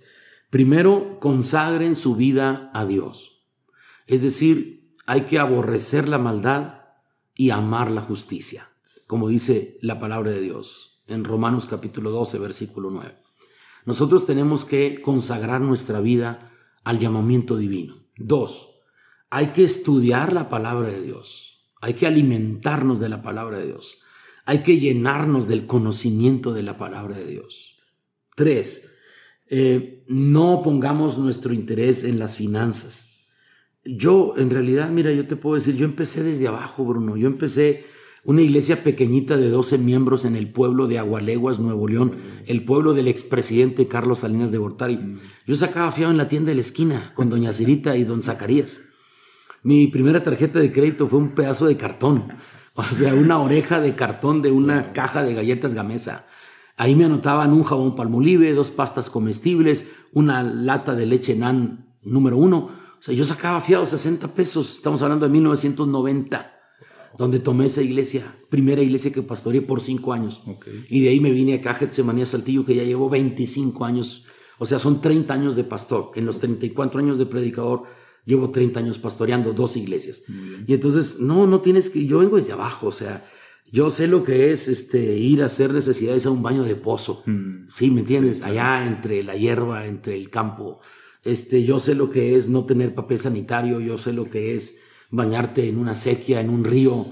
Primero, 0.49 1.19
consagren 1.19 1.95
su 1.95 2.15
vida 2.15 2.69
a 2.73 2.85
Dios. 2.85 3.47
Es 4.07 4.21
decir, 4.21 4.95
hay 5.05 5.21
que 5.21 5.39
aborrecer 5.39 6.09
la 6.09 6.17
maldad 6.17 6.81
y 7.35 7.51
amar 7.51 7.89
la 7.89 8.01
justicia, 8.01 8.67
como 9.07 9.29
dice 9.29 9.77
la 9.81 9.99
palabra 9.99 10.31
de 10.31 10.41
Dios 10.41 10.91
en 11.11 11.23
Romanos 11.23 11.65
capítulo 11.65 12.09
12, 12.11 12.39
versículo 12.39 12.89
9. 12.89 13.17
Nosotros 13.85 14.25
tenemos 14.25 14.65
que 14.65 15.01
consagrar 15.01 15.61
nuestra 15.61 15.99
vida 15.99 16.51
al 16.83 16.99
llamamiento 16.99 17.57
divino. 17.57 18.05
Dos, 18.17 18.69
hay 19.29 19.47
que 19.47 19.63
estudiar 19.63 20.33
la 20.33 20.49
palabra 20.49 20.89
de 20.89 21.01
Dios. 21.01 21.50
Hay 21.81 21.95
que 21.95 22.07
alimentarnos 22.07 22.99
de 22.99 23.09
la 23.09 23.21
palabra 23.21 23.57
de 23.57 23.65
Dios. 23.65 23.99
Hay 24.45 24.63
que 24.63 24.79
llenarnos 24.79 25.47
del 25.47 25.65
conocimiento 25.65 26.53
de 26.53 26.63
la 26.63 26.77
palabra 26.77 27.17
de 27.17 27.25
Dios. 27.25 27.75
Tres, 28.35 28.91
eh, 29.49 30.03
no 30.07 30.61
pongamos 30.63 31.17
nuestro 31.17 31.53
interés 31.53 32.03
en 32.03 32.19
las 32.19 32.37
finanzas. 32.37 33.09
Yo, 33.83 34.35
en 34.37 34.51
realidad, 34.51 34.89
mira, 34.91 35.11
yo 35.11 35.25
te 35.25 35.35
puedo 35.35 35.55
decir, 35.55 35.75
yo 35.75 35.85
empecé 35.85 36.23
desde 36.23 36.47
abajo, 36.47 36.85
Bruno. 36.85 37.17
Yo 37.17 37.27
empecé 37.27 37.83
una 38.23 38.41
iglesia 38.43 38.83
pequeñita 38.83 39.37
de 39.37 39.49
12 39.49 39.79
miembros 39.79 40.25
en 40.25 40.35
el 40.35 40.51
pueblo 40.51 40.87
de 40.87 40.99
Agualeguas, 40.99 41.59
Nuevo 41.59 41.87
León, 41.87 42.17
el 42.45 42.63
pueblo 42.63 42.93
del 42.93 43.07
expresidente 43.07 43.87
Carlos 43.87 44.19
Salinas 44.19 44.51
de 44.51 44.59
Gortari. 44.59 44.99
Yo 45.47 45.55
sacaba 45.55 45.91
fiado 45.91 46.11
en 46.11 46.17
la 46.17 46.27
tienda 46.27 46.49
de 46.49 46.55
la 46.55 46.61
esquina 46.61 47.11
con 47.15 47.31
doña 47.31 47.53
Cirita 47.53 47.97
y 47.97 48.03
don 48.03 48.21
Zacarías. 48.21 48.81
Mi 49.63 49.87
primera 49.87 50.23
tarjeta 50.23 50.59
de 50.59 50.71
crédito 50.71 51.07
fue 51.07 51.19
un 51.19 51.35
pedazo 51.35 51.67
de 51.67 51.77
cartón, 51.77 52.33
o 52.73 52.83
sea, 52.83 53.13
una 53.13 53.39
oreja 53.39 53.79
de 53.79 53.93
cartón 53.93 54.41
de 54.41 54.51
una 54.51 54.91
caja 54.91 55.23
de 55.23 55.35
galletas 55.35 55.75
Gamesa. 55.75 56.25
Ahí 56.77 56.95
me 56.95 57.05
anotaban 57.05 57.53
un 57.53 57.61
jabón 57.61 57.93
palmolive, 57.93 58.53
dos 58.53 58.71
pastas 58.71 59.11
comestibles, 59.11 59.85
una 60.13 60.41
lata 60.41 60.95
de 60.95 61.05
leche 61.05 61.35
nan 61.35 61.93
número 62.01 62.37
uno. 62.37 62.57
O 62.99 63.03
sea, 63.03 63.13
yo 63.13 63.23
sacaba 63.23 63.61
fiado 63.61 63.85
60 63.85 64.29
pesos, 64.29 64.71
estamos 64.71 65.03
hablando 65.03 65.27
de 65.27 65.31
1990, 65.31 66.55
donde 67.19 67.39
tomé 67.39 67.65
esa 67.65 67.83
iglesia, 67.83 68.35
primera 68.49 68.81
iglesia 68.81 69.11
que 69.11 69.21
pastoreé 69.21 69.61
por 69.61 69.79
cinco 69.79 70.11
años. 70.11 70.41
Y 70.89 71.01
de 71.01 71.09
ahí 71.09 71.19
me 71.19 71.29
vine 71.29 71.53
acá 71.53 71.71
a 71.71 71.75
Getsemanía 71.75 72.25
Saltillo, 72.25 72.65
que 72.65 72.73
ya 72.73 72.83
llevo 72.83 73.11
25 73.11 73.85
años, 73.85 74.25
o 74.57 74.65
sea, 74.65 74.79
son 74.79 75.01
30 75.01 75.31
años 75.31 75.55
de 75.55 75.65
pastor. 75.65 76.11
En 76.15 76.25
los 76.25 76.39
34 76.39 76.99
años 76.99 77.19
de 77.19 77.27
predicador, 77.27 77.83
llevo 78.25 78.51
30 78.51 78.79
años 78.79 78.99
pastoreando 78.99 79.53
dos 79.53 79.77
iglesias. 79.77 80.23
Y 80.67 80.73
entonces, 80.73 81.19
no, 81.19 81.47
no 81.47 81.61
tienes 81.61 81.89
que, 81.89 82.05
yo 82.05 82.19
vengo 82.19 82.37
desde 82.37 82.53
abajo, 82.53 82.87
o 82.87 82.91
sea, 82.91 83.21
yo 83.71 83.89
sé 83.89 84.07
lo 84.07 84.23
que 84.23 84.51
es 84.51 84.67
este, 84.67 85.17
ir 85.17 85.41
a 85.41 85.45
hacer 85.45 85.73
necesidades 85.73 86.25
a 86.25 86.31
un 86.31 86.43
baño 86.43 86.63
de 86.63 86.75
pozo. 86.75 87.23
Mm. 87.25 87.67
Sí, 87.69 87.89
¿me 87.89 88.01
entiendes? 88.01 88.41
Allá 88.41 88.85
entre 88.85 89.23
la 89.23 89.35
hierba, 89.35 89.85
entre 89.85 90.17
el 90.17 90.29
campo. 90.29 90.81
Este, 91.23 91.63
yo 91.63 91.79
sé 91.79 91.95
lo 91.95 92.09
que 92.09 92.35
es 92.35 92.49
no 92.49 92.65
tener 92.65 92.93
papel 92.93 93.17
sanitario, 93.17 93.79
yo 93.79 93.97
sé 93.97 94.11
lo 94.11 94.29
que 94.29 94.55
es 94.55 94.79
bañarte 95.09 95.69
en 95.69 95.77
una 95.77 95.95
sequía, 95.95 96.41
en 96.41 96.49
un 96.49 96.65
río. 96.65 97.05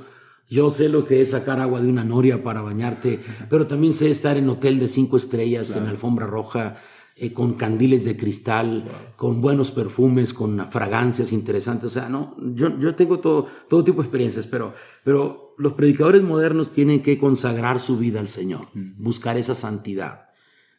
Yo 0.49 0.70
sé 0.70 0.89
lo 0.89 1.05
que 1.05 1.22
es 1.22 1.30
sacar 1.30 1.60
agua 1.60 1.80
de 1.80 1.88
una 1.88 2.03
noria 2.03 2.43
para 2.43 2.62
bañarte, 2.62 3.20
pero 3.49 3.68
también 3.68 3.93
sé 3.93 4.10
estar 4.10 4.36
en 4.36 4.49
hotel 4.49 4.80
de 4.80 4.88
cinco 4.88 5.16
estrellas, 5.16 5.76
en 5.76 5.86
alfombra 5.86 6.26
roja, 6.26 6.78
eh, 7.22 7.34
con 7.34 7.53
candiles 7.53 8.05
de 8.05 8.15
cristal, 8.15 9.13
con 9.15 9.41
buenos 9.41 9.72
perfumes, 9.72 10.34
con 10.34 10.65
fragancias 10.70 11.34
interesantes. 11.34 11.86
O 11.86 11.89
sea, 11.89 12.09
no, 12.09 12.36
yo, 12.39 12.78
yo 12.80 12.95
tengo 12.95 13.20
todo, 13.20 13.47
todo 13.67 13.84
tipo 13.84 14.01
de 14.01 14.07
experiencias, 14.07 14.47
pero, 14.47 14.74
pero 15.03 15.51
los 15.57 15.74
predicadores 15.74 16.24
modernos 16.24 16.72
tienen 16.72 17.01
que 17.01 17.17
consagrar 17.17 17.80
su 17.80 17.97
vida 17.97 18.20
al 18.20 18.28
Señor, 18.28 18.67
mm. 18.74 19.03
buscar 19.03 19.38
esa 19.38 19.55
santidad, 19.55 20.30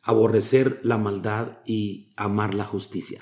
aborrecer 0.03 0.80
la 0.82 0.99
maldad 0.99 1.59
y 1.66 2.12
amar 2.16 2.55
la 2.55 2.64
justicia. 2.64 3.20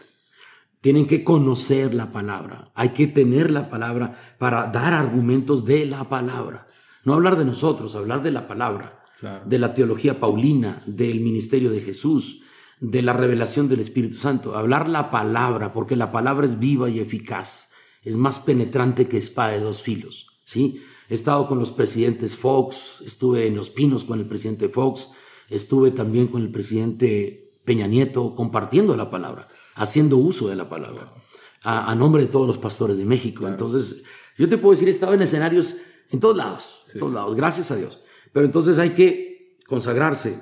Tienen 0.80 1.06
que 1.06 1.24
conocer 1.24 1.94
la 1.94 2.12
palabra, 2.12 2.70
hay 2.74 2.90
que 2.90 3.08
tener 3.08 3.50
la 3.50 3.68
palabra 3.68 4.36
para 4.38 4.66
dar 4.70 4.94
argumentos 4.94 5.64
de 5.64 5.86
la 5.86 6.08
palabra. 6.08 6.66
No 7.04 7.14
hablar 7.14 7.36
de 7.36 7.44
nosotros, 7.44 7.96
hablar 7.96 8.22
de 8.22 8.30
la 8.30 8.46
palabra, 8.46 9.02
de 9.44 9.58
la 9.58 9.74
teología 9.74 10.20
paulina, 10.20 10.82
del 10.86 11.20
ministerio 11.20 11.70
de 11.70 11.80
Jesús, 11.80 12.42
de 12.80 13.02
la 13.02 13.12
revelación 13.12 13.68
del 13.68 13.80
Espíritu 13.80 14.18
Santo, 14.18 14.54
hablar 14.56 14.88
la 14.88 15.10
palabra, 15.10 15.72
porque 15.72 15.96
la 15.96 16.12
palabra 16.12 16.46
es 16.46 16.58
viva 16.58 16.88
y 16.88 17.00
eficaz, 17.00 17.70
es 18.02 18.16
más 18.16 18.38
penetrante 18.38 19.08
que 19.08 19.16
espada 19.16 19.50
de 19.50 19.60
dos 19.60 19.82
filos, 19.82 20.26
¿sí? 20.44 20.82
He 21.08 21.14
estado 21.14 21.46
con 21.46 21.58
los 21.58 21.72
presidentes 21.72 22.36
Fox, 22.36 23.02
estuve 23.04 23.46
en 23.46 23.56
Los 23.56 23.70
Pinos 23.70 24.04
con 24.04 24.18
el 24.18 24.26
presidente 24.26 24.68
Fox, 24.68 25.08
estuve 25.48 25.90
también 25.90 26.26
con 26.26 26.42
el 26.42 26.50
presidente 26.50 27.54
Peña 27.64 27.86
Nieto 27.86 28.34
compartiendo 28.34 28.96
la 28.96 29.10
palabra, 29.10 29.48
haciendo 29.74 30.18
uso 30.18 30.48
de 30.48 30.56
la 30.56 30.68
palabra, 30.68 31.14
a, 31.62 31.94
nombre 31.94 32.22
de 32.22 32.28
todos 32.28 32.46
los 32.46 32.58
pastores 32.58 32.98
de 32.98 33.04
México. 33.04 33.48
Entonces, 33.48 34.02
yo 34.36 34.48
te 34.48 34.58
puedo 34.58 34.72
decir, 34.72 34.88
he 34.88 34.90
estado 34.90 35.14
en 35.14 35.22
escenarios 35.22 35.76
en 36.10 36.20
todos 36.20 36.36
lados, 36.36 36.82
en 36.92 37.00
todos 37.00 37.12
lados, 37.12 37.34
gracias 37.34 37.70
a 37.70 37.76
Dios. 37.76 38.00
Pero 38.32 38.46
entonces 38.46 38.78
hay 38.78 38.90
que 38.90 39.58
consagrarse, 39.66 40.40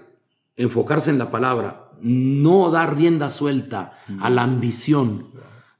enfocarse 0.57 1.11
en 1.11 1.18
la 1.18 1.30
palabra, 1.30 1.86
no 2.03 2.71
dar 2.71 2.97
rienda 2.97 3.31
suelta 3.31 3.99
a 4.21 4.31
la 4.31 4.43
ambición, 4.43 5.29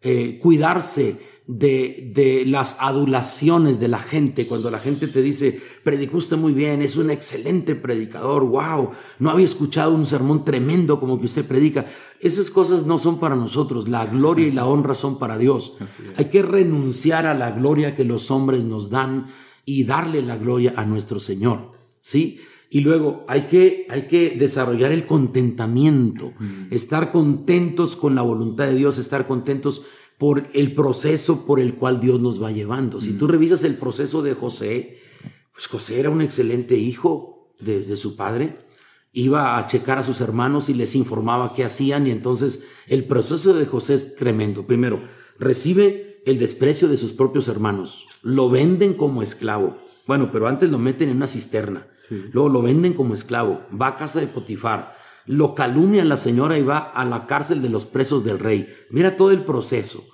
eh, 0.03 0.39
cuidarse 0.41 1.19
de, 1.47 2.45
las 2.47 2.77
adulaciones 2.81 3.79
de 3.79 3.89
la 3.89 3.99
gente, 3.99 4.47
cuando 4.47 4.71
la 4.71 4.79
gente 4.79 5.07
te 5.07 5.23
dice, 5.23 5.61
predicó 5.85 6.17
usted 6.19 6.37
muy 6.37 6.53
bien, 6.53 6.83
es 6.83 6.97
un 6.97 7.11
excelente 7.11 7.75
predicador, 7.75 8.45
wow, 8.45 8.91
no 9.19 9.31
había 9.31 9.45
escuchado 9.45 9.95
un 9.95 10.07
sermón 10.07 10.45
tremendo 10.45 10.99
como 10.99 11.19
que 11.19 11.27
usted 11.27 11.47
predica. 11.47 11.87
Esas 12.21 12.51
cosas 12.51 12.87
no 12.87 12.99
son 12.99 13.21
para 13.21 13.37
nosotros, 13.37 13.89
la 13.89 14.07
gloria 14.07 14.47
y 14.47 14.53
la 14.53 14.67
honra 14.67 14.95
son 14.95 15.19
para 15.19 15.39
Dios. 15.39 15.75
Hay 16.17 16.27
que 16.27 16.43
renunciar 16.43 17.27
a 17.27 17.35
la 17.35 17.51
gloria 17.53 17.95
que 17.95 18.05
los 18.05 18.31
hombres 18.31 18.64
nos 18.64 18.91
dan 18.91 19.29
y 19.64 19.85
darle 19.85 20.23
la 20.23 20.37
gloria 20.37 20.75
a 20.77 20.85
nuestro 20.85 21.21
Señor, 21.21 21.71
¿sí? 22.01 22.41
Y 22.69 22.81
luego 22.81 23.25
hay 23.29 23.43
que, 23.43 23.87
hay 23.89 24.03
que 24.03 24.37
desarrollar 24.37 24.91
el 24.93 25.07
contentamiento, 25.07 26.33
estar 26.71 27.11
contentos 27.11 27.95
con 27.95 28.14
la 28.14 28.23
voluntad 28.23 28.67
de 28.67 28.75
Dios, 28.75 28.99
estar 28.99 29.27
contentos 29.27 29.83
por 30.19 30.47
el 30.53 30.75
proceso 30.75 31.47
por 31.47 31.61
el 31.61 31.75
cual 31.75 32.01
Dios 32.01 32.21
nos 32.21 32.43
va 32.43 32.51
llevando. 32.51 33.01
Si 33.01 33.12
tú 33.12 33.29
revisas 33.29 33.64
el 33.64 33.77
proceso 33.77 34.23
de 34.23 34.35
José, 34.35 34.99
pues 35.53 35.67
José 35.69 36.01
era 36.01 36.11
un 36.11 36.23
excelente 36.23 36.77
hijo 36.77 37.55
de, 37.61 37.81
de, 37.81 37.97
su 37.97 38.17
padre, 38.17 38.57
iba 39.12 39.59
a 39.59 39.67
checar 39.67 39.99
a 39.99 40.03
sus 40.03 40.21
hermanos 40.21 40.69
y 40.69 40.75
les 40.75 40.95
informaba 40.95 41.53
qué 41.53 41.64
hacían 41.64 42.07
y 42.07 42.11
entonces 42.11 42.64
el 42.87 43.07
proceso 43.07 43.55
de 43.55 43.67
José 43.67 43.95
es 43.95 44.17
tremendo. 44.17 44.67
Primero, 44.67 45.03
recibe 45.39 46.16
el 46.27 46.39
desprecio 46.41 46.89
de 46.89 46.97
sus 46.97 47.12
propios 47.12 47.49
hermanos. 47.49 48.07
Lo 48.22 48.51
venden 48.51 48.95
como 48.95 49.22
esclavo. 49.22 49.79
Bueno, 50.07 50.31
pero 50.33 50.49
antes 50.49 50.70
lo 50.70 50.79
meten 50.79 51.09
en 51.09 51.16
una 51.16 51.29
cisterna. 51.29 51.87
Luego 52.33 52.49
lo 52.49 52.62
venden 52.62 52.95
como 52.95 53.14
esclavo. 53.14 53.62
Va 53.81 53.89
a 53.89 53.95
casa 53.95 54.20
de 54.20 54.27
Potifar. 54.27 54.97
Lo 55.24 55.55
calumnia 55.55 56.05
la 56.05 56.16
señora 56.16 56.59
y 56.59 56.64
va 56.64 56.79
a 56.79 57.05
la 57.05 57.27
cárcel 57.27 57.62
de 57.62 57.68
los 57.68 57.87
presos 57.87 58.24
del 58.24 58.41
rey. 58.41 58.68
Mira 58.91 59.16
todo 59.16 59.31
el 59.31 59.45
proceso. 59.45 60.05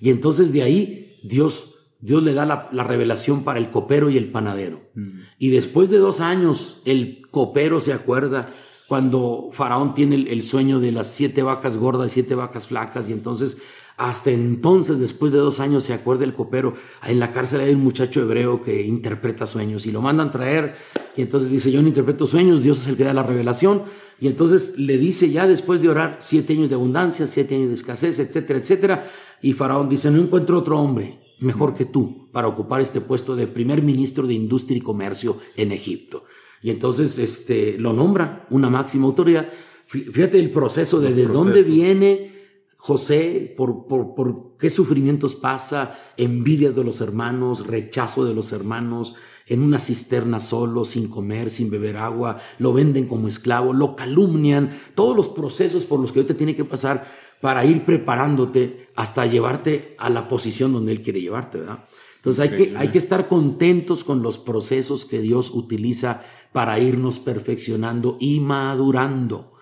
Y 0.00 0.08
entonces 0.08 0.52
de 0.54 0.62
ahí 0.62 1.20
Dios, 1.22 1.74
Dios 2.00 2.22
le 2.22 2.32
da 2.32 2.46
la, 2.46 2.84
revelación 2.84 3.44
para 3.44 3.58
el 3.58 3.70
copero 3.70 4.08
y 4.08 4.16
el 4.16 4.30
panadero. 4.30 4.88
Mm. 4.94 5.20
Y 5.38 5.50
después 5.50 5.90
de 5.90 5.98
dos 5.98 6.20
años, 6.20 6.80
el 6.86 7.22
copero 7.30 7.80
se 7.80 7.92
acuerda 7.92 8.46
cuando 8.88 9.50
Faraón 9.52 9.92
tiene 9.92 10.16
el, 10.16 10.40
sueño 10.40 10.80
de 10.80 10.92
las 10.92 11.08
siete 11.08 11.42
vacas 11.42 11.76
gordas 11.76 12.10
y 12.10 12.14
siete 12.14 12.34
vacas 12.34 12.68
flacas. 12.68 13.10
Y 13.10 13.12
entonces, 13.12 13.58
hasta 13.98 14.30
entonces, 14.30 15.00
después 15.00 15.32
de 15.32 15.38
dos 15.38 15.58
años, 15.58 15.82
se 15.82 15.92
acuerda 15.92 16.24
el 16.24 16.32
copero. 16.32 16.74
En 17.04 17.18
la 17.18 17.32
cárcel 17.32 17.60
hay 17.60 17.74
un 17.74 17.82
muchacho 17.82 18.22
hebreo 18.22 18.62
que 18.62 18.82
interpreta 18.82 19.44
sueños 19.44 19.86
y 19.86 19.92
lo 19.92 20.00
mandan 20.00 20.30
traer. 20.30 20.76
Y 21.16 21.22
entonces 21.22 21.50
dice: 21.50 21.72
Yo 21.72 21.82
no 21.82 21.88
interpreto 21.88 22.24
sueños, 22.24 22.62
Dios 22.62 22.80
es 22.80 22.86
el 22.86 22.96
que 22.96 23.02
da 23.02 23.12
la 23.12 23.24
revelación. 23.24 23.82
Y 24.20 24.28
entonces 24.28 24.78
le 24.78 24.98
dice 24.98 25.30
ya 25.30 25.48
después 25.48 25.82
de 25.82 25.88
orar 25.88 26.18
siete 26.20 26.52
años 26.52 26.68
de 26.68 26.76
abundancia, 26.76 27.26
siete 27.26 27.56
años 27.56 27.68
de 27.68 27.74
escasez, 27.74 28.20
etcétera, 28.20 28.60
etcétera. 28.60 29.10
Y 29.42 29.54
Faraón 29.54 29.88
dice, 29.88 30.12
no 30.12 30.22
encuentro 30.22 30.58
otro 30.58 30.78
hombre 30.78 31.18
mejor 31.40 31.74
que 31.74 31.84
tú 31.84 32.28
para 32.30 32.46
ocupar 32.46 32.80
este 32.80 33.00
puesto 33.00 33.34
de 33.34 33.48
primer 33.48 33.82
ministro 33.82 34.28
de 34.28 34.34
Industria 34.34 34.78
y 34.78 34.80
Comercio 34.80 35.38
en 35.56 35.72
Egipto. 35.72 36.24
Y 36.62 36.70
entonces 36.70 37.18
este, 37.18 37.76
lo 37.78 37.92
nombra 37.92 38.46
una 38.50 38.70
máxima 38.70 39.06
autoridad. 39.06 39.48
Fíjate 39.86 40.38
el 40.38 40.50
proceso 40.50 41.00
de 41.00 41.12
desde 41.12 41.32
dónde 41.32 41.62
viene 41.62 42.37
José, 42.80 43.52
por, 43.56 43.86
por, 43.88 44.14
por, 44.14 44.54
qué 44.56 44.70
sufrimientos 44.70 45.34
pasa, 45.34 45.98
envidias 46.16 46.76
de 46.76 46.84
los 46.84 47.00
hermanos, 47.00 47.66
rechazo 47.66 48.24
de 48.24 48.34
los 48.34 48.52
hermanos, 48.52 49.16
en 49.46 49.62
una 49.62 49.80
cisterna 49.80 50.38
solo, 50.38 50.84
sin 50.84 51.08
comer, 51.08 51.50
sin 51.50 51.70
beber 51.70 51.96
agua, 51.96 52.38
lo 52.58 52.72
venden 52.72 53.08
como 53.08 53.26
esclavo, 53.26 53.72
lo 53.72 53.96
calumnian, 53.96 54.70
todos 54.94 55.16
los 55.16 55.28
procesos 55.28 55.86
por 55.86 55.98
los 55.98 56.12
que 56.12 56.20
hoy 56.20 56.26
te 56.26 56.34
tiene 56.34 56.54
que 56.54 56.64
pasar 56.64 57.10
para 57.40 57.64
ir 57.64 57.84
preparándote 57.84 58.86
hasta 58.94 59.26
llevarte 59.26 59.96
a 59.98 60.08
la 60.08 60.28
posición 60.28 60.72
donde 60.72 60.92
Él 60.92 61.02
quiere 61.02 61.20
llevarte, 61.20 61.58
¿verdad? 61.58 61.84
Entonces 62.16 62.40
hay 62.40 62.56
que, 62.56 62.76
hay 62.76 62.90
que 62.90 62.98
estar 62.98 63.26
contentos 63.26 64.04
con 64.04 64.22
los 64.22 64.38
procesos 64.38 65.04
que 65.04 65.20
Dios 65.20 65.50
utiliza 65.50 66.22
para 66.52 66.78
irnos 66.78 67.18
perfeccionando 67.18 68.16
y 68.20 68.38
madurando. 68.40 69.57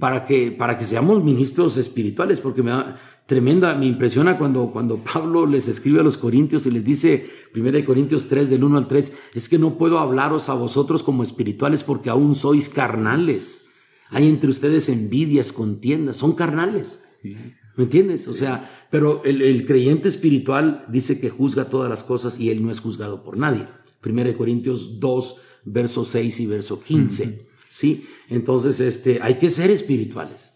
Para 0.00 0.24
que, 0.24 0.50
para 0.50 0.76
que 0.76 0.84
seamos 0.84 1.22
ministros 1.22 1.76
espirituales, 1.76 2.40
porque 2.40 2.62
me 2.62 2.70
da 2.70 2.96
tremenda, 3.26 3.74
me 3.74 3.86
impresiona 3.86 4.36
cuando, 4.36 4.70
cuando 4.70 4.98
Pablo 4.98 5.46
les 5.46 5.68
escribe 5.68 6.00
a 6.00 6.02
los 6.02 6.18
Corintios 6.18 6.66
y 6.66 6.70
les 6.70 6.84
dice, 6.84 7.28
1 7.54 7.84
Corintios 7.84 8.28
3, 8.28 8.50
del 8.50 8.64
1 8.64 8.78
al 8.78 8.88
3, 8.88 9.12
es 9.34 9.48
que 9.48 9.58
no 9.58 9.78
puedo 9.78 9.98
hablaros 9.98 10.48
a 10.48 10.54
vosotros 10.54 11.02
como 11.02 11.22
espirituales 11.22 11.84
porque 11.84 12.10
aún 12.10 12.34
sois 12.34 12.68
carnales. 12.68 13.70
Hay 14.10 14.28
entre 14.28 14.50
ustedes 14.50 14.88
envidias, 14.88 15.52
contiendas, 15.52 16.16
son 16.16 16.32
carnales. 16.32 17.02
¿Me 17.22 17.84
entiendes? 17.84 18.28
O 18.28 18.34
sea, 18.34 18.70
pero 18.90 19.22
el, 19.24 19.64
creyente 19.64 20.08
espiritual 20.08 20.84
dice 20.88 21.18
que 21.18 21.30
juzga 21.30 21.68
todas 21.68 21.88
las 21.88 22.04
cosas 22.04 22.38
y 22.38 22.50
él 22.50 22.62
no 22.62 22.70
es 22.70 22.80
juzgado 22.80 23.24
por 23.24 23.36
nadie. 23.36 23.66
1 24.04 24.36
Corintios 24.36 25.00
2, 25.00 25.36
verso 25.64 26.04
6 26.04 26.40
y 26.40 26.46
verso 26.46 26.80
15. 26.80 27.48
¿Sí? 27.74 28.06
Entonces, 28.28 28.78
este, 28.78 29.18
hay 29.20 29.34
que 29.34 29.50
ser 29.50 29.72
espirituales. 29.72 30.54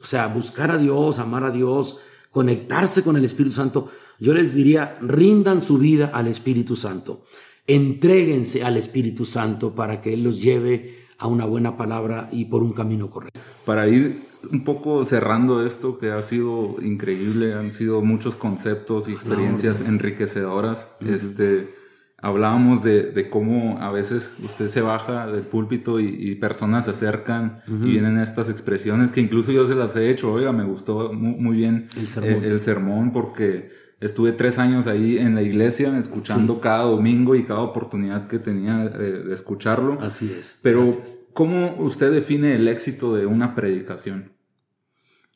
O 0.00 0.04
sea, 0.04 0.26
buscar 0.26 0.72
a 0.72 0.78
Dios, 0.78 1.20
amar 1.20 1.44
a 1.44 1.52
Dios, 1.52 2.00
conectarse 2.32 3.04
con 3.04 3.16
el 3.16 3.24
Espíritu 3.24 3.54
Santo. 3.54 3.88
Yo 4.18 4.34
les 4.34 4.52
diría, 4.52 4.96
rindan 5.00 5.60
su 5.60 5.78
vida 5.78 6.10
al 6.12 6.26
Espíritu 6.26 6.74
Santo. 6.74 7.22
Entréguense 7.68 8.64
al 8.64 8.76
Espíritu 8.76 9.24
Santo 9.24 9.76
para 9.76 10.00
que 10.00 10.12
Él 10.12 10.24
los 10.24 10.42
lleve 10.42 11.06
a 11.18 11.28
una 11.28 11.44
buena 11.44 11.76
palabra 11.76 12.28
y 12.32 12.46
por 12.46 12.64
un 12.64 12.72
camino 12.72 13.08
correcto. 13.08 13.38
Para 13.64 13.86
ir 13.86 14.26
un 14.50 14.64
poco 14.64 15.04
cerrando 15.04 15.64
esto 15.64 15.98
que 15.98 16.10
ha 16.10 16.20
sido 16.20 16.78
increíble, 16.82 17.54
han 17.54 17.72
sido 17.72 18.02
muchos 18.02 18.34
conceptos 18.34 19.08
y 19.08 19.12
experiencias 19.12 19.82
enriquecedoras. 19.82 20.88
Este, 20.98 21.72
hablábamos 22.18 22.82
de, 22.82 23.28
cómo 23.30 23.78
a 23.80 23.90
veces 23.90 24.34
usted 24.42 24.68
se 24.68 24.80
baja 24.80 25.26
del 25.26 25.42
púlpito 25.42 26.00
y, 26.00 26.34
personas 26.36 26.86
se 26.86 26.92
acercan 26.92 27.62
y 27.68 27.90
vienen 27.90 28.18
estas 28.18 28.50
expresiones 28.50 29.12
que 29.12 29.20
incluso 29.20 29.52
yo 29.52 29.64
se 29.64 29.74
las 29.74 29.96
he 29.96 30.10
hecho. 30.10 30.32
Oiga, 30.32 30.52
me 30.52 30.64
gustó 30.64 31.12
muy, 31.12 31.56
bien 31.56 31.88
el 31.94 32.60
sermón. 32.60 33.12
porque 33.12 33.70
estuve 34.00 34.32
tres 34.32 34.58
años 34.58 34.86
ahí 34.86 35.18
en 35.18 35.34
la 35.34 35.42
iglesia 35.42 35.96
escuchando 35.98 36.60
cada 36.60 36.84
domingo 36.84 37.34
y 37.34 37.44
cada 37.44 37.60
oportunidad 37.60 38.26
que 38.26 38.38
tenía 38.38 38.88
de, 38.88 39.32
escucharlo. 39.32 39.98
Así 40.00 40.34
es. 40.38 40.58
Pero, 40.62 40.84
¿cómo 41.32 41.76
usted 41.78 42.12
define 42.12 42.54
el 42.54 42.68
éxito 42.68 43.14
de 43.14 43.26
una 43.26 43.54
predicación? 43.54 44.32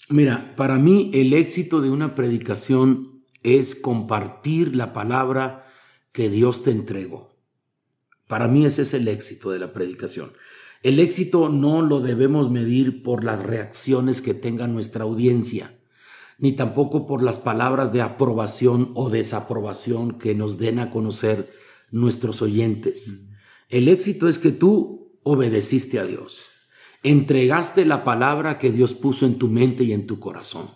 Mira, 0.08 0.56
para 0.56 0.76
mí 0.76 1.10
el 1.14 1.34
éxito 1.34 1.80
de 1.80 1.90
una 1.90 2.14
predicación 2.14 3.22
es 3.42 3.74
compartir 3.74 4.74
la 4.74 4.92
palabra 4.92 5.69
que 6.12 6.28
Dios 6.28 6.62
te 6.62 6.70
entregó. 6.70 7.30
Para 8.26 8.48
mí 8.48 8.64
ese 8.64 8.82
es 8.82 8.94
el 8.94 9.08
éxito 9.08 9.50
de 9.50 9.58
la 9.58 9.72
predicación. 9.72 10.30
El 10.82 10.98
éxito 10.98 11.48
no 11.48 11.82
lo 11.82 12.00
debemos 12.00 12.50
medir 12.50 13.02
por 13.02 13.24
las 13.24 13.42
reacciones 13.44 14.22
que 14.22 14.34
tenga 14.34 14.66
nuestra 14.66 15.04
audiencia, 15.04 15.76
ni 16.38 16.52
tampoco 16.52 17.06
por 17.06 17.22
las 17.22 17.38
palabras 17.38 17.92
de 17.92 18.00
aprobación 18.00 18.92
o 18.94 19.10
desaprobación 19.10 20.18
que 20.18 20.34
nos 20.34 20.58
den 20.58 20.78
a 20.78 20.88
conocer 20.88 21.52
nuestros 21.90 22.40
oyentes. 22.40 23.26
El 23.68 23.88
éxito 23.88 24.26
es 24.26 24.38
que 24.38 24.52
tú 24.52 25.18
obedeciste 25.22 25.98
a 25.98 26.04
Dios, 26.04 26.70
entregaste 27.02 27.84
la 27.84 28.04
palabra 28.04 28.56
que 28.56 28.72
Dios 28.72 28.94
puso 28.94 29.26
en 29.26 29.38
tu 29.38 29.48
mente 29.48 29.84
y 29.84 29.92
en 29.92 30.06
tu 30.06 30.18
corazón. 30.18 30.66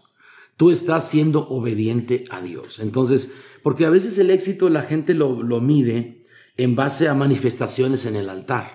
Tú 0.56 0.70
estás 0.70 1.08
siendo 1.08 1.48
obediente 1.48 2.24
a 2.30 2.40
Dios. 2.40 2.78
Entonces, 2.78 3.32
porque 3.62 3.86
a 3.86 3.90
veces 3.90 4.18
el 4.18 4.30
éxito 4.30 4.68
la 4.68 4.82
gente 4.82 5.14
lo, 5.14 5.36
mide 5.60 6.24
en 6.56 6.76
base 6.76 7.08
a 7.08 7.14
manifestaciones 7.14 8.06
en 8.06 8.16
el 8.16 8.28
altar. 8.28 8.74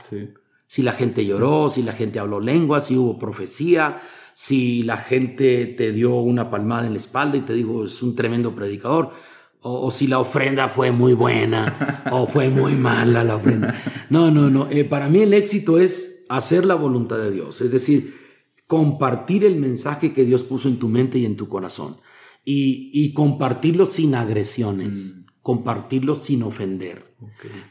Si 0.68 0.82
la 0.82 0.92
gente 0.92 1.26
lloró, 1.26 1.70
si 1.70 1.84
la 1.84 1.94
gente 1.94 2.20
habló 2.20 2.40
lengua, 2.40 2.82
si 2.82 2.98
hubo 2.98 3.18
profecía, 3.18 4.02
si 4.34 4.84
la 4.84 4.98
gente 4.98 5.66
te 5.66 5.92
dio 5.92 6.16
una 6.16 6.50
palmada 6.50 6.88
en 6.88 6.94
la 6.94 7.00
espalda 7.00 7.38
y 7.38 7.42
te 7.42 7.54
dijo 7.54 7.84
es 7.84 8.02
un 8.02 8.16
tremendo 8.16 8.56
predicador, 8.56 9.12
o, 9.62 9.92
si 9.92 10.08
la 10.08 10.20
ofrenda 10.20 10.70
fue 10.70 10.92
muy 10.92 11.14
buena 11.14 12.06
o 12.12 12.26
fue 12.26 12.50
muy 12.50 12.76
mala 12.76 13.24
la 13.24 13.36
ofrenda. 13.36 13.76
No, 14.10 14.32
no, 14.32 14.50
no. 14.50 14.70
Eh, 14.70 14.86
para 14.86 15.10
mí 15.10 15.20
el 15.20 15.34
éxito 15.34 15.78
es 15.78 16.26
hacer 16.30 16.66
la 16.66 16.76
voluntad 16.76 17.18
de 17.18 17.32
Dios, 17.32 17.60
es 17.60 17.72
decir, 17.72 18.16
compartir 18.70 19.46
el 19.46 19.56
mensaje 19.56 20.14
que 20.14 20.26
Dios 20.26 20.44
puso 20.44 20.68
en 20.68 20.78
tu 20.78 20.90
mente 20.90 21.18
y 21.18 21.26
en 21.26 21.38
tu 21.38 21.48
corazón. 21.48 21.98
Y, 22.46 23.14
compartirlo 23.14 23.88
sin 23.88 24.14
agresiones, 24.14 25.16
mm. 25.16 25.26
compartirlo 25.42 26.14
sin 26.14 26.44
ofender, 26.44 27.16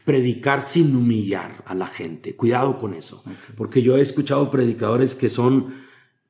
predicar 0.03 0.61
sin 0.61 0.93
humillar 0.93 1.63
a 1.65 1.73
la 1.73 1.87
gente. 1.87 2.35
Cuidado 2.35 2.77
con 2.77 2.93
eso, 2.93 3.23
porque 3.55 3.81
yo 3.81 3.95
he 3.95 4.01
escuchado 4.01 4.51
predicadores 4.51 5.15
que 5.15 5.29
son 5.29 5.73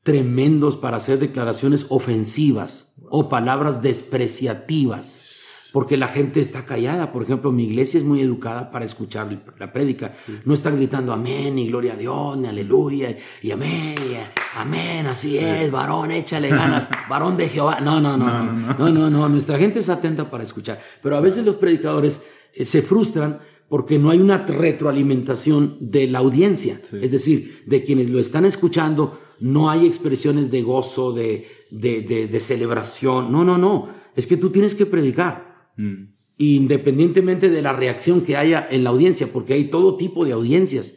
tremendos 0.04 0.78
para 0.78 0.98
hacer 0.98 1.18
declaraciones 1.18 1.88
ofensivas 1.90 2.94
o 3.10 3.28
palabras 3.28 3.82
despreciativas 3.82 5.29
porque 5.72 5.98
la 5.98 6.08
gente 6.08 6.40
está 6.40 6.66
callada. 6.66 7.12
Por 7.12 7.24
ejemplo, 7.24 7.52
mi 7.52 7.66
iglesia 7.66 7.98
es 7.98 8.04
muy 8.04 8.22
educada 8.22 8.72
para 8.72 8.86
escuchar 8.86 9.28
la 9.58 9.72
prédica. 9.72 10.12
No 10.46 10.54
están 10.54 10.78
gritando 10.78 11.14
amén 11.14 11.58
y 11.60 11.68
gloria 11.68 11.94
a 11.94 11.98
Dios, 11.98 12.38
ni 12.38 12.48
aleluya 12.48 13.16
y 13.42 13.52
amén, 13.52 13.96
y 14.10 14.16
amén, 14.58 15.08
así 15.08 15.38
es, 15.38 15.72
varón, 15.72 16.12
échale 16.12 16.50
ganas, 16.50 16.88
varón 17.10 17.38
de 17.38 17.48
Jehová. 17.48 17.80
No 17.82 18.00
no 18.00 18.18
no, 18.18 18.44
no, 18.44 18.90
no, 18.90 19.10
no, 19.10 19.30
nuestra 19.30 19.58
gente 19.58 19.80
es 19.80 19.90
atenta 19.90 20.30
para 20.30 20.44
escuchar. 20.44 20.82
Pero 21.02 21.18
a 21.18 21.22
veces 21.22 21.46
los 21.46 21.58
predicadores 21.58 22.24
eh, 22.54 22.66
se 22.66 22.82
frustran 22.82 23.40
porque 23.68 24.00
no 24.00 24.10
hay 24.10 24.20
una 24.20 24.46
retroalimentación 24.46 25.78
de 25.80 26.08
la 26.08 26.20
audiencia, 26.20 26.82
es 26.92 27.12
decir, 27.12 27.64
de 27.68 27.84
quienes 27.84 28.10
lo 28.10 28.20
están 28.20 28.46
escuchando, 28.46 29.20
no 29.40 29.70
hay 29.70 29.86
expresiones 29.86 30.50
de 30.50 30.64
gozo, 30.64 31.14
de, 31.14 31.48
de, 31.70 32.02
de 32.02 32.40
celebración. 32.40 33.32
No, 33.32 33.44
no, 33.44 33.60
no. 33.60 33.88
Es 34.16 34.26
que 34.26 34.38
tú 34.38 34.50
tienes 34.50 34.74
que 34.74 34.88
predicar. 34.88 35.49
Mm. 35.80 36.14
Independientemente 36.38 37.50
de 37.50 37.62
la 37.62 37.74
reacción 37.74 38.22
que 38.22 38.38
haya 38.38 38.68
en 38.70 38.84
la 38.84 38.92
audiencia, 38.92 39.28
porque 39.32 39.54
hay 39.54 39.66
todo 39.66 39.98
tipo 39.98 40.26
de 40.26 40.34
audiencias. 40.34 40.96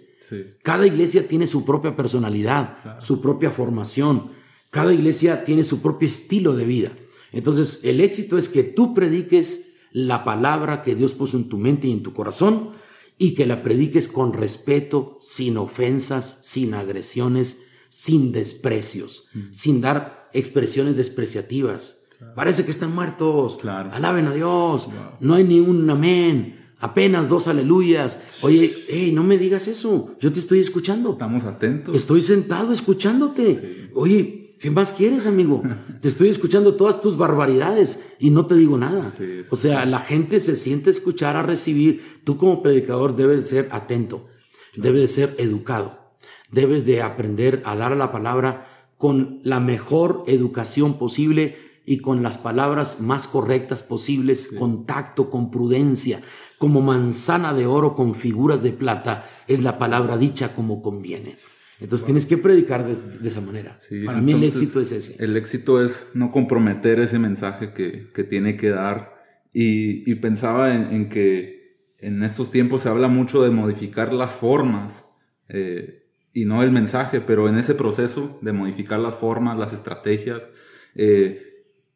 Cada 0.63 0.87
iglesia 0.87 1.27
tiene 1.27 1.47
su 1.47 1.65
propia 1.65 1.97
personalidad, 1.97 3.01
su 3.01 3.21
propia 3.21 3.51
formación. 3.51 4.31
Cada 4.71 4.95
iglesia 4.95 5.45
tiene 5.45 5.65
su 5.65 5.83
propio 5.83 6.07
estilo 6.07 6.55
de 6.55 6.65
vida. 6.65 6.93
Entonces, 7.33 7.81
el 7.83 8.01
éxito 8.01 8.39
es 8.39 8.49
que 8.49 8.63
tú 8.63 8.95
prediques 8.95 9.73
la 9.91 10.25
palabra 10.25 10.81
que 10.81 10.95
Dios 10.95 11.15
puso 11.15 11.37
en 11.37 11.49
tu 11.49 11.59
mente 11.59 11.89
y 11.89 11.93
en 11.93 12.03
tu 12.03 12.13
corazón 12.13 12.71
y 13.19 13.35
que 13.35 13.47
la 13.47 13.63
prediques 13.63 14.09
con 14.09 14.33
respeto, 14.33 15.19
sin 15.21 15.57
ofensas, 15.59 16.39
sin 16.43 16.75
agresiones, 16.75 17.65
sin 17.89 18.33
desprecios, 18.33 19.29
mm. 19.35 19.41
sin 19.51 19.81
dar 19.81 20.31
expresiones 20.33 20.97
despreciativas 20.97 22.02
Parece 22.35 22.65
que 22.65 22.71
están 22.71 22.95
muertos. 22.95 23.57
Claro. 23.57 23.91
Alaben 23.93 24.27
a 24.27 24.35
Dios. 24.35 24.89
No 25.21 25.35
hay 25.35 25.45
ni 25.45 25.61
un 25.61 25.89
amén. 25.89 26.63
Apenas 26.83 27.29
dos 27.29 27.47
aleluyas. 27.47 28.19
Oye, 28.43 28.73
hey, 28.89 29.13
no 29.15 29.23
me 29.23 29.39
digas 29.39 29.69
eso. 29.69 30.17
Yo 30.19 30.33
te 30.33 30.41
estoy 30.41 30.59
escuchando. 30.59 31.13
Estamos 31.13 31.45
atentos. 31.45 31.95
Estoy 31.95 32.23
sentado 32.23 32.73
escuchándote. 32.73 33.91
Oye, 33.95 34.57
¿qué 34.59 34.71
más 34.73 34.93
quieres, 34.93 35.27
amigo? 35.27 35.63
te 36.01 36.09
estoy 36.09 36.29
escuchando 36.29 36.75
todas 36.75 37.01
tus 37.01 37.17
barbaridades 37.17 38.05
y 38.19 38.31
no 38.31 38.47
te 38.47 38.57
digo 38.57 38.79
nada. 38.79 39.07
o 39.51 39.57
sea, 39.57 39.87
la 39.87 40.01
gente 40.01 40.41
se 40.41 40.57
siente 40.57 40.91
escuchar, 40.91 41.37
a 41.37 41.43
recibir. 41.43 42.21
Tú 42.25 42.37
como 42.37 42.63
predicador 42.63 43.15
debes 43.15 43.49
ser 43.49 43.69
atento, 43.71 44.27
debes 44.75 45.03
de 45.03 45.09
ser 45.09 45.35
educado, 45.39 46.17
debes 46.51 46.85
de 46.85 47.03
aprender 47.03 47.63
a 47.65 47.77
dar 47.77 47.93
a 47.93 47.97
la 47.97 48.11
palabra 48.11 48.67
con 48.99 49.41
la 49.45 49.61
mejor 49.61 50.25
educación 50.27 50.99
posible 50.99 51.72
y 51.85 51.99
con 51.99 52.23
las 52.23 52.39
palabras 52.39 53.01
más 53.01 53.27
correctas 53.27 53.83
posibles, 53.83 54.49
con 54.59 54.87
tacto, 54.87 55.31
con 55.31 55.51
prudencia, 55.51 56.21
como 56.59 56.81
manzana 56.81 57.55
de 57.55 57.67
oro 57.67 57.95
con 57.95 58.15
figuras 58.15 58.63
de 58.63 58.73
plata, 58.73 59.29
es 59.49 59.63
la 59.63 59.79
palabra 59.79 60.17
dicha 60.17 60.55
como 60.55 60.81
conviene. 60.81 61.35
Entonces 61.81 62.05
tienes 62.05 62.27
que 62.27 62.39
predicar 62.39 62.87
de, 62.87 63.29
esa 63.29 63.41
manera. 63.41 63.77
Para 64.07 64.21
mí 64.21 64.33
el 64.33 64.45
éxito 64.45 64.81
es 64.81 64.93
ese. 64.93 65.23
El 65.23 65.37
éxito 65.37 65.83
es 65.83 66.11
no 66.15 66.31
comprometer 66.31 67.01
ese 67.01 67.19
mensaje 67.19 67.73
que, 67.73 68.11
que 68.15 68.23
tiene 68.23 68.57
que 68.57 68.69
dar. 68.69 69.21
Y, 69.53 70.11
y 70.11 70.15
pensaba 70.15 70.73
en, 70.75 71.09
que 71.09 71.91
en 71.99 72.23
estos 72.23 72.51
tiempos 72.51 72.83
se 72.83 72.89
habla 72.89 73.09
mucho 73.09 73.43
de 73.43 73.51
modificar 73.51 74.15
las 74.15 74.37
formas 74.37 75.05
eh, 75.49 76.07
y 76.33 76.45
no 76.45 76.63
el 76.63 76.71
mensaje, 76.71 77.21
pero 77.21 77.49
en 77.49 77.57
ese 77.57 77.75
proceso 77.75 78.39
de 78.43 78.53
modificar 78.53 79.01
las 79.01 79.17
formas, 79.17 79.59
las 79.59 79.73
estrategias, 79.73 80.49
eh, 80.95 81.52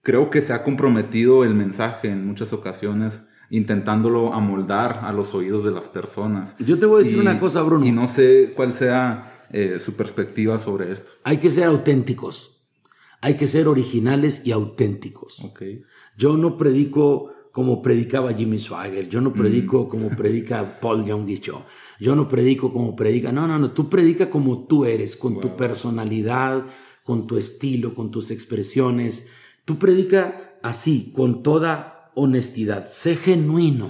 creo 0.06 0.30
que 0.30 0.40
se 0.40 0.52
ha 0.52 0.62
comprometido 0.62 1.42
el 1.42 1.52
mensaje 1.52 2.10
en 2.10 2.24
muchas 2.24 2.52
ocasiones 2.52 3.26
intentándolo 3.50 4.34
amoldar 4.34 5.00
a 5.02 5.12
los 5.12 5.34
oídos 5.34 5.64
de 5.64 5.72
las 5.72 5.88
personas. 5.88 6.54
Yo 6.60 6.78
te 6.78 6.86
voy 6.86 7.00
a 7.00 7.04
decir 7.04 7.18
una 7.18 7.40
cosa, 7.40 7.60
Bruno. 7.62 7.84
Y 7.84 7.90
no 7.90 8.06
sé 8.06 8.52
cuál 8.54 8.72
sea 8.72 9.48
eh, 9.50 9.80
su 9.80 9.94
perspectiva 9.94 10.60
sobre 10.60 10.92
esto. 10.92 11.10
Hay 11.24 11.38
que 11.38 11.50
ser 11.50 11.64
auténticos. 11.64 12.56
Hay 13.20 13.34
que 13.34 13.48
ser 13.48 13.66
originales 13.66 14.46
y 14.46 14.52
auténticos. 14.52 15.40
Okay. 15.40 15.82
Yo 16.16 16.36
no 16.36 16.56
predico 16.56 17.32
como 17.50 17.82
predicaba 17.82 18.32
Jimmy 18.32 18.60
Swagger. 18.60 19.08
Yo 19.08 19.20
no 19.20 19.32
predico 19.32 19.86
mm. 19.86 19.88
como 19.88 20.10
predica 20.10 20.78
Paul 20.80 21.04
Young 21.04 21.26
Show. 21.26 21.62
Yo 21.98 22.14
no 22.14 22.28
predico 22.28 22.70
como 22.70 22.94
predica. 22.94 23.32
No, 23.32 23.48
no, 23.48 23.58
no. 23.58 23.72
Tú 23.72 23.88
predica 23.88 24.30
como 24.30 24.68
tú 24.68 24.84
eres, 24.84 25.16
con 25.16 25.40
tu 25.40 25.56
personalidad, 25.56 26.64
con 27.02 27.26
tu 27.26 27.36
estilo, 27.36 27.92
con 27.92 28.12
tus 28.12 28.30
expresiones. 28.30 29.26
Tú 29.66 29.78
predica 29.80 30.58
así, 30.62 31.12
con 31.14 31.42
toda 31.42 32.12
honestidad. 32.14 32.86
Sé 32.86 33.16
genuino, 33.16 33.86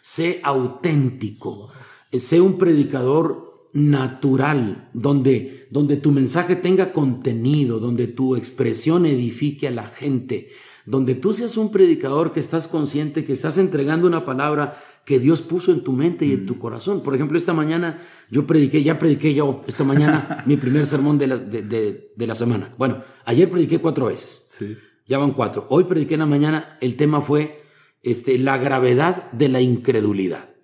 sé 0.00 0.40
auténtico, 0.44 1.68
sé 2.12 2.40
un 2.40 2.58
predicador 2.58 3.68
natural, 3.72 4.88
donde, 4.94 5.66
donde 5.70 5.96
tu 5.96 6.12
mensaje 6.12 6.54
tenga 6.54 6.92
contenido, 6.92 7.80
donde 7.80 8.06
tu 8.06 8.36
expresión 8.36 9.04
edifique 9.04 9.66
a 9.66 9.72
la 9.72 9.88
gente, 9.88 10.50
donde 10.86 11.16
tú 11.16 11.32
seas 11.32 11.56
un 11.56 11.72
predicador 11.72 12.30
que 12.30 12.38
estás 12.38 12.68
consciente, 12.68 13.24
que 13.24 13.32
estás 13.32 13.58
entregando 13.58 14.06
una 14.06 14.24
palabra 14.24 14.80
que 15.04 15.18
Dios 15.18 15.42
puso 15.42 15.72
en 15.72 15.82
tu 15.82 15.90
mente 15.90 16.24
y 16.24 16.34
en 16.34 16.46
tu 16.46 16.54
mm. 16.54 16.58
corazón. 16.58 17.02
Por 17.02 17.16
ejemplo, 17.16 17.36
esta 17.36 17.52
mañana 17.52 18.00
yo 18.30 18.46
prediqué, 18.46 18.84
ya 18.84 18.98
prediqué 18.98 19.34
yo 19.34 19.62
esta 19.66 19.82
mañana 19.82 20.42
mi 20.46 20.56
primer 20.56 20.86
sermón 20.86 21.18
de 21.18 21.26
la, 21.26 21.36
de 21.36 22.26
la 22.26 22.34
semana. 22.36 22.72
Bueno, 22.78 23.02
ayer 23.24 23.50
prediqué 23.50 23.80
cuatro 23.80 24.06
veces. 24.06 24.46
Sí. 24.48 24.76
Ya 25.06 25.18
van 25.18 25.32
cuatro. 25.32 25.66
Hoy 25.70 25.84
prediqué 25.84 26.14
en 26.14 26.20
la 26.20 26.26
mañana, 26.26 26.78
el 26.80 26.96
tema 26.96 27.20
fue 27.20 27.62
este, 28.02 28.38
la 28.38 28.58
gravedad 28.58 29.30
de 29.32 29.48
la 29.48 29.60
incredulidad. 29.60 30.54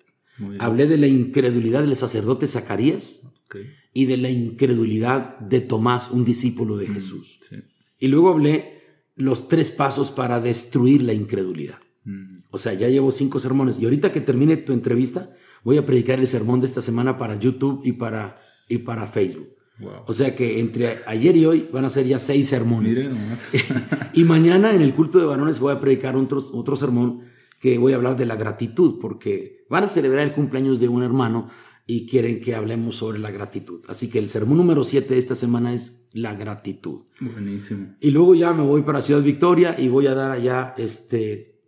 Hablé 0.59 0.87
de 0.87 0.99
la 0.99 1.07
incredulidad 1.07 1.83
del 1.83 1.95
sacerdote 1.95 2.47
Zacarías 2.47 3.29
y 3.93 4.07
de 4.07 4.17
la 4.17 4.31
incredulidad 4.31 5.39
de 5.39 5.61
Tomás, 5.61 6.11
un 6.11 6.25
discípulo 6.25 6.77
de 6.77 6.89
mm, 6.89 6.95
Jesús. 6.95 7.39
Y 7.99 8.09
luego 8.09 8.31
hablé 8.31 8.83
los 9.15 9.49
tres 9.49 9.71
pasos 9.71 10.11
para 10.11 10.41
destruir 10.41 11.03
la 11.03 11.13
incredulidad. 11.13 11.79
Mm. 12.05 12.39
O 12.51 12.59
sea, 12.59 12.75
ya 12.75 12.89
llevo 12.89 13.11
cinco 13.11 13.39
sermones 13.39 13.79
y 13.79 13.85
ahorita 13.85 14.11
que 14.11 14.21
termine 14.21 14.57
tu 14.57 14.73
entrevista, 14.73 15.31
voy 15.63 15.77
a 15.77 15.87
predicar 15.87 16.19
el 16.19 16.27
sermón 16.27 16.61
de 16.61 16.67
esta 16.67 16.81
semana 16.81 17.19
para 17.19 17.37
YouTube 17.37 17.83
y 17.85 17.93
para, 17.93 18.35
y 18.69 18.79
para 18.79 19.07
Facebook. 19.07 19.49
O 20.07 20.13
sea 20.13 20.35
que 20.35 20.61
entre 20.61 20.99
ayer 21.07 21.37
y 21.37 21.47
hoy 21.47 21.69
van 21.73 21.85
a 21.85 21.91
ser 21.91 22.07
ya 22.07 22.19
seis 22.19 22.49
sermones. 22.49 23.09
y 24.15 24.25
mañana 24.25 24.75
en 24.75 24.83
el 24.83 24.95
culto 24.95 25.19
de 25.19 25.27
varones 25.27 25.61
voy 25.61 25.73
a 25.73 25.81
predicar 25.81 26.17
otro, 26.17 26.39
otro 26.53 26.77
sermón 26.77 27.23
que 27.59 27.79
voy 27.79 27.93
a 27.93 27.97
hablar 27.97 28.17
de 28.17 28.27
la 28.27 28.37
gratitud, 28.37 28.99
porque 29.01 29.65
van 29.71 29.85
a 29.85 29.89
celebrar 29.89 30.25
el 30.25 30.33
cumpleaños 30.33 30.81
de 30.81 30.89
un 30.89 31.03
hermano 31.03 31.49
y 31.87 32.07
quieren 32.07 32.41
que 32.41 32.55
hablemos 32.55 32.97
sobre 32.97 33.19
la 33.19 33.31
gratitud. 33.31 33.83
Así 33.89 34.09
que 34.09 34.19
el 34.19 34.29
sermón 34.29 34.59
número 34.59 34.85
siete 34.85 35.15
de 35.15 35.19
esta 35.19 35.35
semana 35.35 35.73
es 35.73 36.09
la 36.13 36.35
gratitud. 36.35 37.03
Buenísimo. 37.21 37.95
Y 38.01 38.11
luego 38.11 38.35
ya 38.35 38.53
me 38.53 38.63
voy 38.63 38.83
para 38.83 39.01
Ciudad 39.01 39.23
Victoria 39.23 39.77
y 39.79 39.89
voy 39.89 40.07
a 40.07 40.15
dar 40.15 40.31
allá 40.31 40.75
este, 40.77 41.61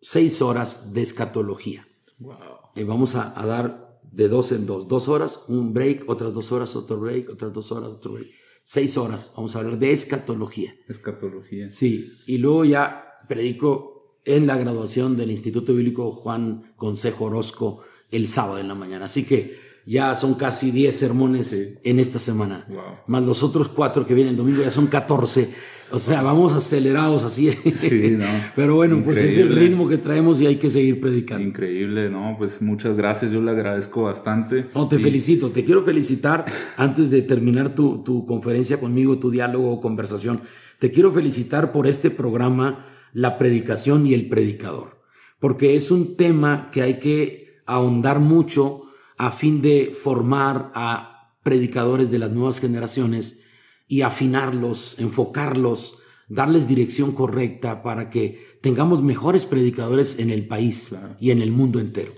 seis 0.00 0.42
horas 0.42 0.92
de 0.92 1.02
escatología. 1.02 1.86
Wow. 2.18 2.36
Y 2.76 2.84
vamos 2.84 3.16
a, 3.16 3.38
a 3.40 3.46
dar 3.46 3.89
de 4.12 4.28
dos 4.28 4.52
en 4.52 4.66
dos. 4.66 4.88
Dos 4.88 5.08
horas, 5.08 5.44
un 5.48 5.72
break, 5.72 6.08
otras 6.08 6.32
dos 6.34 6.52
horas, 6.52 6.74
otro 6.76 6.98
break, 6.98 7.30
otras 7.30 7.52
dos 7.52 7.72
horas, 7.72 7.90
otro 7.90 8.14
break. 8.14 8.28
Seis 8.62 8.96
horas. 8.96 9.32
Vamos 9.36 9.56
a 9.56 9.60
hablar 9.60 9.78
de 9.78 9.92
escatología. 9.92 10.74
Escatología. 10.88 11.68
Sí. 11.68 12.04
Y 12.26 12.38
luego 12.38 12.64
ya 12.64 13.04
predico 13.28 14.20
en 14.24 14.46
la 14.46 14.56
graduación 14.56 15.16
del 15.16 15.30
Instituto 15.30 15.74
Bíblico 15.74 16.12
Juan 16.12 16.74
Consejo 16.76 17.26
Orozco 17.26 17.80
el 18.10 18.28
sábado 18.28 18.58
en 18.58 18.68
la 18.68 18.74
mañana. 18.74 19.06
Así 19.06 19.24
que 19.24 19.50
ya 19.90 20.14
son 20.14 20.34
casi 20.34 20.70
10 20.70 20.96
sermones 20.96 21.80
en 21.82 21.98
esta 21.98 22.20
semana. 22.20 22.64
Más 23.08 23.26
los 23.26 23.42
otros 23.42 23.66
cuatro 23.66 24.06
que 24.06 24.14
vienen 24.14 24.34
el 24.34 24.36
domingo 24.36 24.62
ya 24.62 24.70
son 24.70 24.86
14. 24.86 25.50
O 25.90 25.98
sea, 25.98 26.22
vamos 26.22 26.52
acelerados 26.52 27.24
así. 27.24 27.50
Sí, 27.50 28.16
no. 28.16 28.24
Pero 28.54 28.76
bueno, 28.76 29.02
pues 29.02 29.18
es 29.18 29.36
el 29.38 29.52
ritmo 29.52 29.88
que 29.88 29.98
traemos 29.98 30.40
y 30.40 30.46
hay 30.46 30.58
que 30.58 30.70
seguir 30.70 31.00
predicando. 31.00 31.44
Increíble, 31.44 32.08
¿no? 32.08 32.36
Pues 32.38 32.62
muchas 32.62 32.96
gracias, 32.96 33.32
yo 33.32 33.42
le 33.42 33.50
agradezco 33.50 34.02
bastante. 34.02 34.68
No, 34.76 34.86
te 34.86 34.96
felicito, 34.96 35.50
te 35.50 35.64
quiero 35.64 35.82
felicitar 35.82 36.44
antes 36.76 37.10
de 37.10 37.22
terminar 37.22 37.74
tu, 37.74 38.04
tu 38.04 38.24
conferencia 38.24 38.78
conmigo, 38.78 39.18
tu 39.18 39.32
diálogo 39.32 39.72
o 39.72 39.80
conversación. 39.80 40.42
Te 40.78 40.92
quiero 40.92 41.12
felicitar 41.12 41.72
por 41.72 41.88
este 41.88 42.10
programa, 42.10 42.86
La 43.12 43.38
Predicación 43.38 44.06
y 44.06 44.14
el 44.14 44.28
Predicador, 44.28 45.02
porque 45.40 45.74
es 45.74 45.90
un 45.90 46.14
tema 46.14 46.66
que 46.70 46.82
hay 46.82 47.00
que 47.00 47.62
ahondar 47.66 48.20
mucho 48.20 48.84
a 49.20 49.30
fin 49.32 49.60
de 49.60 49.92
formar 49.92 50.72
a 50.74 51.36
predicadores 51.42 52.10
de 52.10 52.18
las 52.18 52.32
nuevas 52.32 52.58
generaciones 52.58 53.40
y 53.86 54.00
afinarlos, 54.00 54.98
enfocarlos, 54.98 55.98
darles 56.30 56.66
dirección 56.66 57.12
correcta 57.12 57.82
para 57.82 58.08
que 58.08 58.42
tengamos 58.62 59.02
mejores 59.02 59.44
predicadores 59.44 60.18
en 60.20 60.30
el 60.30 60.46
país 60.48 60.94
y 61.20 61.32
en 61.32 61.42
el 61.42 61.52
mundo 61.52 61.80
entero. 61.80 62.14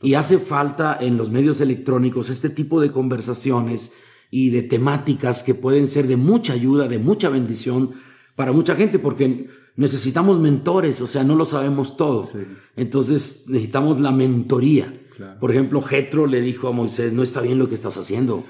Y 0.00 0.14
hace 0.14 0.38
falta 0.38 0.96
en 1.00 1.16
los 1.16 1.30
medios 1.30 1.60
electrónicos 1.60 2.30
este 2.30 2.48
tipo 2.48 2.80
de 2.80 2.92
conversaciones 2.92 3.94
y 4.30 4.50
de 4.50 4.62
temáticas 4.62 5.42
que 5.42 5.54
pueden 5.54 5.88
ser 5.88 6.06
de 6.06 6.16
mucha 6.16 6.52
ayuda, 6.52 6.86
de 6.86 7.00
mucha 7.00 7.28
bendición 7.28 7.94
para 8.36 8.52
mucha 8.52 8.76
gente, 8.76 9.00
porque 9.00 9.48
necesitamos 9.76 10.40
mentores, 10.40 11.00
o 11.00 11.06
sea, 11.06 11.24
no 11.24 11.36
lo 11.36 11.44
sabemos 11.44 11.96
todo. 11.96 12.28
Entonces 12.76 13.44
necesitamos 13.48 14.00
la 14.00 14.12
mentoría. 14.12 15.02
Por 15.40 15.50
ejemplo, 15.50 15.80
Jetro 15.80 16.26
le 16.26 16.40
dijo 16.40 16.68
a 16.68 16.72
Moisés, 16.72 17.12
no 17.12 17.22
está 17.22 17.40
bien 17.40 17.58
lo 17.58 17.68
que 17.68 17.74
estás 17.74 17.96
haciendo. 17.96 18.44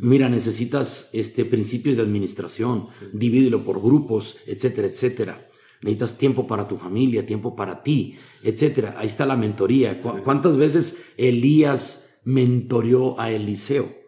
Mira, 0.00 0.28
necesitas 0.28 1.10
este, 1.12 1.44
principios 1.44 1.96
de 1.96 2.02
administración, 2.02 2.86
divídelo 3.12 3.64
por 3.64 3.80
grupos, 3.80 4.36
etcétera, 4.46 4.88
etcétera. 4.88 5.48
Necesitas 5.82 6.18
tiempo 6.18 6.46
para 6.46 6.66
tu 6.66 6.76
familia, 6.76 7.26
tiempo 7.26 7.56
para 7.56 7.82
ti, 7.82 8.14
etcétera. 8.44 8.94
Ahí 8.98 9.08
está 9.08 9.26
la 9.26 9.36
mentoría. 9.36 9.96
¿Cuántas 10.22 10.56
veces 10.56 10.98
Elías 11.16 12.20
mentoreó 12.24 13.18
a 13.18 13.32
Eliseo? 13.32 14.02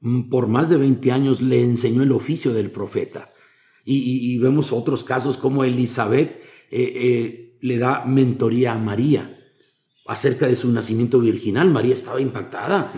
Mm, 0.00 0.28
por 0.28 0.46
más 0.46 0.68
de 0.68 0.76
20 0.76 1.10
años 1.10 1.42
le 1.42 1.60
enseñó 1.62 2.02
el 2.02 2.12
oficio 2.12 2.52
del 2.52 2.70
profeta. 2.70 3.28
Y, 3.90 4.36
vemos 4.38 4.72
otros 4.72 5.02
casos 5.02 5.38
como 5.38 5.64
Elizabeth 5.64 6.42
eh, 6.70 6.92
eh, 6.94 7.58
le 7.62 7.78
da 7.78 8.04
mentoría 8.04 8.74
a 8.74 8.78
María 8.78 9.38
acerca 10.06 10.46
de 10.46 10.56
su 10.56 10.70
nacimiento 10.70 11.20
virginal. 11.20 11.70
María 11.70 11.94
estaba 11.94 12.20
impactada. 12.20 12.92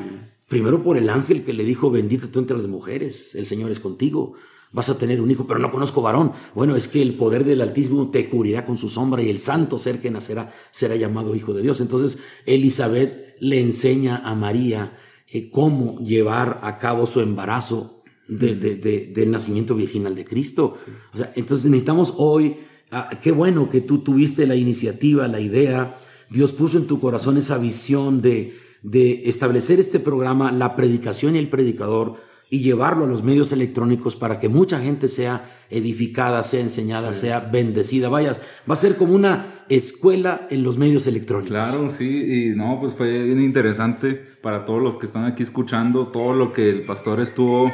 Primero 0.49 0.83
por 0.83 0.97
el 0.97 1.09
ángel 1.09 1.45
que 1.45 1.53
le 1.53 1.65
dijo, 1.65 1.93
bendita 1.93 2.27
tú 2.27 2.41
entre 2.41 2.57
las 2.57 2.67
mujeres, 2.67 3.37
el 3.37 3.47
Señor 3.47 3.71
es 3.71 3.79
contigo, 3.79 4.35
vas 4.73 4.91
a 4.91 4.99
tener 4.99 5.21
un 5.21 5.31
hijo, 5.31 5.47
pero 5.47 5.61
no 5.61 5.71
conozco 5.71 6.03
varón. 6.03 6.33
Bueno, 6.57 6.75
es 6.75 6.89
que 6.89 7.01
el 7.03 7.15
poder 7.15 7.45
del 7.45 7.61
Altísimo 7.61 8.11
te 8.11 8.29
cubrirá 8.29 8.65
con 8.65 8.77
su 8.77 8.89
sombra 8.89 9.23
y 9.23 9.29
el 9.29 9.39
santo 9.39 9.79
ser 9.79 10.01
que 10.01 10.11
nacerá 10.11 10.53
será 10.73 10.97
llamado 10.97 11.37
Hijo 11.37 11.55
de 11.55 11.63
Dios. 11.63 11.81
Entonces, 11.81 12.19
Elizabeth 12.47 13.37
le 13.39 13.61
enseña 13.61 14.17
a 14.25 14.35
María 14.35 14.99
eh, 15.29 15.51
cómo 15.51 16.01
llevar 16.01 16.59
a 16.65 16.79
cabo 16.79 17.07
su 17.07 17.21
embarazo 17.21 18.00
de, 18.31 19.11
del 19.13 19.31
nacimiento 19.31 19.75
virginal 19.75 20.15
de 20.15 20.25
Cristo. 20.25 20.75
O 21.13 21.17
sea, 21.17 21.33
entonces 21.35 21.71
necesitamos 21.71 22.15
hoy 22.17 22.57
ah, 22.91 23.11
qué 23.23 23.33
bueno 23.33 23.69
que 23.69 23.81
tú 23.81 23.99
tuviste 23.99 24.47
la 24.47 24.57
iniciativa, 24.57 25.29
la 25.29 25.41
idea, 25.41 25.99
Dios 26.31 26.53
puso 26.53 26.79
en 26.79 26.87
tu 26.87 27.01
corazón 27.01 27.37
esa 27.37 27.59
visión 27.59 28.23
de, 28.23 28.57
de 28.83 29.23
establecer 29.29 29.81
este 29.81 29.99
programa, 29.99 30.53
la 30.53 30.77
predicación 30.77 31.35
y 31.35 31.41
el 31.41 31.49
predicador, 31.49 32.17
y 32.53 32.61
llevarlo 32.61 33.05
a 33.05 33.09
los 33.09 33.23
medios 33.23 33.53
electrónicos 33.53 34.17
para 34.17 34.41
que 34.41 34.49
mucha 34.49 34.81
gente 34.81 35.07
sea 35.07 35.65
edificada, 35.71 36.43
sea 36.43 36.61
enseñada, 36.61 37.13
sea 37.13 37.39
bendecida. 37.39 38.09
Vaya, 38.09 38.33
va 38.69 38.75
a 38.75 38.77
ser 38.77 38.97
como 38.97 39.15
una 39.15 39.65
escuela 39.69 40.49
en 40.51 40.65
los 40.65 40.77
medios 40.77 41.07
electrónicos. 41.07 41.51
Claro, 41.51 41.91
sí, 41.91 42.49
y 42.51 42.57
no, 42.57 42.81
pues 42.81 42.95
fue 42.95 43.23
bien 43.23 43.41
interesante 43.41 44.15
para 44.15 44.65
todos 44.65 44.83
los 44.83 44.99
que 44.99 45.07
están 45.07 45.27
aquí 45.27 45.45
escuchando 45.45 46.09
todo 46.09 46.33
lo 46.33 46.53
que 46.53 46.71
el 46.71 46.85
pastor 46.85 47.21
estuvo 47.21 47.71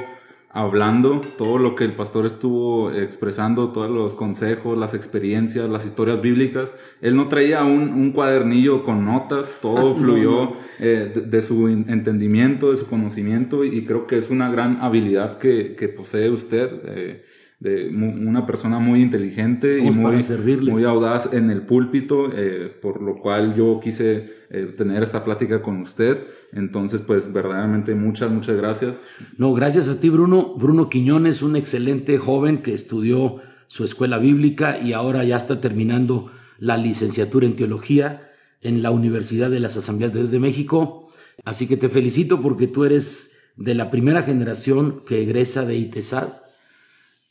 hablando, 0.50 1.20
todo 1.36 1.58
lo 1.58 1.74
que 1.74 1.84
el 1.84 1.94
pastor 1.94 2.24
estuvo 2.24 2.90
expresando, 2.90 3.72
todos 3.72 3.90
los 3.90 4.16
consejos, 4.16 4.78
las 4.78 4.94
experiencias, 4.94 5.68
las 5.68 5.84
historias 5.84 6.20
bíblicas. 6.20 6.74
Él 7.02 7.16
no 7.16 7.28
traía 7.28 7.64
un, 7.64 8.12
cuadernillo 8.12 8.82
con 8.82 9.04
notas, 9.04 9.58
todo 9.60 9.94
fluyó 9.96 10.54
eh, 10.78 11.12
de, 11.14 11.42
su 11.42 11.68
entendimiento, 11.68 12.70
de 12.70 12.78
su 12.78 12.86
conocimiento 12.86 13.64
y 13.64 13.84
creo 13.84 14.06
que 14.06 14.16
es 14.16 14.30
una 14.30 14.50
gran 14.50 14.78
habilidad 14.80 15.38
que, 15.38 15.92
posee 15.96 16.30
usted. 16.30 16.70
Eh, 16.86 17.24
de 17.58 17.88
una 17.88 18.46
persona 18.46 18.78
muy 18.78 19.00
inteligente 19.00 19.78
y 19.78 19.90
muy, 19.90 20.22
muy 20.60 20.84
audaz 20.84 21.32
en 21.32 21.50
el 21.50 21.62
púlpito, 21.62 22.30
eh, 22.34 22.70
por 22.82 23.00
lo 23.00 23.18
cual 23.18 23.54
yo 23.54 23.80
quise 23.82 24.26
eh, 24.50 24.74
tener 24.76 25.02
esta 25.02 25.24
plática 25.24 25.62
con 25.62 25.80
usted. 25.80 26.26
Entonces, 26.52 27.00
pues 27.00 27.32
verdaderamente 27.32 27.94
muchas, 27.94 28.30
muchas 28.30 28.56
gracias. 28.56 29.02
No, 29.38 29.54
gracias 29.54 29.88
a 29.88 29.98
ti, 29.98 30.10
Bruno. 30.10 30.52
Bruno 30.54 30.90
Quiñones, 30.90 31.40
un 31.40 31.56
excelente 31.56 32.18
joven 32.18 32.58
que 32.58 32.74
estudió 32.74 33.40
su 33.68 33.84
escuela 33.84 34.18
bíblica 34.18 34.78
y 34.78 34.92
ahora 34.92 35.24
ya 35.24 35.36
está 35.36 35.60
terminando 35.60 36.30
la 36.58 36.76
licenciatura 36.76 37.46
en 37.46 37.56
teología 37.56 38.32
en 38.60 38.82
la 38.82 38.90
Universidad 38.90 39.50
de 39.50 39.60
las 39.60 39.76
Asambleas 39.78 40.12
de 40.12 40.20
Dios 40.20 40.30
de 40.30 40.40
México. 40.40 41.08
Así 41.44 41.66
que 41.66 41.78
te 41.78 41.88
felicito 41.88 42.40
porque 42.40 42.66
tú 42.66 42.84
eres 42.84 43.32
de 43.56 43.74
la 43.74 43.90
primera 43.90 44.22
generación 44.22 45.02
que 45.06 45.22
egresa 45.22 45.64
de 45.64 45.76
ITESAD 45.76 46.45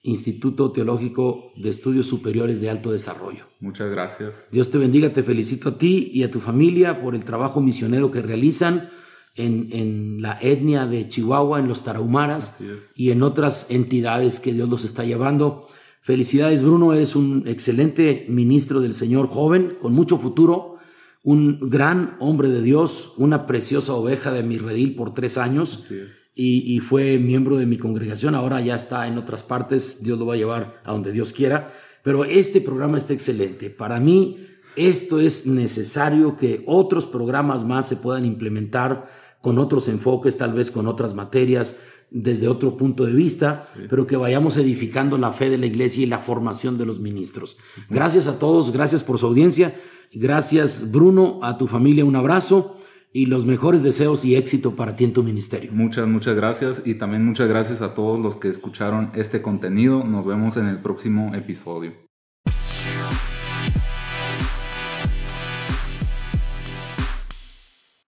Instituto 0.06 0.72
Teológico 0.72 1.52
de 1.56 1.70
Estudios 1.70 2.08
Superiores 2.08 2.62
de 2.62 2.70
Alto 2.70 2.92
Desarrollo. 2.92 3.46
Muchas 3.60 3.90
gracias. 3.92 4.48
Dios 4.52 4.72
te 4.72 4.78
bendiga, 4.78 5.12
te 5.12 5.24
felicito 5.24 5.70
a 5.70 5.78
ti 5.78 6.10
y 6.14 6.24
a 6.24 6.32
tu 6.32 6.40
familia 6.40 7.00
por 7.00 7.16
el 7.16 7.24
trabajo 7.24 7.62
misionero 7.62 8.12
que 8.12 8.22
realizan 8.22 8.90
en, 9.36 10.22
la 10.22 10.38
etnia 10.42 10.86
de 10.86 11.08
Chihuahua, 11.08 11.60
en 11.60 11.68
los 11.68 11.84
Tarahumaras 11.84 12.60
y 12.96 13.12
en 13.12 13.24
otras 13.24 13.70
entidades 13.70 14.40
que 14.40 14.54
Dios 14.54 14.70
los 14.70 14.86
está 14.86 15.04
llevando. 15.04 15.68
Felicidades, 16.02 16.64
Bruno, 16.64 16.94
eres 16.94 17.16
un 17.16 17.44
excelente 17.48 18.26
ministro 18.30 18.80
del 18.80 18.94
Señor, 18.94 19.28
joven, 19.28 19.76
con 19.82 19.94
mucho 19.94 20.18
futuro, 20.18 20.78
un 21.24 21.58
gran 21.70 22.16
hombre 22.20 22.50
de 22.50 22.62
Dios, 22.62 23.14
una 23.18 23.46
preciosa 23.46 23.94
oveja 23.94 24.32
de 24.32 24.44
mi 24.44 24.58
redil 24.58 24.96
por 24.96 25.14
tres 25.14 25.38
años. 25.38 25.74
Así 25.84 25.96
es 25.96 26.25
y, 26.38 26.82
fue 26.82 27.18
miembro 27.18 27.56
de 27.56 27.66
mi 27.66 27.78
congregación, 27.78 28.36
ahora 28.36 28.60
ya 28.60 28.76
está 28.76 29.08
en 29.08 29.18
otras 29.18 29.42
partes, 29.42 30.04
Dios 30.04 30.20
lo 30.20 30.26
va 30.26 30.34
a 30.34 30.38
llevar 30.38 30.82
a 30.84 30.92
donde 30.92 31.14
Dios 31.14 31.32
quiera, 31.32 31.74
pero 32.04 32.26
este 32.26 32.60
programa 32.60 32.98
está 32.98 33.14
excelente. 33.14 33.70
Para 33.70 34.02
mí, 34.02 34.46
esto 34.76 35.22
es 35.22 35.48
necesario 35.48 36.36
que 36.36 36.62
otros 36.68 37.08
programas 37.08 37.64
más 37.64 37.88
se 37.88 37.96
puedan 37.96 38.26
implementar 38.26 39.10
con 39.40 39.58
otros 39.60 39.88
enfoques, 39.88 40.38
tal 40.38 40.54
vez 40.54 40.72
con 40.72 40.88
otras 40.88 41.14
materias, 41.14 41.78
desde 42.12 42.50
otro 42.50 42.76
punto 42.76 43.06
de 43.06 43.14
vista, 43.14 43.70
pero 43.90 44.06
que 44.06 44.18
vayamos 44.18 44.58
edificando 44.58 45.18
la 45.18 45.32
fe 45.32 45.50
de 45.50 45.58
la 45.58 45.68
iglesia 45.68 46.04
y 46.04 46.08
la 46.08 46.20
formación 46.20 46.78
de 46.78 46.86
los 46.86 47.00
ministros. 47.00 47.58
Gracias 47.90 48.28
a 48.28 48.40
todos, 48.40 48.72
gracias 48.72 49.04
por 49.04 49.20
su 49.20 49.28
audiencia, 49.28 49.74
gracias 50.14 50.92
Bruno, 50.92 51.40
a 51.42 51.58
tu 51.58 51.66
familia 51.66 52.04
un 52.04 52.16
abrazo 52.16 52.76
y 53.16 53.28
los 53.28 53.46
mejores 53.46 53.82
deseos 53.82 54.26
y 54.26 54.36
éxito 54.36 54.76
para 54.76 54.98
ti 54.98 55.06
en 55.06 55.14
tu 55.14 55.24
ministerio. 55.24 55.72
Muchas, 55.72 56.06
muchas 56.06 56.36
gracias 56.36 56.82
y 56.84 56.96
también 56.96 57.24
muchas 57.24 57.48
gracias 57.48 57.82
a 57.82 57.94
todos 57.94 58.20
los 58.20 58.36
que 58.36 58.50
escucharon 58.50 59.10
este 59.16 59.42
contenido. 59.42 60.04
Nos 60.04 60.26
vemos 60.26 60.58
en 60.58 60.68
el 60.68 60.82
próximo 60.82 61.34
episodio. 61.34 62.05